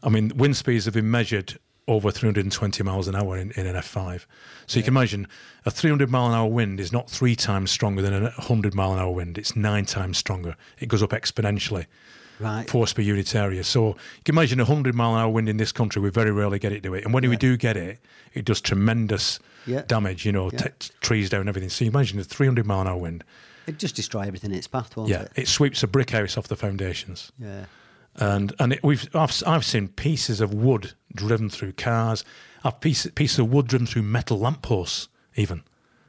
I 0.04 0.10
mean, 0.10 0.32
wind 0.36 0.56
speeds 0.56 0.86
have 0.86 0.94
been 0.94 1.12
measured 1.12 1.60
over 1.88 2.10
320 2.10 2.82
miles 2.84 3.08
an 3.08 3.16
hour 3.16 3.38
in, 3.38 3.52
in 3.52 3.68
an 3.68 3.76
F5. 3.76 4.26
So 4.66 4.80
you 4.80 4.84
can 4.84 4.94
imagine 4.94 5.28
a 5.66 5.72
300 5.72 6.10
mile 6.10 6.28
an 6.28 6.34
hour 6.34 6.48
wind 6.50 6.80
is 6.80 6.92
not 6.92 7.10
three 7.10 7.36
times 7.36 7.70
stronger 7.70 8.02
than 8.02 8.14
a 8.14 8.22
100 8.22 8.74
mile 8.74 8.94
an 8.94 9.00
hour 9.00 9.12
wind. 9.12 9.38
It's 9.38 9.56
nine 9.56 9.86
times 9.86 10.18
stronger. 10.18 10.56
It 10.80 10.88
goes 10.88 11.04
up 11.04 11.12
exponentially 11.12 11.86
right. 12.40 12.68
force 12.68 12.92
per 12.94 13.04
unit 13.04 13.36
area. 13.36 13.64
So 13.64 13.90
you 13.90 13.96
can 14.24 14.34
imagine 14.34 14.60
a 14.60 14.64
100 14.66 14.96
mile 14.96 15.14
an 15.16 15.22
hour 15.22 15.30
wind 15.30 15.48
in 15.48 15.58
this 15.58 15.72
country, 15.72 16.02
we 16.02 16.10
very 16.10 16.32
rarely 16.32 16.58
get 16.58 16.72
it 16.72 16.82
to 16.84 16.94
it. 16.96 17.04
And 17.06 17.14
when 17.14 17.30
we 17.30 17.38
do 17.38 17.56
get 17.56 17.78
it, 17.78 18.00
it 18.34 18.46
does 18.46 18.62
tremendous 18.62 19.40
Yeah. 19.68 19.84
damage, 19.86 20.26
you 20.26 20.32
know, 20.32 20.50
Yeah. 20.52 20.70
t- 20.80 20.90
trees 21.02 21.30
down, 21.30 21.48
everything. 21.48 21.70
So 21.70 21.86
you 21.86 21.92
imagine 21.92 22.20
a 22.20 22.24
300 22.24 22.66
mile 22.66 22.82
an 22.82 22.88
hour 22.88 22.98
wind. 22.98 23.24
It'd 23.68 23.80
just 23.80 23.96
destroy 23.96 24.22
everything 24.22 24.52
in 24.52 24.58
its 24.58 24.68
path, 24.68 24.96
won't 24.96 25.10
Yeah, 25.10 25.24
it? 25.24 25.32
it 25.36 25.48
sweeps 25.48 25.84
a 25.84 25.88
brick 25.88 26.12
house 26.12 26.38
off 26.38 26.48
the 26.48 26.56
foundations. 26.56 27.32
Yeah. 27.40 27.66
And 28.18 28.54
and 28.60 28.74
it, 28.74 28.84
we've 28.84 29.10
I've, 29.14 29.44
I've 29.46 29.66
seen 29.66 29.90
pieces 29.90 30.40
of 30.40 30.54
wood 30.54 30.94
driven 31.14 31.50
through 31.50 31.74
cars. 31.74 32.24
I've 32.64 32.80
pieces 32.80 33.12
pieces 33.12 33.40
of 33.40 33.52
wood 33.52 33.68
driven 33.68 33.88
through 33.88 34.04
metal 34.04 34.40
lampposts. 34.40 35.10
Even 35.36 35.64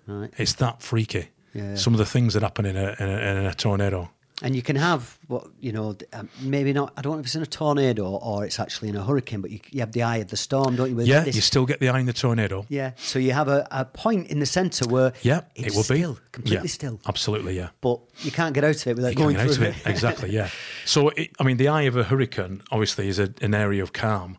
Right. 0.07 0.33
it's 0.37 0.53
that 0.55 0.83
freaky. 0.83 1.31
Yeah. 1.53 1.75
Some 1.75 1.95
of 1.95 1.99
the 1.99 2.07
things 2.07 2.35
that 2.35 2.43
happen 2.45 2.65
in 2.67 2.77
a 2.77 2.95
in 3.01 3.09
a, 3.09 3.19
in 3.41 3.47
a 3.47 3.55
tornado. 3.55 4.11
And 4.43 4.55
you 4.55 4.61
can 4.61 4.77
have 4.77 5.19
what 5.29 5.47
you 5.61 5.73
know, 5.73 5.97
um, 6.13 6.29
maybe 6.43 6.75
not. 6.75 6.93
I 6.95 7.01
don't 7.01 7.15
know 7.15 7.21
if 7.21 7.25
it's 7.27 7.35
in 7.35 7.43
a 7.43 7.47
tornado 7.47 8.05
or 8.07 8.45
it's 8.45 8.61
actually 8.61 8.91
in 8.91 8.97
a 8.97 9.03
hurricane, 9.03 9.41
but 9.41 9.51
you, 9.51 9.61
you 9.71 9.81
have 9.81 9.93
the 9.93 10.03
eye 10.03 10.19
of 10.19 10.29
the 10.29 10.37
storm, 10.37 10.77
don't 10.77 10.91
you? 10.91 10.97
with 10.97 11.07
Yeah, 11.07 11.21
this- 11.21 11.37
you 11.37 11.41
still 11.41 11.65
get 11.65 11.81
the 11.81 11.89
eye 11.89 12.01
in 12.01 12.05
the 12.05 12.13
tornado. 12.13 12.67
yeah. 12.69 12.91
So 12.99 13.19
you 13.19 13.33
have 13.33 13.49
a, 13.49 13.67
a 13.71 13.87
point 13.87 14.27
in 14.29 14.39
the 14.41 14.45
centre 14.45 14.87
where 14.91 15.15
Yeah, 15.23 15.41
it's 15.55 15.69
it 15.69 15.75
will 15.77 15.85
still, 15.85 16.15
be 16.15 16.21
completely 16.33 16.67
Yeah, 16.69 16.71
still, 16.75 17.01
Absolutely, 17.07 17.57
yeah. 17.57 17.71
but 17.81 17.99
you 18.21 18.31
can't 18.31 18.53
get 18.55 18.63
out 18.63 18.77
of 18.77 18.87
it 18.87 18.97
without 18.97 19.09
You 19.13 19.17
going 19.17 19.37
through 19.37 19.45
out 19.53 19.57
of 19.57 19.63
it. 19.63 19.75
exactly, 19.87 20.31
yeah. 20.31 20.51
So, 20.85 21.09
it, 21.11 21.31
I 21.41 21.43
mean, 21.43 21.57
the 21.57 21.69
eye 21.69 21.83
of 21.83 21.97
a 21.97 22.05
hurricane 22.05 22.61
obviously 22.71 23.09
is 23.09 23.19
a, 23.19 23.33
an 23.41 23.55
area 23.55 23.83
of 23.83 23.95
calm. 23.95 24.37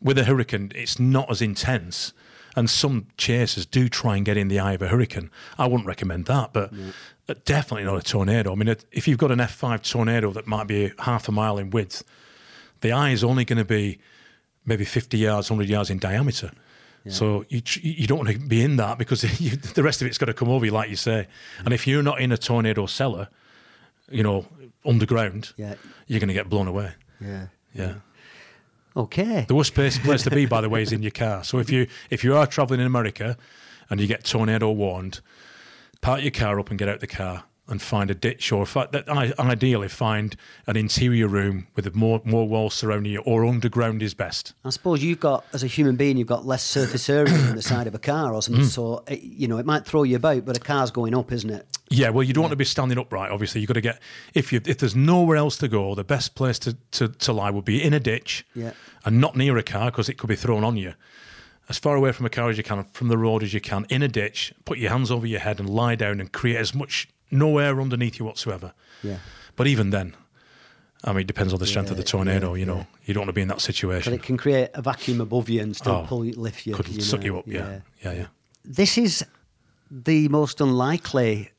With 0.00 0.16
a 0.18 0.24
hurricane, 0.24 0.72
it's 0.74 0.98
not 0.98 1.30
as 1.30 1.42
intense, 1.42 2.14
and 2.54 2.70
some 2.70 3.06
chasers 3.18 3.66
do 3.66 3.88
try 3.90 4.16
and 4.16 4.24
get 4.24 4.38
in 4.38 4.48
the 4.48 4.58
eye 4.60 4.72
of 4.72 4.80
a 4.80 4.88
hurricane. 4.88 5.30
I 5.58 5.66
wouldn't 5.66 5.86
recommend 5.86 6.24
that, 6.26 6.54
but 6.54 6.72
uh, 6.72 6.76
Uh, 7.28 7.34
definitely 7.44 7.84
not 7.84 7.96
a 7.96 8.02
tornado. 8.02 8.52
I 8.52 8.54
mean, 8.54 8.74
if 8.92 9.08
you've 9.08 9.18
got 9.18 9.30
an 9.32 9.38
F5 9.40 9.82
tornado 9.90 10.30
that 10.32 10.46
might 10.46 10.66
be 10.68 10.92
half 11.00 11.28
a 11.28 11.32
mile 11.32 11.58
in 11.58 11.70
width, 11.70 12.04
the 12.82 12.92
eye 12.92 13.10
is 13.10 13.24
only 13.24 13.44
going 13.44 13.58
to 13.58 13.64
be 13.64 13.98
maybe 14.64 14.84
50 14.84 15.18
yards, 15.18 15.50
100 15.50 15.68
yards 15.68 15.90
in 15.90 15.98
diameter. 15.98 16.50
So 17.08 17.44
you 17.48 17.62
you 17.82 18.08
don't 18.08 18.18
want 18.18 18.30
to 18.30 18.38
be 18.38 18.62
in 18.62 18.76
that 18.78 18.98
because 18.98 19.22
you, 19.40 19.50
the 19.56 19.84
rest 19.84 20.02
of 20.02 20.08
it's 20.08 20.18
got 20.18 20.26
to 20.26 20.34
come 20.34 20.48
over 20.48 20.64
you, 20.66 20.72
like 20.72 20.90
you 20.90 20.96
say. 20.96 21.28
And 21.64 21.72
if 21.72 21.86
you're 21.86 22.02
not 22.02 22.20
in 22.20 22.32
a 22.32 22.36
tornado 22.36 22.86
cellar, 22.86 23.28
you 24.10 24.24
know, 24.24 24.44
underground, 24.84 25.52
Yeah. 25.56 25.74
you're 26.08 26.18
going 26.18 26.26
to 26.28 26.34
get 26.34 26.48
blown 26.48 26.66
away. 26.66 26.94
Yeah. 27.20 27.46
Yeah. 27.72 27.94
Okay. 28.96 29.44
The 29.46 29.54
worst 29.54 29.74
place, 29.74 29.98
place 29.98 30.22
to 30.24 30.30
be, 30.30 30.46
by 30.46 30.60
the 30.60 30.68
way, 30.68 30.82
is 30.82 30.90
in 30.92 31.02
your 31.02 31.12
car. 31.12 31.44
So 31.44 31.58
if 31.58 31.70
you 31.70 31.86
if 32.10 32.24
you 32.24 32.34
are 32.36 32.46
travelling 32.46 32.80
in 32.80 32.86
America 32.86 33.36
and 33.90 34.00
you 34.00 34.06
get 34.08 34.24
tornado 34.24 34.70
warned, 34.72 35.20
park 36.06 36.22
your 36.22 36.30
car 36.30 36.60
up 36.60 36.70
and 36.70 36.78
get 36.78 36.88
out 36.88 37.00
the 37.00 37.06
car 37.08 37.42
and 37.68 37.82
find 37.82 38.12
a 38.12 38.14
ditch 38.14 38.52
or 38.52 38.64
fi- 38.64 38.86
that 38.92 39.10
I- 39.10 39.32
ideally 39.40 39.88
find 39.88 40.36
an 40.68 40.76
interior 40.76 41.26
room 41.26 41.66
with 41.74 41.92
more 41.96 42.22
more 42.24 42.46
walls 42.46 42.74
surrounding 42.74 43.10
you 43.12 43.18
or 43.22 43.44
underground 43.44 44.04
is 44.04 44.14
best. 44.14 44.54
I 44.64 44.70
suppose 44.70 45.02
you've 45.02 45.18
got, 45.18 45.44
as 45.52 45.64
a 45.64 45.66
human 45.66 45.96
being, 45.96 46.16
you've 46.16 46.28
got 46.28 46.46
less 46.46 46.62
surface 46.62 47.10
area 47.10 47.32
than 47.36 47.56
the 47.56 47.62
side 47.62 47.88
of 47.88 47.94
a 47.96 47.98
car 47.98 48.32
or 48.32 48.38
Mm. 48.38 48.42
something. 48.44 48.64
So, 48.66 49.02
it, 49.08 49.20
you 49.20 49.48
know, 49.48 49.58
it 49.58 49.66
might 49.66 49.84
throw 49.84 50.04
you 50.04 50.14
about, 50.14 50.44
but 50.44 50.56
a 50.56 50.60
car's 50.60 50.92
going 50.92 51.12
up, 51.16 51.32
isn't 51.32 51.50
it? 51.50 51.66
Yeah, 51.90 52.10
well, 52.10 52.22
you 52.22 52.32
don't 52.32 52.42
want 52.42 52.52
to 52.52 52.56
be 52.56 52.64
standing 52.64 52.98
upright. 52.98 53.32
Obviously, 53.32 53.60
you've 53.60 53.68
got 53.68 53.74
to 53.74 53.80
get 53.80 54.00
if 54.32 54.52
you 54.52 54.60
if 54.64 54.78
there's 54.78 54.94
nowhere 54.94 55.36
else 55.36 55.56
to 55.58 55.66
go, 55.66 55.96
the 55.96 56.04
best 56.04 56.36
place 56.36 56.60
to, 56.60 56.76
to, 56.92 57.08
to 57.08 57.32
lie 57.32 57.50
would 57.50 57.64
be 57.64 57.82
in 57.82 57.92
a 57.92 57.98
ditch, 58.00 58.46
Yeah. 58.54 58.74
and 59.04 59.20
not 59.20 59.34
near 59.36 59.56
a 59.58 59.64
car 59.64 59.90
because 59.90 60.08
it 60.08 60.18
could 60.18 60.28
be 60.28 60.36
thrown 60.36 60.62
on 60.62 60.76
you. 60.76 60.94
As 61.68 61.78
far 61.78 61.96
away 61.96 62.12
from 62.12 62.26
a 62.26 62.30
car 62.30 62.48
as 62.48 62.56
you 62.56 62.62
can, 62.62 62.84
from 62.92 63.08
the 63.08 63.18
road 63.18 63.42
as 63.42 63.52
you 63.52 63.60
can, 63.60 63.86
in 63.88 64.02
a 64.02 64.08
ditch. 64.08 64.52
Put 64.64 64.78
your 64.78 64.90
hands 64.90 65.10
over 65.10 65.26
your 65.26 65.40
head 65.40 65.58
and 65.58 65.68
lie 65.68 65.96
down 65.96 66.20
and 66.20 66.30
create 66.32 66.56
as 66.56 66.74
much 66.74 67.08
no 67.30 67.58
air 67.58 67.80
underneath 67.80 68.18
you 68.18 68.24
whatsoever. 68.24 68.72
Yeah. 69.02 69.18
But 69.56 69.66
even 69.66 69.90
then, 69.90 70.14
I 71.02 71.12
mean, 71.12 71.20
it 71.22 71.26
depends 71.26 71.52
on 71.52 71.58
the 71.58 71.66
strength 71.66 71.90
of 71.90 71.96
the 71.96 72.04
tornado. 72.04 72.54
yeah, 72.54 72.60
you 72.60 72.66
know, 72.66 72.76
yeah. 72.76 72.84
you 73.04 73.14
don't 73.14 73.22
want 73.22 73.28
to 73.30 73.32
be 73.34 73.42
in 73.42 73.48
that 73.48 73.60
situation. 73.60 74.12
But 74.12 74.20
it 74.20 74.22
can 74.24 74.36
create 74.36 74.70
a 74.74 74.82
vacuum 74.82 75.20
above 75.20 75.48
you 75.48 75.60
and 75.60 75.74
still 75.74 75.92
Oh, 75.92 76.04
pull 76.06 76.24
you, 76.24 76.32
lift 76.34 76.66
you. 76.66 76.74
Could 76.74 76.88
you 76.88 77.00
suck 77.00 77.20
know, 77.20 77.26
you 77.26 77.38
up. 77.38 77.46
Yeah, 77.46 77.80
yeah, 78.02 78.12
yeah. 78.12 78.26
This 78.64 78.96
is 78.98 79.24
the 79.90 80.28
most 80.28 80.60
unlikely 80.60 81.50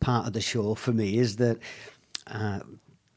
part 0.00 0.26
of 0.26 0.32
the 0.32 0.40
show 0.40 0.74
for 0.74 0.92
me 0.92 1.18
is 1.18 1.36
that 1.36 1.58
uh, 2.26 2.60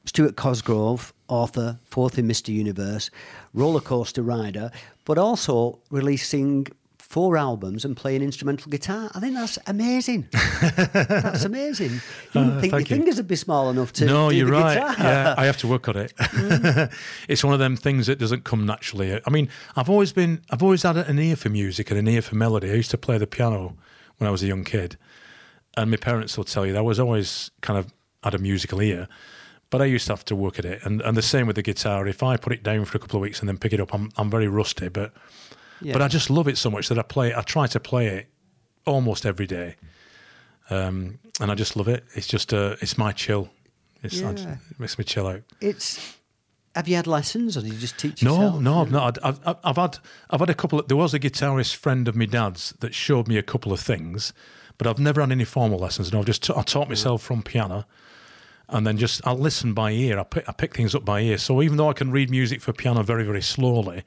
Stuart 0.05 0.35
Cosgrove, 0.35 1.13
author, 1.27 1.79
fourth 1.83 2.17
in 2.19 2.27
Mr. 2.27 2.49
Universe, 2.53 3.09
roller 3.53 3.79
coaster 3.81 4.21
rider, 4.21 4.69
but 5.05 5.17
also 5.17 5.79
releasing 5.91 6.67
four 6.99 7.37
albums 7.37 7.85
and 7.85 7.95
playing 7.95 8.23
instrumental 8.23 8.69
guitar. 8.71 9.11
I 9.13 9.19
think 9.19 9.35
that's 9.35 9.59
amazing. 9.67 10.27
that's 10.61 11.45
amazing. 11.45 11.91
You 11.91 11.99
wouldn't 12.41 12.53
Uh, 12.57 12.61
think 12.61 12.71
your 12.71 12.79
you. 12.81 12.85
fingers 12.87 13.17
would 13.17 13.27
be 13.27 13.35
small 13.35 13.69
enough 13.69 13.93
to 13.93 14.05
no, 14.05 14.29
you're 14.29 14.47
right. 14.47 14.75
guitar. 14.79 14.95
Yeah, 14.97 15.35
I 15.37 15.45
have 15.45 15.57
to 15.57 15.67
work 15.67 15.87
on 15.87 15.95
it. 15.97 16.13
it's 17.27 17.43
one 17.43 17.53
of 17.53 17.59
them 17.59 17.75
things 17.75 18.07
that 18.07 18.17
doesn't 18.19 18.43
come 18.45 18.65
naturally. 18.65 19.19
I 19.25 19.29
mean, 19.29 19.47
I've 19.75 19.89
always 19.89 20.11
been, 20.11 20.41
I've 20.49 20.63
always 20.63 20.81
had 20.83 20.97
an 20.97 21.19
ear 21.19 21.35
for 21.35 21.49
music 21.49 21.91
and 21.91 21.99
an 21.99 22.07
ear 22.07 22.21
for 22.23 22.35
melody. 22.35 22.71
I 22.71 22.73
used 22.73 22.91
to 22.91 22.97
play 22.97 23.17
the 23.19 23.27
piano 23.27 23.75
when 24.17 24.27
I 24.27 24.31
was 24.31 24.41
a 24.41 24.47
young 24.47 24.63
kid, 24.63 24.97
and 25.77 25.91
my 25.91 25.97
parents 25.97 26.35
will 26.35 26.45
tell 26.45 26.65
you 26.65 26.73
that 26.73 26.79
I 26.79 26.81
was 26.81 26.99
always 26.99 27.51
kind 27.61 27.77
of 27.77 27.93
had 28.23 28.33
a 28.33 28.39
musical 28.39 28.81
ear. 28.81 29.07
But 29.73 29.81
I 29.81 29.85
used 29.85 30.05
to 30.07 30.13
have 30.13 30.23
to 30.25 30.35
work 30.35 30.59
at 30.59 30.65
it, 30.65 30.85
and, 30.85 31.01
and 31.01 31.17
the 31.17 31.21
same 31.23 31.47
with 31.47 31.55
the 31.55 31.63
guitar. 31.63 32.07
If 32.07 32.21
I 32.21 32.37
put 32.37 32.53
it 32.53 32.61
down 32.63 32.85
for 32.85 32.95
a 32.97 32.99
couple 32.99 33.17
of 33.17 33.21
weeks 33.21 33.39
and 33.39 33.49
then 33.49 33.57
pick 33.57 33.73
it 33.73 33.79
up, 33.81 33.91
I'm 33.93 34.09
I'm 34.17 34.29
very 34.29 34.47
rusty. 34.47 34.87
But 34.89 35.11
Yeah. 35.81 35.93
but 35.93 36.01
I 36.01 36.07
just 36.07 36.29
love 36.29 36.47
it 36.47 36.57
so 36.57 36.69
much 36.69 36.87
that 36.89 36.99
I 36.99 37.01
play. 37.01 37.33
I 37.33 37.41
try 37.41 37.65
to 37.67 37.79
play 37.79 38.05
it 38.07 38.27
almost 38.85 39.25
every 39.25 39.47
day, 39.47 39.75
um, 40.69 41.19
and 41.41 41.51
I 41.51 41.55
just 41.55 41.75
love 41.75 41.87
it. 41.87 42.03
It's 42.15 42.27
just 42.27 42.53
uh, 42.53 42.75
it's 42.81 42.97
my 42.97 43.11
chill. 43.11 43.49
It's 44.03 44.21
I- 44.21 44.31
Yeah. 44.33 44.57
it 44.69 44.79
makes 44.79 44.97
me 44.97 45.03
chill 45.03 45.27
out. 45.27 45.41
It's. 45.59 46.17
Have 46.75 46.87
you 46.87 46.95
had 46.95 47.05
lessons, 47.05 47.55
or 47.55 47.61
did 47.61 47.73
you 47.73 47.79
just 47.79 47.99
teach 47.99 48.23
No, 48.23 48.33
yourself? 48.35 48.61
no, 48.61 48.81
I've 48.81 48.91
not. 48.91 49.17
I've, 49.23 49.39
I've, 49.45 49.57
I've 49.63 49.75
had 49.75 49.97
I've 50.31 50.39
had 50.39 50.49
a 50.49 50.55
couple. 50.55 50.79
Of, 50.79 50.87
there 50.87 50.97
was 50.97 51.13
a 51.13 51.19
guitarist 51.19 51.75
friend 51.75 52.07
of 52.07 52.15
my 52.15 52.25
dad's 52.25 52.73
that 52.79 52.93
showed 52.95 53.27
me 53.27 53.37
a 53.37 53.43
couple 53.43 53.71
of 53.71 53.79
things, 53.79 54.33
but 54.79 54.87
I've 54.87 54.97
never 54.99 55.21
had 55.21 55.31
any 55.31 55.45
formal 55.45 55.77
lessons. 55.79 56.11
No, 56.11 56.19
I've 56.19 56.25
just 56.25 56.43
t- 56.43 56.53
I 56.55 56.63
taught 56.63 56.89
myself 56.89 57.21
from 57.21 57.43
piano, 57.43 57.85
and 58.73 58.85
then 58.85 58.97
just 58.97 59.25
I 59.25 59.31
listen 59.33 59.73
by 59.73 59.91
ear. 59.91 60.19
I 60.19 60.23
pick 60.23 60.49
I 60.49 60.51
pick 60.51 60.73
things 60.75 60.93
up 60.95 61.05
by 61.05 61.21
ear. 61.21 61.37
So 61.37 61.61
even 61.61 61.77
though 61.77 61.89
I 61.89 61.93
can 61.93 62.11
read 62.11 62.29
music 62.29 62.61
for 62.61 62.73
piano 62.73 63.03
very 63.03 63.23
very 63.23 63.41
slowly, 63.41 64.03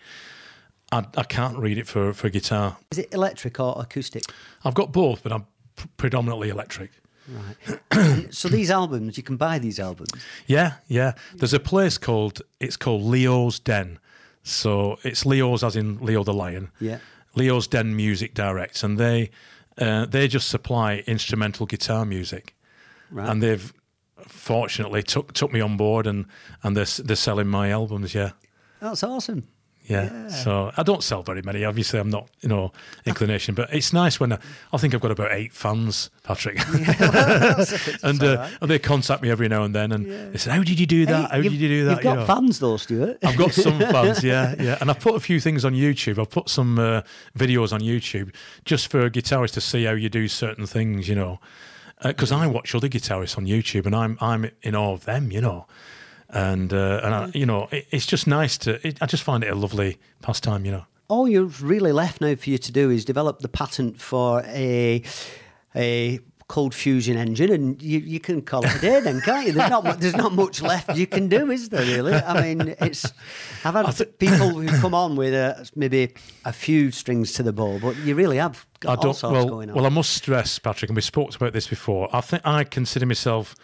I, 0.93 1.05
I 1.17 1.23
can't 1.23 1.57
read 1.59 1.79
it 1.79 1.87
for 1.87 2.13
for 2.13 2.29
guitar. 2.29 2.77
Is 2.91 2.99
it 2.99 3.09
electric 3.15 3.59
or 3.61 3.81
acoustic? 3.81 4.23
I've 4.65 4.75
got 4.75 4.93
both, 4.93 5.23
but 5.23 5.33
I'm 5.33 5.47
p- 5.77 5.89
predominantly 5.97 6.49
electric. 6.51 6.91
Right. 7.29 8.33
so 8.33 8.49
these 8.49 8.71
albums, 8.71 9.17
you 9.17 9.23
can 9.25 9.37
buy 9.37 9.59
these 9.59 9.81
albums. 9.81 10.11
Yeah, 10.47 10.75
yeah. 10.87 11.15
There's 11.35 11.55
a 11.55 11.61
place 11.61 11.99
called 11.99 12.43
it's 12.61 12.77
called 12.77 13.03
Leo's 13.03 13.59
Den. 13.59 13.99
So 14.43 14.99
it's 15.03 15.27
Leo's 15.27 15.65
as 15.65 15.75
in 15.77 15.99
Leo 15.99 16.23
the 16.23 16.33
Lion. 16.35 16.71
Yeah. 16.81 16.99
Leo's 17.35 17.67
Den 17.67 17.97
Music 17.97 18.33
Directs, 18.35 18.83
and 18.85 18.97
they 18.97 19.31
uh, 19.79 20.07
they 20.07 20.29
just 20.29 20.49
supply 20.49 21.03
instrumental 21.07 21.67
guitar 21.67 22.05
music, 22.07 22.55
Right. 23.11 23.29
and 23.29 23.43
they've 23.43 23.73
fortunately 24.29 25.03
took 25.03 25.33
took 25.33 25.53
me 25.53 25.61
on 25.61 25.77
board, 25.77 26.07
and 26.07 26.27
and 26.63 26.77
they're 26.77 26.85
they're 27.05 27.17
selling 27.17 27.49
my 27.49 27.71
albums. 27.71 28.15
Yeah. 28.15 28.33
That's 28.81 29.03
awesome. 29.03 29.49
Yeah. 29.89 30.29
So 30.29 30.73
I 30.77 30.83
don't 30.83 31.03
sell 31.03 31.23
very 31.23 31.43
many. 31.43 31.65
Obviously, 31.65 32.01
I'm 32.01 32.11
not, 32.11 32.29
you 32.41 32.49
know, 32.49 32.73
inclination, 33.05 33.55
but 33.55 33.73
it's 33.73 33.93
nice 33.93 34.19
when 34.19 34.33
I, 34.33 34.39
I 34.73 34.79
think 34.79 34.95
I've 34.95 35.01
got 35.01 35.13
about 35.13 35.31
eight 35.31 35.53
fans, 35.53 36.11
Patrick, 36.25 36.59
and 38.03 38.21
uh, 38.23 38.49
and 38.61 38.69
they 38.71 38.81
contact 38.81 39.23
me 39.23 39.31
every 39.31 39.49
now 39.49 39.63
and 39.63 39.73
then, 39.75 39.93
and 39.93 40.33
they 40.33 40.39
say, 40.39 40.51
"How 40.51 40.63
did 40.65 40.81
you 40.81 40.87
do 40.87 41.07
that? 41.07 41.31
Hey, 41.31 41.37
How 41.37 41.43
did 41.43 41.53
you 41.53 41.69
do 41.69 41.85
that?" 41.85 41.95
You've 41.97 42.03
got 42.03 42.13
You 42.15 42.21
know. 42.21 42.27
fans 42.27 42.59
though, 42.59 42.77
Stuart. 42.77 43.19
I've 43.25 43.37
got 43.37 43.53
some 43.53 43.79
fans, 43.95 44.25
yeah, 44.25 44.55
yeah, 44.59 44.77
and 44.81 44.91
I've 44.91 44.99
put 45.01 45.15
a 45.15 45.21
few 45.21 45.39
things 45.41 45.65
on 45.65 45.73
YouTube. 45.73 46.19
I've 46.19 46.31
put 46.31 46.49
some 46.49 46.79
uh, 46.81 47.03
videos 47.39 47.73
on 47.73 47.81
YouTube 47.81 48.35
just 48.65 48.91
for 48.91 49.09
guitarists 49.09 49.53
to 49.55 49.61
see 49.61 49.85
how 49.85 49.93
you 49.93 50.09
do 50.09 50.27
certain 50.29 50.67
things, 50.67 51.09
you 51.09 51.15
know. 51.15 51.39
Because 52.03 52.31
I 52.31 52.47
watch 52.47 52.75
other 52.75 52.89
guitarists 52.89 53.39
on 53.39 53.47
YouTube, 53.47 53.87
and 53.87 53.95
I'm 53.95 54.19
I'm 54.21 54.51
in 54.63 54.75
awe 54.75 54.93
of 54.93 55.05
them, 55.05 55.31
you 55.31 55.41
know. 55.41 55.67
And 56.29 56.73
uh, 56.73 57.01
and 57.03 57.15
I, 57.15 57.31
you 57.35 57.47
know, 57.47 57.69
it, 57.71 57.87
it's 57.91 58.07
just 58.07 58.27
nice 58.27 58.59
to. 58.59 58.87
It, 58.87 59.01
I 59.01 59.07
just 59.07 59.23
find 59.23 59.43
it 59.43 59.51
a 59.51 59.55
lovely 59.55 59.99
pastime, 60.23 60.65
you 60.65 60.73
know. 60.73 60.85
All 61.09 61.29
you're 61.29 61.45
really 61.45 61.93
left 61.93 62.21
now 62.21 62.35
for 62.35 62.51
you 62.51 62.59
to 62.59 62.73
do 62.73 62.91
is 62.91 63.05
develop 63.05 63.39
the 63.39 63.49
patent 63.49 64.01
for 64.01 64.43
a 64.47 65.03
a 65.75 66.21
cold 66.49 66.73
fusion 66.75 67.17
engine, 67.17 67.51
and 67.53 67.83
you, 67.83 67.99
you 67.99 68.21
can 68.21 68.41
call 68.41 68.65
it 68.65 68.75
a 68.77 68.79
day 68.79 69.01
then, 69.01 69.21
can't 69.21 69.47
you? 69.47 69.53
There's 69.53 69.71
not 69.71 70.01
there's 70.01 70.17
not 70.17 70.33
much 70.33 70.63
left 70.63 70.97
you 70.97 71.07
can 71.07 71.29
do, 71.29 71.51
is 71.51 71.69
there? 71.71 71.85
Really? 71.85 72.15
I 72.15 72.41
mean, 72.41 72.75
it's. 72.81 73.05
I've 73.65 73.75
had 73.75 74.19
people 74.19 74.51
who 74.51 74.67
come 74.81 74.95
on 74.95 75.17
with 75.17 75.35
uh 75.35 75.65
maybe 75.75 76.15
a 76.45 76.53
few 76.53 76.91
strings 76.91 77.33
to 77.35 77.43
the 77.43 77.53
bow, 77.53 77.79
but 77.81 77.97
you 77.99 78.15
really 78.15 78.37
have 78.37 78.65
got 78.81 79.05
I 79.05 79.09
all 79.09 79.15
sorts 79.15 79.33
Well, 79.33 79.49
going 79.49 79.71
on. 79.71 79.77
well, 79.77 79.87
I 79.87 79.91
must 79.91 80.11
stress, 80.15 80.59
Patrick, 80.59 80.89
and 80.89 80.97
we 80.97 81.03
spoke 81.03 81.35
about 81.35 81.53
this 81.53 81.67
before. 81.67 82.09
I 82.13 82.21
think 82.21 82.43
I 82.47 82.65
consider 82.65 83.07
myself 83.07 83.55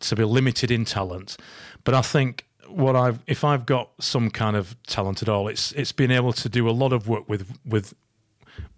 to 0.00 0.16
be 0.16 0.24
limited 0.24 0.70
in 0.70 0.84
talent, 0.84 1.36
but 1.84 1.94
I 1.94 2.02
think 2.02 2.46
what 2.66 2.96
I've, 2.96 3.20
if 3.26 3.44
I've 3.44 3.66
got 3.66 3.90
some 4.00 4.30
kind 4.30 4.56
of 4.56 4.74
talent 4.86 5.22
at 5.22 5.28
all, 5.28 5.46
it's 5.46 5.70
it's 5.72 5.92
being 5.92 6.10
able 6.10 6.32
to 6.32 6.48
do 6.48 6.68
a 6.68 6.72
lot 6.72 6.92
of 6.92 7.06
work 7.06 7.28
with 7.28 7.58
with 7.64 7.94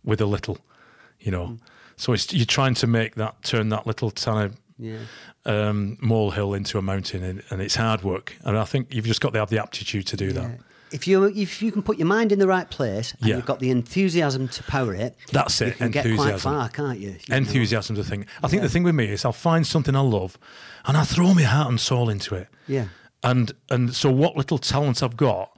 with 0.05 0.21
a 0.21 0.27
little, 0.27 0.59
you 1.19 1.31
know. 1.31 1.47
Mm. 1.47 1.61
So 1.97 2.13
it's 2.13 2.33
you're 2.33 2.47
trying 2.47 2.75
to 2.75 2.87
make 2.87 3.15
that 3.17 3.43
turn 3.43 3.69
that 3.71 3.87
little 3.87 4.11
kind 4.11 4.45
of 4.47 4.57
yeah. 4.79 4.99
um, 5.47 5.97
molehill 6.01 6.55
into 6.55 6.79
a 6.79 6.83
mountain, 6.83 7.23
and, 7.23 7.43
and 7.51 7.61
it's 7.63 7.77
hard 7.77 8.03
work. 8.03 8.37
And 8.45 8.59
I 8.59 8.65
think 8.65 8.93
you've 8.95 9.07
just 9.07 9.21
got 9.21 9.33
to 9.33 9.39
have 9.39 9.51
the 9.51 9.63
aptitude 9.63 10.07
to 10.09 10.17
do 10.17 10.33
that. 10.33 10.59
If 10.93 11.09
you 11.09 11.25
if 11.25 11.61
you 11.61 11.73
can 11.73 11.83
put 11.83 11.99
your 11.99 12.07
mind 12.07 12.31
in 12.31 12.39
the 12.39 12.47
right 12.47 12.71
place 12.71 13.15
and 13.19 13.29
Yeah. 13.29 13.37
you've 13.37 13.47
got 13.47 13.59
the 13.59 13.71
enthusiasm 13.71 14.47
to 14.49 14.63
power 14.65 14.95
it, 14.95 15.17
That's 15.33 15.61
it. 15.61 15.69
you 15.69 15.73
can 15.75 15.91
get 15.91 16.03
quite 16.05 16.13
enthusiasm. 16.13 16.53
far, 16.53 16.69
can't 16.69 17.01
you? 17.01 17.17
You? 17.29 17.35
Enthusiasm's 17.35 17.99
the 17.99 18.05
thing. 18.05 18.27
I 18.45 18.49
think 18.49 18.63
the 18.63 18.69
thing 18.69 18.85
with 18.85 18.95
me 18.95 19.07
is 19.07 19.25
I'll 19.25 19.33
find 19.33 19.67
something 19.67 19.97
I 19.97 20.01
love, 20.01 20.39
and 20.85 20.97
I 20.97 21.05
throw 21.05 21.35
my 21.35 21.43
heart 21.43 21.69
and 21.69 21.81
soul 21.81 22.09
into 22.09 22.35
it. 22.37 22.49
Yeah. 22.69 22.87
And 23.23 23.53
and 23.71 23.95
so 23.95 24.11
what 24.11 24.37
little 24.37 24.59
talent 24.59 25.03
I've 25.03 25.17
got 25.17 25.54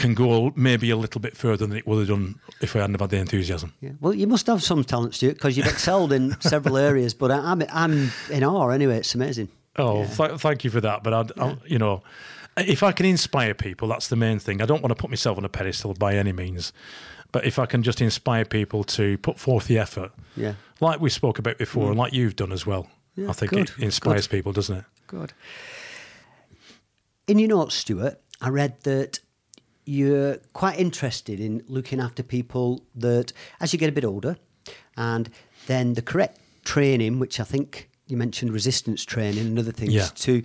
can 0.00 0.14
go 0.14 0.52
maybe 0.56 0.90
a 0.90 0.96
little 0.96 1.20
bit 1.20 1.36
further 1.36 1.66
than 1.66 1.76
it 1.76 1.86
would 1.86 1.98
have 2.00 2.08
done 2.08 2.40
if 2.60 2.74
I 2.74 2.80
hadn't 2.80 2.94
have 2.94 3.02
had 3.02 3.10
the 3.10 3.18
enthusiasm. 3.18 3.74
Yeah. 3.80 3.92
Well, 4.00 4.14
you 4.14 4.26
must 4.26 4.46
have 4.46 4.62
some 4.62 4.82
talent, 4.82 5.14
Stuart, 5.14 5.34
because 5.34 5.56
you've 5.56 5.66
excelled 5.66 6.12
in 6.12 6.40
several 6.40 6.76
areas. 6.76 7.14
But 7.14 7.30
I, 7.30 7.38
I'm 7.38 7.62
I'm 7.70 8.10
in 8.30 8.42
awe 8.42 8.70
anyway. 8.70 8.96
It's 8.96 9.14
amazing. 9.14 9.48
Oh, 9.76 10.06
th- 10.06 10.40
thank 10.40 10.64
you 10.64 10.70
for 10.70 10.80
that. 10.80 11.02
But 11.04 11.14
I'd, 11.14 11.38
I'll, 11.38 11.58
you 11.66 11.78
know, 11.78 12.02
if 12.56 12.82
I 12.82 12.92
can 12.92 13.06
inspire 13.06 13.54
people, 13.54 13.88
that's 13.88 14.08
the 14.08 14.16
main 14.16 14.38
thing. 14.38 14.60
I 14.60 14.66
don't 14.66 14.82
want 14.82 14.90
to 14.90 15.00
put 15.00 15.10
myself 15.10 15.38
on 15.38 15.44
a 15.44 15.48
pedestal 15.48 15.94
by 15.94 16.14
any 16.16 16.32
means, 16.32 16.72
but 17.32 17.44
if 17.44 17.58
I 17.58 17.66
can 17.66 17.82
just 17.82 18.00
inspire 18.00 18.44
people 18.44 18.84
to 18.84 19.18
put 19.18 19.38
forth 19.38 19.66
the 19.66 19.78
effort, 19.78 20.12
Yeah. 20.36 20.54
like 20.80 21.00
we 21.00 21.10
spoke 21.10 21.38
about 21.38 21.58
before, 21.58 21.86
and 21.86 21.94
mm. 21.96 21.98
like 21.98 22.12
you've 22.12 22.36
done 22.36 22.52
as 22.52 22.66
well, 22.66 22.88
Yeah, 23.16 23.30
I 23.30 23.32
think 23.32 23.52
good, 23.52 23.70
it 23.70 23.78
inspires 23.78 24.26
good. 24.26 24.36
people, 24.38 24.52
doesn't 24.52 24.78
it? 24.78 24.84
Good. 25.06 25.32
In 27.26 27.38
your 27.38 27.48
notes, 27.50 27.76
Stuart, 27.76 28.20
I 28.40 28.48
read 28.48 28.80
that 28.82 29.20
you're 29.90 30.36
quite 30.52 30.78
interested 30.78 31.40
in 31.40 31.62
looking 31.66 32.00
after 32.00 32.22
people 32.22 32.82
that, 32.94 33.32
as 33.60 33.72
you 33.72 33.78
get 33.78 33.88
a 33.88 33.92
bit 33.92 34.04
older, 34.04 34.36
and 34.96 35.28
then 35.66 35.94
the 35.94 36.02
correct 36.02 36.38
training, 36.64 37.18
which 37.18 37.40
I 37.40 37.44
think 37.44 37.88
you 38.06 38.16
mentioned 38.16 38.52
resistance 38.52 39.04
training 39.04 39.46
and 39.46 39.58
other 39.58 39.72
things, 39.72 39.92
Yeah. 39.92 40.08
to 40.26 40.42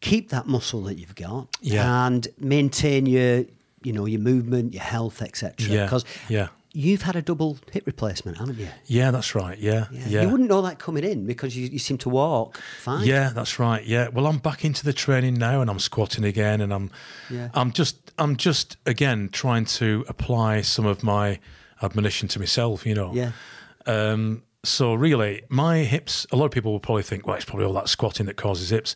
keep 0.00 0.28
that 0.30 0.46
muscle 0.46 0.82
that 0.82 0.96
you've 0.98 1.16
got 1.16 1.48
Yeah. 1.60 2.06
and 2.06 2.28
maintain 2.38 3.06
your, 3.06 3.44
you 3.82 3.92
know, 3.92 4.06
your 4.06 4.20
movement, 4.20 4.74
your 4.74 4.82
health, 4.84 5.22
etc. 5.22 5.54
Yeah, 5.68 5.84
Because 5.86 6.04
yeah. 6.28 6.48
You've 6.72 7.02
had 7.02 7.16
a 7.16 7.22
double 7.22 7.58
hip 7.72 7.86
replacement, 7.86 8.36
haven't 8.38 8.58
you? 8.58 8.68
Yeah, 8.86 9.10
that's 9.10 9.34
right. 9.34 9.58
Yeah, 9.58 9.86
yeah. 9.90 10.22
You 10.22 10.28
wouldn't 10.28 10.48
know 10.50 10.60
that 10.62 10.78
coming 10.78 11.02
in 11.02 11.24
because 11.26 11.56
you, 11.56 11.66
you 11.66 11.78
seem 11.78 11.96
to 11.98 12.08
walk 12.10 12.58
fine. 12.80 13.06
Yeah, 13.06 13.30
that's 13.30 13.58
right. 13.58 13.82
Yeah. 13.84 14.08
Well, 14.08 14.26
I'm 14.26 14.38
back 14.38 14.64
into 14.64 14.84
the 14.84 14.92
training 14.92 15.34
now, 15.34 15.60
and 15.62 15.70
I'm 15.70 15.78
squatting 15.78 16.24
again, 16.24 16.60
and 16.60 16.72
I'm, 16.72 16.90
Yeah. 17.30 17.48
I'm 17.54 17.72
just, 17.72 18.12
I'm 18.18 18.36
just 18.36 18.76
again 18.84 19.30
trying 19.32 19.64
to 19.66 20.04
apply 20.08 20.60
some 20.60 20.84
of 20.84 21.02
my 21.02 21.40
admonition 21.82 22.28
to 22.28 22.38
myself. 22.38 22.84
You 22.86 22.94
know. 22.94 23.14
Yeah. 23.14 23.32
Um, 23.86 24.42
so 24.62 24.92
really, 24.94 25.42
my 25.48 25.78
hips. 25.78 26.26
A 26.32 26.36
lot 26.36 26.44
of 26.44 26.50
people 26.50 26.72
will 26.72 26.80
probably 26.80 27.02
think, 27.02 27.26
well, 27.26 27.36
it's 27.36 27.44
probably 27.46 27.64
all 27.64 27.72
that 27.74 27.88
squatting 27.88 28.26
that 28.26 28.36
causes 28.36 28.68
hips. 28.70 28.94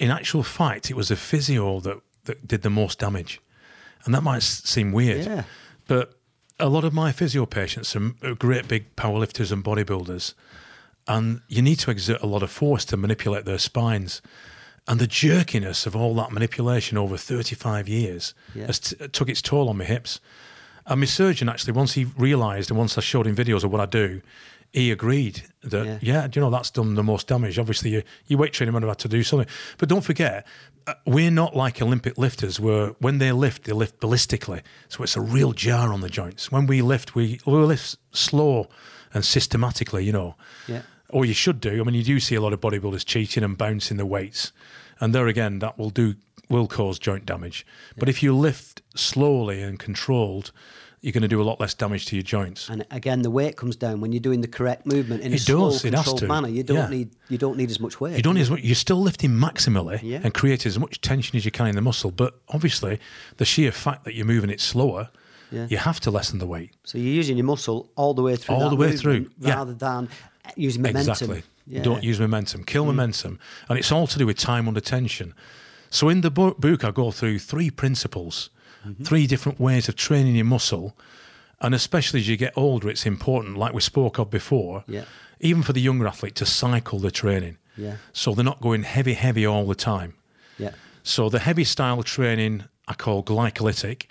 In 0.00 0.10
actual 0.10 0.42
fact, 0.42 0.90
it 0.90 0.94
was 0.96 1.08
the 1.08 1.16
physio 1.16 1.80
that 1.80 2.00
that 2.24 2.48
did 2.48 2.62
the 2.62 2.70
most 2.70 2.98
damage, 2.98 3.40
and 4.04 4.14
that 4.14 4.22
might 4.22 4.42
seem 4.42 4.90
weird, 4.92 5.24
Yeah. 5.26 5.42
but 5.86 6.18
a 6.60 6.68
lot 6.68 6.84
of 6.84 6.92
my 6.92 7.12
physio 7.12 7.46
patients 7.46 7.94
are 7.96 8.34
great 8.34 8.68
big 8.68 8.94
powerlifters 8.96 9.50
and 9.52 9.64
bodybuilders, 9.64 10.34
and 11.06 11.40
you 11.48 11.60
need 11.62 11.78
to 11.80 11.90
exert 11.90 12.22
a 12.22 12.26
lot 12.26 12.42
of 12.42 12.50
force 12.50 12.84
to 12.86 12.96
manipulate 12.96 13.44
their 13.44 13.58
spines. 13.58 14.22
And 14.86 15.00
the 15.00 15.06
jerkiness 15.06 15.86
of 15.86 15.96
all 15.96 16.14
that 16.16 16.30
manipulation 16.30 16.98
over 16.98 17.16
35 17.16 17.88
years 17.88 18.34
Yeah. 18.54 18.66
has 18.66 18.78
t- 18.78 18.96
uh, 19.00 19.08
took 19.10 19.28
its 19.30 19.40
toll 19.42 19.68
on 19.68 19.78
my 19.78 19.84
hips. 19.84 20.20
And 20.86 21.00
my 21.00 21.06
surgeon 21.06 21.48
actually, 21.48 21.72
once 21.72 21.94
he 21.94 22.04
realised 22.04 22.70
and 22.70 22.78
once 22.78 22.98
I 22.98 23.00
showed 23.00 23.26
him 23.26 23.34
videos 23.34 23.64
of 23.64 23.72
what 23.72 23.80
I 23.80 23.86
do, 23.86 24.20
he 24.74 24.90
agreed 24.90 25.44
that, 25.62 25.86
Yeah. 25.86 25.98
yeah, 26.02 26.28
you 26.34 26.40
know, 26.40 26.50
that's 26.50 26.70
done 26.70 26.94
the 26.94 27.02
most 27.02 27.28
damage. 27.28 27.58
Obviously, 27.58 27.90
you, 27.90 28.02
you 28.26 28.36
weight 28.36 28.52
training 28.52 28.74
would 28.74 28.82
have 28.82 28.90
had 28.90 28.98
to 28.98 29.08
do 29.08 29.22
something. 29.22 29.48
But 29.78 29.88
don't 29.88 30.02
forget, 30.04 30.44
uh, 30.86 30.94
we're 31.06 31.30
not 31.30 31.54
like 31.54 31.80
Olympic 31.80 32.18
lifters 32.18 32.58
where 32.58 32.88
when 32.98 33.18
they 33.18 33.30
lift, 33.32 33.64
they 33.64 33.72
lift 33.72 34.00
ballistically. 34.00 34.62
So 34.88 35.04
it's 35.04 35.16
a 35.16 35.20
real 35.20 35.52
jar 35.52 35.92
on 35.92 36.00
the 36.00 36.08
joints. 36.10 36.50
When 36.50 36.66
we 36.66 36.82
lift, 36.82 37.14
we, 37.14 37.40
we 37.46 37.52
lift 37.52 37.96
slow 38.10 38.68
and 39.14 39.24
systematically, 39.24 40.04
you 40.04 40.12
know. 40.12 40.34
Yeah. 40.66 40.82
Or 41.08 41.24
you 41.24 41.34
should 41.34 41.60
do. 41.60 41.80
I 41.80 41.84
mean, 41.84 41.94
you 41.94 42.02
do 42.02 42.18
see 42.18 42.34
a 42.34 42.40
lot 42.40 42.52
of 42.52 42.60
bodybuilders 42.60 43.04
cheating 43.06 43.44
and 43.44 43.56
bouncing 43.56 43.96
the 43.96 44.06
weights. 44.06 44.52
And 44.98 45.14
there 45.14 45.28
again, 45.28 45.60
that 45.60 45.78
will 45.78 45.90
do 45.90 46.16
will 46.50 46.66
cause 46.66 46.98
joint 46.98 47.24
damage. 47.24 47.64
But 47.96 48.08
if 48.08 48.22
you 48.22 48.36
lift 48.36 48.82
slowly 48.94 49.62
and 49.62 49.78
controlled, 49.78 50.52
you're 51.04 51.12
going 51.12 51.20
to 51.22 51.28
do 51.28 51.40
a 51.40 51.44
lot 51.44 51.60
less 51.60 51.74
damage 51.74 52.06
to 52.06 52.16
your 52.16 52.22
joints. 52.22 52.70
And 52.70 52.86
again, 52.90 53.20
the 53.20 53.30
weight 53.30 53.56
comes 53.56 53.76
down 53.76 54.00
when 54.00 54.10
you're 54.12 54.20
doing 54.20 54.40
the 54.40 54.48
correct 54.48 54.86
movement 54.86 55.22
in 55.22 55.32
a 55.32 55.34
It 55.34 55.40
slow, 55.42 55.68
does, 55.70 55.84
it 55.84 55.92
has 55.92 56.06
controlled 56.06 56.28
manner. 56.28 56.48
You 56.48 56.62
don't 56.62 56.76
Yeah. 56.78 56.88
need 56.88 57.10
you 57.28 57.36
don't 57.36 57.58
need 57.58 57.70
as 57.70 57.78
much 57.78 58.00
weight. 58.00 58.16
You 58.16 58.22
don't 58.22 58.34
need 58.36 58.40
as 58.40 58.50
much, 58.50 58.60
you're 58.62 58.74
still 58.74 59.02
lifting 59.02 59.30
maximally 59.30 60.00
Yeah. 60.02 60.20
and 60.24 60.32
creating 60.32 60.70
as 60.70 60.78
much 60.78 61.00
tension 61.02 61.36
as 61.36 61.44
you 61.44 61.50
can 61.50 61.66
in 61.66 61.74
the 61.74 61.82
muscle. 61.82 62.10
But 62.10 62.40
obviously, 62.48 62.98
the 63.36 63.44
sheer 63.44 63.70
fact 63.70 64.04
that 64.04 64.14
you're 64.14 64.24
moving 64.24 64.48
it 64.48 64.60
slower, 64.62 65.10
Yeah. 65.52 65.66
you 65.68 65.76
have 65.76 66.00
to 66.00 66.10
lessen 66.10 66.38
the 66.38 66.46
weight. 66.46 66.70
So 66.84 66.96
you're 66.96 67.12
using 67.12 67.36
your 67.36 67.44
muscle 67.46 67.90
all 67.96 68.14
the 68.14 68.22
way 68.22 68.36
through. 68.36 68.54
All 68.56 68.70
the 68.70 68.76
way 68.76 68.96
through, 68.96 69.30
rather 69.40 69.74
than 69.74 70.08
using 70.56 70.80
momentum. 70.82 71.10
Exactly. 71.12 71.42
Mm. 71.70 71.82
Don't 71.82 72.02
use 72.02 72.18
momentum. 72.18 72.64
Kill 72.64 72.86
momentum. 72.86 73.38
And 73.68 73.78
it's 73.78 73.92
all 73.92 74.06
to 74.06 74.18
do 74.18 74.26
with 74.26 74.38
time 74.38 74.66
under 74.68 74.80
tension. 74.80 75.34
So 75.90 76.08
in 76.08 76.22
the 76.22 76.30
book, 76.30 76.82
I 76.82 76.90
go 76.90 77.10
through 77.10 77.38
three 77.40 77.70
principles, 77.70 78.50
Mm-hmm. 78.86 79.04
three 79.04 79.26
different 79.26 79.58
ways 79.60 79.88
of 79.88 79.96
training 79.96 80.36
your 80.36 80.44
muscle. 80.44 80.96
And 81.60 81.74
especially 81.74 82.20
as 82.20 82.28
you 82.28 82.36
get 82.36 82.52
older, 82.56 82.88
it's 82.90 83.06
important, 83.06 83.56
like 83.56 83.72
we 83.72 83.80
spoke 83.80 84.18
of 84.18 84.28
before, 84.30 84.84
Yeah. 84.86 85.04
even 85.40 85.62
for 85.62 85.72
the 85.72 85.80
younger 85.80 86.06
athlete, 86.06 86.34
to 86.36 86.46
cycle 86.46 86.98
the 86.98 87.10
training. 87.10 87.56
Yeah. 87.76 87.96
So 88.12 88.34
they're 88.34 88.44
not 88.44 88.60
going 88.60 88.82
heavy, 88.82 89.14
heavy 89.14 89.46
all 89.46 89.66
the 89.66 89.74
time. 89.74 90.14
Yeah. 90.58 90.72
So 91.02 91.28
the 91.30 91.38
heavy 91.38 91.64
style 91.64 92.02
training 92.02 92.64
I 92.86 92.94
call 92.94 93.22
glycolytic 93.22 94.06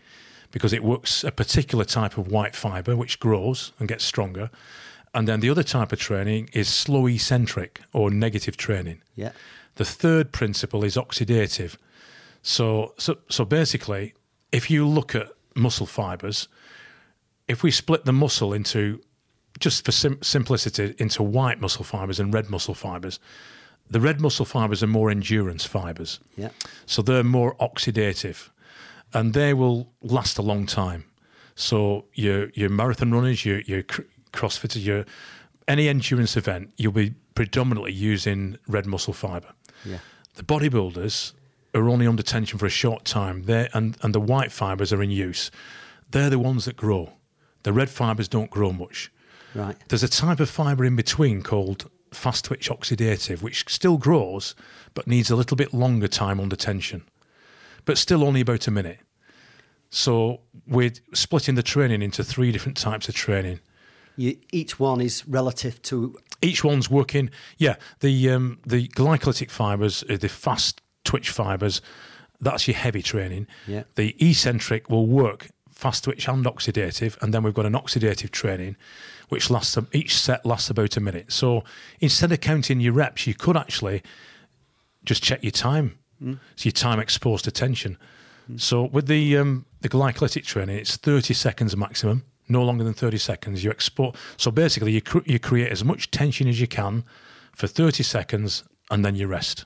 because 0.52 0.74
it 0.74 0.84
works 0.84 1.24
a 1.24 1.32
particular 1.32 1.86
type 1.86 2.18
of 2.18 2.28
white 2.28 2.56
fiber 2.56 2.96
which 2.96 3.20
grows 3.20 3.72
and 3.80 3.88
gets 3.88 4.04
stronger. 4.04 4.50
And 5.14 5.28
then 5.28 5.40
the 5.42 5.50
other 5.52 5.64
type 5.64 5.92
of 5.92 6.00
training 6.00 6.50
is 6.54 6.68
slow 6.68 7.08
eccentric 7.08 7.82
or 7.92 8.10
negative 8.10 8.58
training. 8.58 9.02
Yeah. 9.16 9.32
The 9.76 9.86
third 9.86 10.32
principle 10.32 10.84
is 10.84 10.96
oxidative. 10.96 11.78
So, 12.42 12.94
so, 12.98 13.18
so 13.30 13.46
basically, 13.46 14.14
if 14.54 14.70
you 14.70 14.88
look 14.88 15.16
at 15.16 15.28
muscle 15.56 15.88
fibers, 15.88 16.48
if 17.48 17.64
we 17.64 17.72
split 17.72 18.06
the 18.06 18.14
muscle 18.14 18.54
into, 18.54 19.02
just 19.60 19.84
for 19.84 19.92
sim- 19.92 20.22
simplicity, 20.22 20.96
into 21.00 21.24
white 21.24 21.60
muscle 21.60 21.84
fibers 21.84 22.20
and 22.20 22.34
red 22.34 22.50
muscle 22.50 22.76
fibers, 22.76 23.20
the 23.90 24.00
red 24.00 24.22
muscle 24.22 24.46
fibers 24.46 24.82
are 24.82 24.88
more 24.88 25.10
endurance 25.12 25.66
fibers. 25.66 26.20
Yeah. 26.38 26.50
So 26.86 27.02
they're 27.02 27.24
more 27.24 27.56
oxidative 27.56 28.50
and 29.14 29.34
they 29.34 29.54
will 29.54 29.92
last 30.02 30.38
a 30.38 30.42
long 30.42 30.66
time. 30.66 31.06
So 31.56 32.06
your 32.14 32.50
your 32.52 32.70
marathon 32.70 33.12
runners, 33.12 33.46
your 33.46 33.60
your 33.62 33.84
cr- 33.84 34.02
crossfitters, 34.32 34.84
your 34.86 35.06
any 35.68 35.88
endurance 35.88 36.38
event, 36.38 36.74
you'll 36.78 36.94
be 36.94 37.14
predominantly 37.36 37.92
using 37.92 38.58
red 38.68 38.86
muscle 38.86 39.14
fiber. 39.14 39.50
Yeah. 39.86 40.00
The 40.36 40.44
bodybuilders 40.44 41.34
are 41.74 41.90
only 41.90 42.08
under 42.08 42.24
tension 42.24 42.60
for 42.60 42.66
a 42.66 42.70
short 42.70 43.06
time. 43.06 43.44
They 43.44 43.70
and 43.74 43.98
and 44.02 44.14
the 44.14 44.20
white 44.20 44.52
fibers 44.52 44.94
are 44.94 45.02
in 45.02 45.12
use. 45.12 45.52
They're 46.10 46.30
the 46.30 46.40
ones 46.40 46.66
that 46.66 46.78
grow. 46.78 47.14
The 47.64 47.74
red 47.74 47.90
fibers 47.90 48.28
don't 48.28 48.52
grow 48.52 48.72
much. 48.72 49.12
Right. 49.56 49.76
There's 49.88 50.04
a 50.04 50.10
type 50.10 50.40
of 50.40 50.50
fibre 50.50 50.86
in 50.86 50.96
between 50.96 51.42
called 51.42 51.90
fast 52.12 52.46
twitch 52.46 52.70
oxidative, 52.70 53.42
which 53.42 53.66
still 53.68 53.98
grows 53.98 54.56
but 54.94 55.08
needs 55.08 55.32
a 55.32 55.36
little 55.36 55.58
bit 55.58 55.74
longer 55.74 56.08
time 56.08 56.40
under 56.40 56.56
tension, 56.56 57.04
but 57.86 57.98
still 57.98 58.24
only 58.24 58.42
about 58.42 58.68
a 58.68 58.72
minute. 58.72 59.00
So 59.90 60.42
we're 60.68 60.94
splitting 61.14 61.56
the 61.56 61.64
training 61.64 62.02
into 62.02 62.24
three 62.24 62.52
different 62.52 62.78
types 62.78 63.08
of 63.10 63.16
training. 63.16 63.60
You, 64.16 64.38
each 64.52 64.80
one 64.80 65.02
is 65.02 65.28
relative 65.28 65.82
to. 65.84 66.18
Each 66.42 66.64
one's 66.64 66.90
working. 66.90 67.32
Yeah, 67.58 67.76
the 68.00 68.30
um, 68.30 68.60
the 68.66 68.88
glycolytic 68.90 69.50
fibres, 69.50 70.04
the 70.08 70.30
fast 70.30 70.82
twitch 71.04 71.30
fibres, 71.30 71.82
that's 72.42 72.68
your 72.68 72.76
heavy 72.76 73.02
training. 73.02 73.48
Yeah. 73.68 73.84
The 73.96 74.16
eccentric 74.20 74.90
will 74.90 75.08
work 75.08 75.50
fast 75.70 76.04
twitch 76.04 76.28
and 76.28 76.46
oxidative, 76.46 77.22
and 77.22 77.34
then 77.34 77.44
we've 77.44 77.54
got 77.54 77.66
an 77.66 77.74
oxidative 77.74 78.32
training, 78.32 78.76
which 79.30 79.50
lasts 79.50 79.78
each 79.92 80.16
set 80.16 80.46
lasts 80.46 80.70
about 80.70 80.98
a 80.98 81.00
minute. 81.00 81.32
So 81.32 81.64
instead 82.00 82.32
of 82.32 82.42
counting 82.42 82.80
your 82.80 82.94
reps, 82.94 83.28
you 83.28 83.34
could 83.34 83.58
actually 83.58 84.02
just 85.04 85.24
check 85.24 85.44
your 85.44 85.52
time. 85.52 85.98
So 86.56 86.68
your 86.68 86.72
time 86.72 87.00
exposed 87.02 87.44
to 87.46 87.52
tension. 87.52 87.98
So 88.56 88.84
with 88.84 89.08
the 89.08 89.38
um, 89.38 89.66
the 89.82 89.90
glycolytic 89.90 90.46
training, 90.46 90.78
it's 90.78 90.96
thirty 90.96 91.34
seconds 91.34 91.76
maximum, 91.76 92.24
no 92.48 92.64
longer 92.64 92.84
than 92.84 92.94
thirty 92.94 93.18
seconds. 93.18 93.64
You 93.64 93.72
export. 93.72 94.16
So 94.38 94.52
basically, 94.52 94.92
you 94.94 95.02
cr- 95.02 95.26
you 95.26 95.40
create 95.40 95.72
as 95.72 95.84
much 95.84 96.12
tension 96.12 96.48
as 96.48 96.62
you 96.62 96.68
can 96.68 97.04
for 97.54 97.68
thirty 97.68 98.04
seconds, 98.04 98.64
and 98.90 99.04
then 99.04 99.16
you 99.16 99.28
rest. 99.28 99.66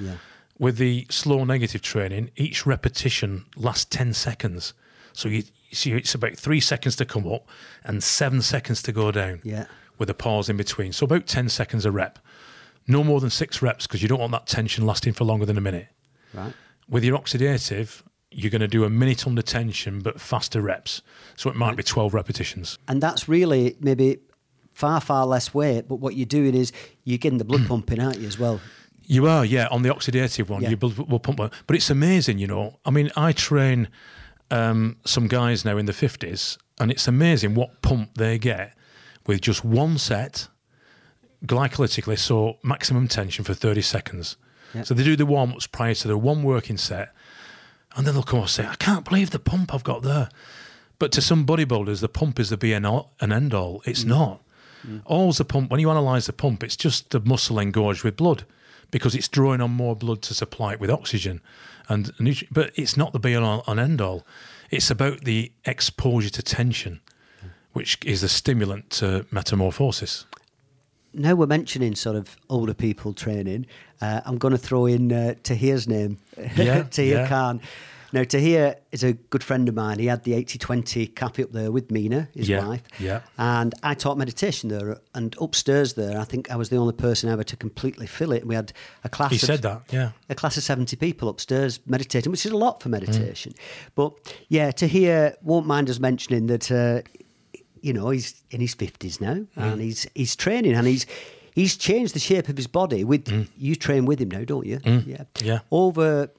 Yeah. 0.00 0.16
With 0.58 0.76
the 0.76 1.06
slow 1.10 1.44
negative 1.44 1.82
training, 1.82 2.30
each 2.36 2.66
repetition 2.66 3.44
lasts 3.56 3.84
10 3.86 4.12
seconds. 4.12 4.74
So 5.12 5.28
you, 5.28 5.44
so 5.72 5.90
it's 5.90 6.14
about 6.14 6.34
three 6.36 6.60
seconds 6.60 6.96
to 6.96 7.04
come 7.04 7.26
up 7.32 7.48
and 7.84 8.02
seven 8.02 8.42
seconds 8.42 8.82
to 8.82 8.92
go 8.92 9.10
down 9.12 9.40
Yeah. 9.44 9.66
with 9.98 10.10
a 10.10 10.14
pause 10.14 10.48
in 10.48 10.56
between. 10.56 10.92
So 10.92 11.04
about 11.04 11.26
10 11.26 11.48
seconds 11.48 11.84
a 11.84 11.90
rep. 11.92 12.18
No 12.88 13.04
more 13.04 13.20
than 13.20 13.30
six 13.30 13.60
reps 13.62 13.86
because 13.86 14.02
you 14.02 14.08
don't 14.08 14.18
want 14.20 14.32
that 14.32 14.46
tension 14.46 14.84
lasting 14.86 15.12
for 15.12 15.24
longer 15.24 15.46
than 15.46 15.58
a 15.58 15.60
minute. 15.60 15.88
Right. 16.34 16.54
With 16.88 17.04
your 17.04 17.18
oxidative, 17.18 18.02
you're 18.30 18.50
going 18.50 18.60
to 18.60 18.68
do 18.68 18.84
a 18.84 18.90
minute 18.90 19.26
under 19.26 19.42
tension 19.42 20.00
but 20.00 20.20
faster 20.20 20.60
reps. 20.62 21.02
So 21.36 21.50
it 21.50 21.56
might 21.56 21.76
be 21.76 21.82
12 21.82 22.14
repetitions. 22.14 22.78
And 22.88 23.00
that's 23.02 23.28
really 23.28 23.76
maybe 23.80 24.18
far, 24.72 25.00
far 25.00 25.26
less 25.26 25.52
weight, 25.54 25.86
but 25.88 25.96
what 25.96 26.16
you're 26.16 26.26
doing 26.26 26.54
is 26.54 26.72
you're 27.04 27.18
getting 27.18 27.38
the 27.38 27.44
blood 27.44 27.66
pumping, 27.68 28.00
aren't 28.00 28.18
you, 28.18 28.26
as 28.26 28.38
well? 28.38 28.60
You 29.10 29.26
are, 29.26 29.42
yeah, 29.44 29.66
on 29.70 29.82
the 29.82 29.88
oxidative 29.88 30.48
one, 30.50 30.62
Yeah. 30.62 30.70
you 30.70 30.76
will 30.76 31.18
pump. 31.18 31.38
one. 31.38 31.50
But 31.66 31.76
it's 31.76 31.88
amazing, 31.90 32.38
you 32.38 32.46
know. 32.46 32.78
I 32.84 32.90
mean, 32.90 33.10
I 33.16 33.32
train 33.32 33.88
um, 34.50 34.98
some 35.04 35.28
guys 35.28 35.64
now 35.64 35.78
in 35.78 35.86
the 35.86 35.92
50s, 35.92 36.58
and 36.78 36.90
it's 36.90 37.08
amazing 37.08 37.54
what 37.54 37.80
pump 37.80 38.10
they 38.16 38.38
get 38.38 38.74
with 39.26 39.40
just 39.40 39.64
one 39.64 39.96
set, 39.98 40.48
glycolytically, 41.46 42.18
so 42.18 42.58
maximum 42.62 43.08
tension 43.08 43.44
for 43.44 43.54
30 43.54 43.80
seconds. 43.82 44.36
Yeah. 44.74 44.82
So 44.82 44.94
they 44.94 45.04
do 45.04 45.16
the 45.16 45.26
warm 45.26 45.52
ups 45.52 45.66
prior 45.66 45.94
to 45.94 46.08
the 46.08 46.18
one 46.18 46.42
working 46.42 46.76
set, 46.76 47.14
and 47.96 48.06
then 48.06 48.12
they'll 48.14 48.22
come 48.22 48.40
and 48.40 48.50
say, 48.50 48.66
I 48.66 48.74
can't 48.76 49.04
believe 49.04 49.30
the 49.30 49.38
pump 49.38 49.74
I've 49.74 49.84
got 49.84 50.02
there. 50.02 50.28
But 50.98 51.12
to 51.12 51.22
some 51.22 51.46
bodybuilders, 51.46 52.00
the 52.00 52.08
pump 52.08 52.38
is 52.40 52.50
the 52.50 52.56
be 52.56 52.72
and 52.74 52.86
end 53.20 53.54
all. 53.54 53.82
It's 53.86 54.04
not. 54.04 54.42
Always 55.06 55.38
the 55.38 55.44
pump, 55.44 55.70
when 55.70 55.80
you 55.80 55.90
analyse 55.90 56.26
the 56.26 56.32
pump, 56.32 56.62
it's 56.62 56.76
just 56.76 57.10
the 57.10 57.20
muscle 57.20 57.58
engorged 57.58 58.04
with 58.04 58.16
blood 58.16 58.44
because 58.90 59.14
it's 59.14 59.28
drawing 59.28 59.60
on 59.60 59.70
more 59.70 59.94
blood 59.96 60.22
to 60.22 60.34
supply 60.34 60.72
it 60.72 60.80
with 60.80 60.90
oxygen. 60.90 61.40
and 61.88 62.12
But 62.50 62.72
it's 62.74 62.96
not 62.96 63.12
the 63.12 63.18
be 63.18 63.34
all 63.34 63.64
and 63.66 63.78
end 63.80 64.00
all. 64.00 64.26
It's 64.70 64.90
about 64.90 65.24
the 65.24 65.50
exposure 65.64 66.30
to 66.30 66.42
tension, 66.42 67.00
which 67.72 67.98
is 68.04 68.20
the 68.20 68.28
stimulant 68.28 68.90
to 68.90 69.26
metamorphosis. 69.30 70.26
Now 71.14 71.34
we're 71.34 71.46
mentioning 71.46 71.94
sort 71.94 72.16
of 72.16 72.36
older 72.50 72.74
people 72.74 73.14
training. 73.14 73.66
Uh, 74.00 74.20
I'm 74.26 74.36
going 74.38 74.52
to 74.52 74.58
throw 74.58 74.86
in 74.86 75.10
uh, 75.10 75.34
Tahir's 75.42 75.88
name, 75.88 76.18
Yeah, 76.54 76.82
Tahir 76.90 77.16
yeah. 77.20 77.28
Khan. 77.28 77.60
Now, 78.12 78.24
Tahir 78.24 78.76
is 78.90 79.04
a 79.04 79.12
good 79.12 79.44
friend 79.44 79.68
of 79.68 79.74
mine. 79.74 79.98
He 79.98 80.06
had 80.06 80.24
the 80.24 80.32
80 80.34 80.58
20 80.58 81.06
cafe 81.08 81.42
up 81.42 81.52
there 81.52 81.70
with 81.70 81.90
Mina, 81.90 82.28
his 82.34 82.48
Yeah, 82.48 82.66
wife. 82.66 82.82
yeah. 82.98 83.20
And 83.36 83.74
I 83.82 83.94
taught 83.94 84.16
meditation 84.16 84.68
there. 84.70 84.98
And 85.14 85.36
upstairs 85.40 85.92
there, 85.94 86.18
I 86.18 86.24
think 86.24 86.50
I 86.50 86.56
was 86.56 86.70
the 86.70 86.76
only 86.76 86.94
person 86.94 87.28
ever 87.28 87.44
to 87.44 87.56
completely 87.56 88.06
fill 88.06 88.32
it. 88.32 88.46
We 88.46 88.54
had 88.54 88.72
a 89.04 89.08
class 89.08 89.30
He 89.30 89.36
of, 89.36 89.40
said 89.42 89.62
that, 89.62 89.82
yeah. 89.90 90.12
a 90.30 90.34
class 90.34 90.56
of 90.56 90.62
70 90.62 90.96
people 90.96 91.28
upstairs 91.28 91.80
meditating, 91.86 92.30
which 92.32 92.46
is 92.46 92.52
a 92.52 92.56
lot 92.56 92.82
for 92.82 92.88
meditation. 92.88 93.52
Mm. 93.52 93.90
But 93.94 94.34
yeah, 94.48 94.70
Tahir 94.70 95.34
won't 95.42 95.66
mind 95.66 95.90
us 95.90 95.98
mentioning 96.00 96.46
that, 96.46 96.70
uh, 96.72 97.02
you 97.82 97.92
know, 97.92 98.10
he's 98.10 98.42
in 98.50 98.60
his 98.60 98.74
50s 98.74 99.20
now 99.20 99.34
Mm. 99.34 99.48
and 99.56 99.80
he's, 99.80 100.06
he's 100.14 100.34
training 100.34 100.74
and 100.74 100.86
he's. 100.86 101.06
He's 101.54 101.76
changed 101.76 102.14
the 102.14 102.20
shape 102.20 102.48
of 102.48 102.56
his 102.56 102.68
body. 102.68 103.02
With 103.02 103.48
you 103.58 103.74
train 103.74 104.04
with 104.04 104.20
him 104.20 104.28
now, 104.30 104.44
don't 104.44 104.64
you? 104.64 104.78
Yeah. 104.84 104.90
Mm. 105.00 105.26
yeah. 105.42 105.58
Over 105.72 106.30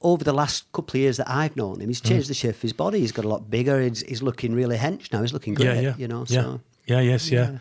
over 0.00 0.24
the 0.24 0.32
last 0.32 0.70
couple 0.72 0.96
of 0.98 1.00
years 1.02 1.16
that 1.18 1.30
I've 1.30 1.56
known 1.56 1.80
him, 1.80 1.88
he's 1.88 2.00
changed 2.00 2.28
the 2.28 2.34
shape 2.34 2.56
of 2.56 2.62
his 2.62 2.72
body. 2.72 3.00
He's 3.00 3.12
got 3.12 3.24
a 3.24 3.28
lot 3.28 3.50
bigger. 3.50 3.80
He's, 3.80 4.02
he's 4.02 4.22
looking 4.22 4.54
really 4.54 4.76
hench 4.76 5.12
now. 5.12 5.20
He's 5.20 5.32
looking 5.32 5.54
great. 5.54 5.66
yeah, 5.66 5.80
yeah. 5.80 5.94
You 5.96 6.08
know. 6.08 6.24
yeah. 6.28 6.42
So 6.42 6.60
yeah, 6.86 7.00
yes, 7.00 7.30
yeah. 7.30 7.58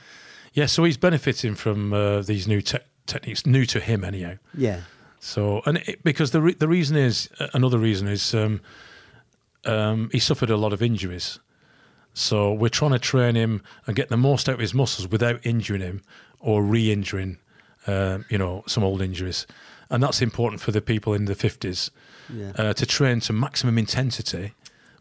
yeah. 0.54 0.66
so 0.66 0.84
he's 0.84 0.98
benefiting 0.98 1.56
from 1.56 1.94
uh, 1.94 2.22
these 2.22 2.48
new 2.48 2.62
te- 2.62 2.80
techniques, 3.06 3.46
new 3.46 3.66
to 3.68 3.80
him 3.80 4.04
anyhow. 4.04 4.34
yeah, 4.56 4.82
So, 5.20 5.62
and 5.66 5.78
it, 5.78 6.04
because 6.04 6.32
the 6.32 6.42
re- 6.42 6.54
the 6.56 6.68
reason 6.68 6.98
is 6.98 7.30
uh, 7.40 7.48
another 7.54 7.78
reason 7.78 8.08
is 8.08 8.34
um, 8.34 8.62
um, 9.66 10.10
he 10.12 10.20
suffered 10.20 10.50
a 10.50 10.58
lot 10.58 10.74
of 10.74 10.82
injuries. 10.82 11.40
So 12.14 12.52
we're 12.52 12.70
trying 12.70 12.92
to 12.92 13.00
train 13.00 13.36
him 13.36 13.62
and 13.86 13.96
get 13.96 14.10
the 14.10 14.18
most 14.18 14.50
out 14.50 14.56
of 14.56 14.60
his 14.60 14.74
muscles 14.74 15.08
without 15.08 15.40
injuring 15.46 15.82
him 15.82 16.02
or 16.40 16.62
re-injuring, 16.64 17.38
um, 17.88 18.26
you 18.30 18.38
know, 18.38 18.64
some 18.68 18.84
old 18.84 19.02
injuries, 19.02 19.48
and 19.90 20.02
that's 20.04 20.22
important 20.22 20.62
for 20.62 20.72
the 20.72 20.82
people 20.82 21.14
in 21.14 21.26
the 21.26 21.36
fifties 21.36 21.92
Yeah. 22.30 22.52
uh, 22.58 22.74
to 22.74 22.86
train 22.86 23.20
to 23.22 23.34
maximum 23.34 23.78
intensity, 23.78 24.54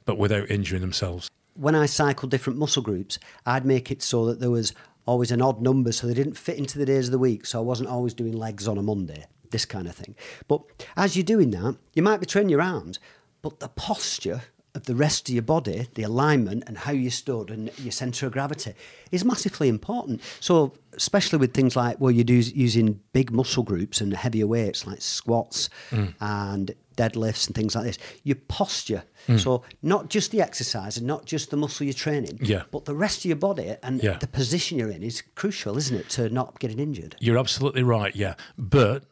but 0.05 0.19
without 0.19 0.51
injuring 0.51 0.81
themselves. 0.81 1.29
when 1.55 1.75
I 1.75 1.87
cycled 1.87 2.31
different 2.31 2.59
muscle 2.59 2.83
groups, 2.83 3.19
I'd 3.45 3.67
make 3.67 3.91
it 3.91 4.03
so 4.03 4.25
that 4.27 4.41
there 4.41 4.51
was 4.51 4.73
always 5.07 5.31
an 5.31 5.43
odd 5.43 5.61
number, 5.61 5.93
so 5.93 6.07
they 6.07 6.15
didn't 6.15 6.35
fit 6.39 6.57
into 6.59 6.79
the 6.79 6.87
days 6.87 7.09
of 7.09 7.13
the 7.13 7.19
week. 7.19 7.45
So 7.45 7.59
I 7.59 7.63
wasn't 7.63 7.89
always 7.91 8.15
doing 8.15 8.33
legs 8.33 8.67
on 8.69 8.79
a 8.79 8.83
Monday, 8.83 9.27
this 9.51 9.65
kind 9.65 9.87
of 9.87 9.95
thing. 9.95 10.15
But 10.49 10.63
as 10.97 11.17
you're 11.17 11.25
doing 11.25 11.51
that, 11.51 11.77
you 11.95 12.03
might 12.03 12.21
be 12.21 12.27
training 12.27 12.51
your 12.51 12.63
arms, 12.63 12.99
but 13.43 13.61
the 13.61 13.69
posture 13.69 14.43
of 14.75 14.85
the 14.85 14.95
rest 14.95 15.29
of 15.29 15.35
your 15.35 15.43
body, 15.43 15.89
the 15.95 16.03
alignment 16.03 16.65
and 16.67 16.79
how 16.79 16.93
you 16.93 17.11
stood 17.11 17.51
and 17.51 17.71
your 17.79 17.93
centre 17.93 18.27
of 18.27 18.33
gravity 18.33 18.75
is 19.11 19.25
massively 19.25 19.69
important. 19.69 20.21
So, 20.41 20.73
especially 20.95 21.39
with 21.39 21.55
things 21.55 21.77
like 21.77 21.99
where 21.99 22.13
you're 22.13 22.25
do, 22.25 22.35
using 22.35 23.01
big 23.13 23.33
muscle 23.33 23.63
groups 23.63 24.01
and 24.01 24.13
heavier 24.13 24.47
weights 24.47 24.87
like 24.87 25.01
squats 25.03 25.71
mm. 25.91 26.15
and 26.21 26.75
deadlifts 26.97 27.47
and 27.47 27.57
things 27.57 27.75
like 27.75 27.85
this, 27.85 27.99
your 28.25 28.37
posture. 28.49 29.03
Mm. 29.27 29.41
So, 29.41 29.63
not 29.83 30.09
just 30.09 30.31
the 30.31 30.41
exercise 30.41 30.97
and 30.99 31.07
not 31.07 31.25
just 31.25 31.51
the 31.51 31.57
muscle 31.57 31.85
you're 31.85 31.95
training, 31.95 32.39
Yeah. 32.43 32.63
but 32.71 32.85
the 32.85 32.95
rest 32.95 33.21
of 33.21 33.25
your 33.27 33.37
body 33.37 33.77
and 33.83 34.03
Yeah. 34.03 34.19
the 34.19 34.27
position 34.27 34.79
you're 34.79 34.91
in 34.91 35.03
is 35.03 35.23
crucial, 35.35 35.77
isn't 35.77 35.97
it, 35.97 36.09
to 36.11 36.29
not 36.29 36.59
getting 36.61 36.79
injured? 36.79 37.17
You're 37.21 37.39
absolutely 37.39 37.83
right, 37.83 38.15
yeah. 38.15 38.35
But 38.57 39.05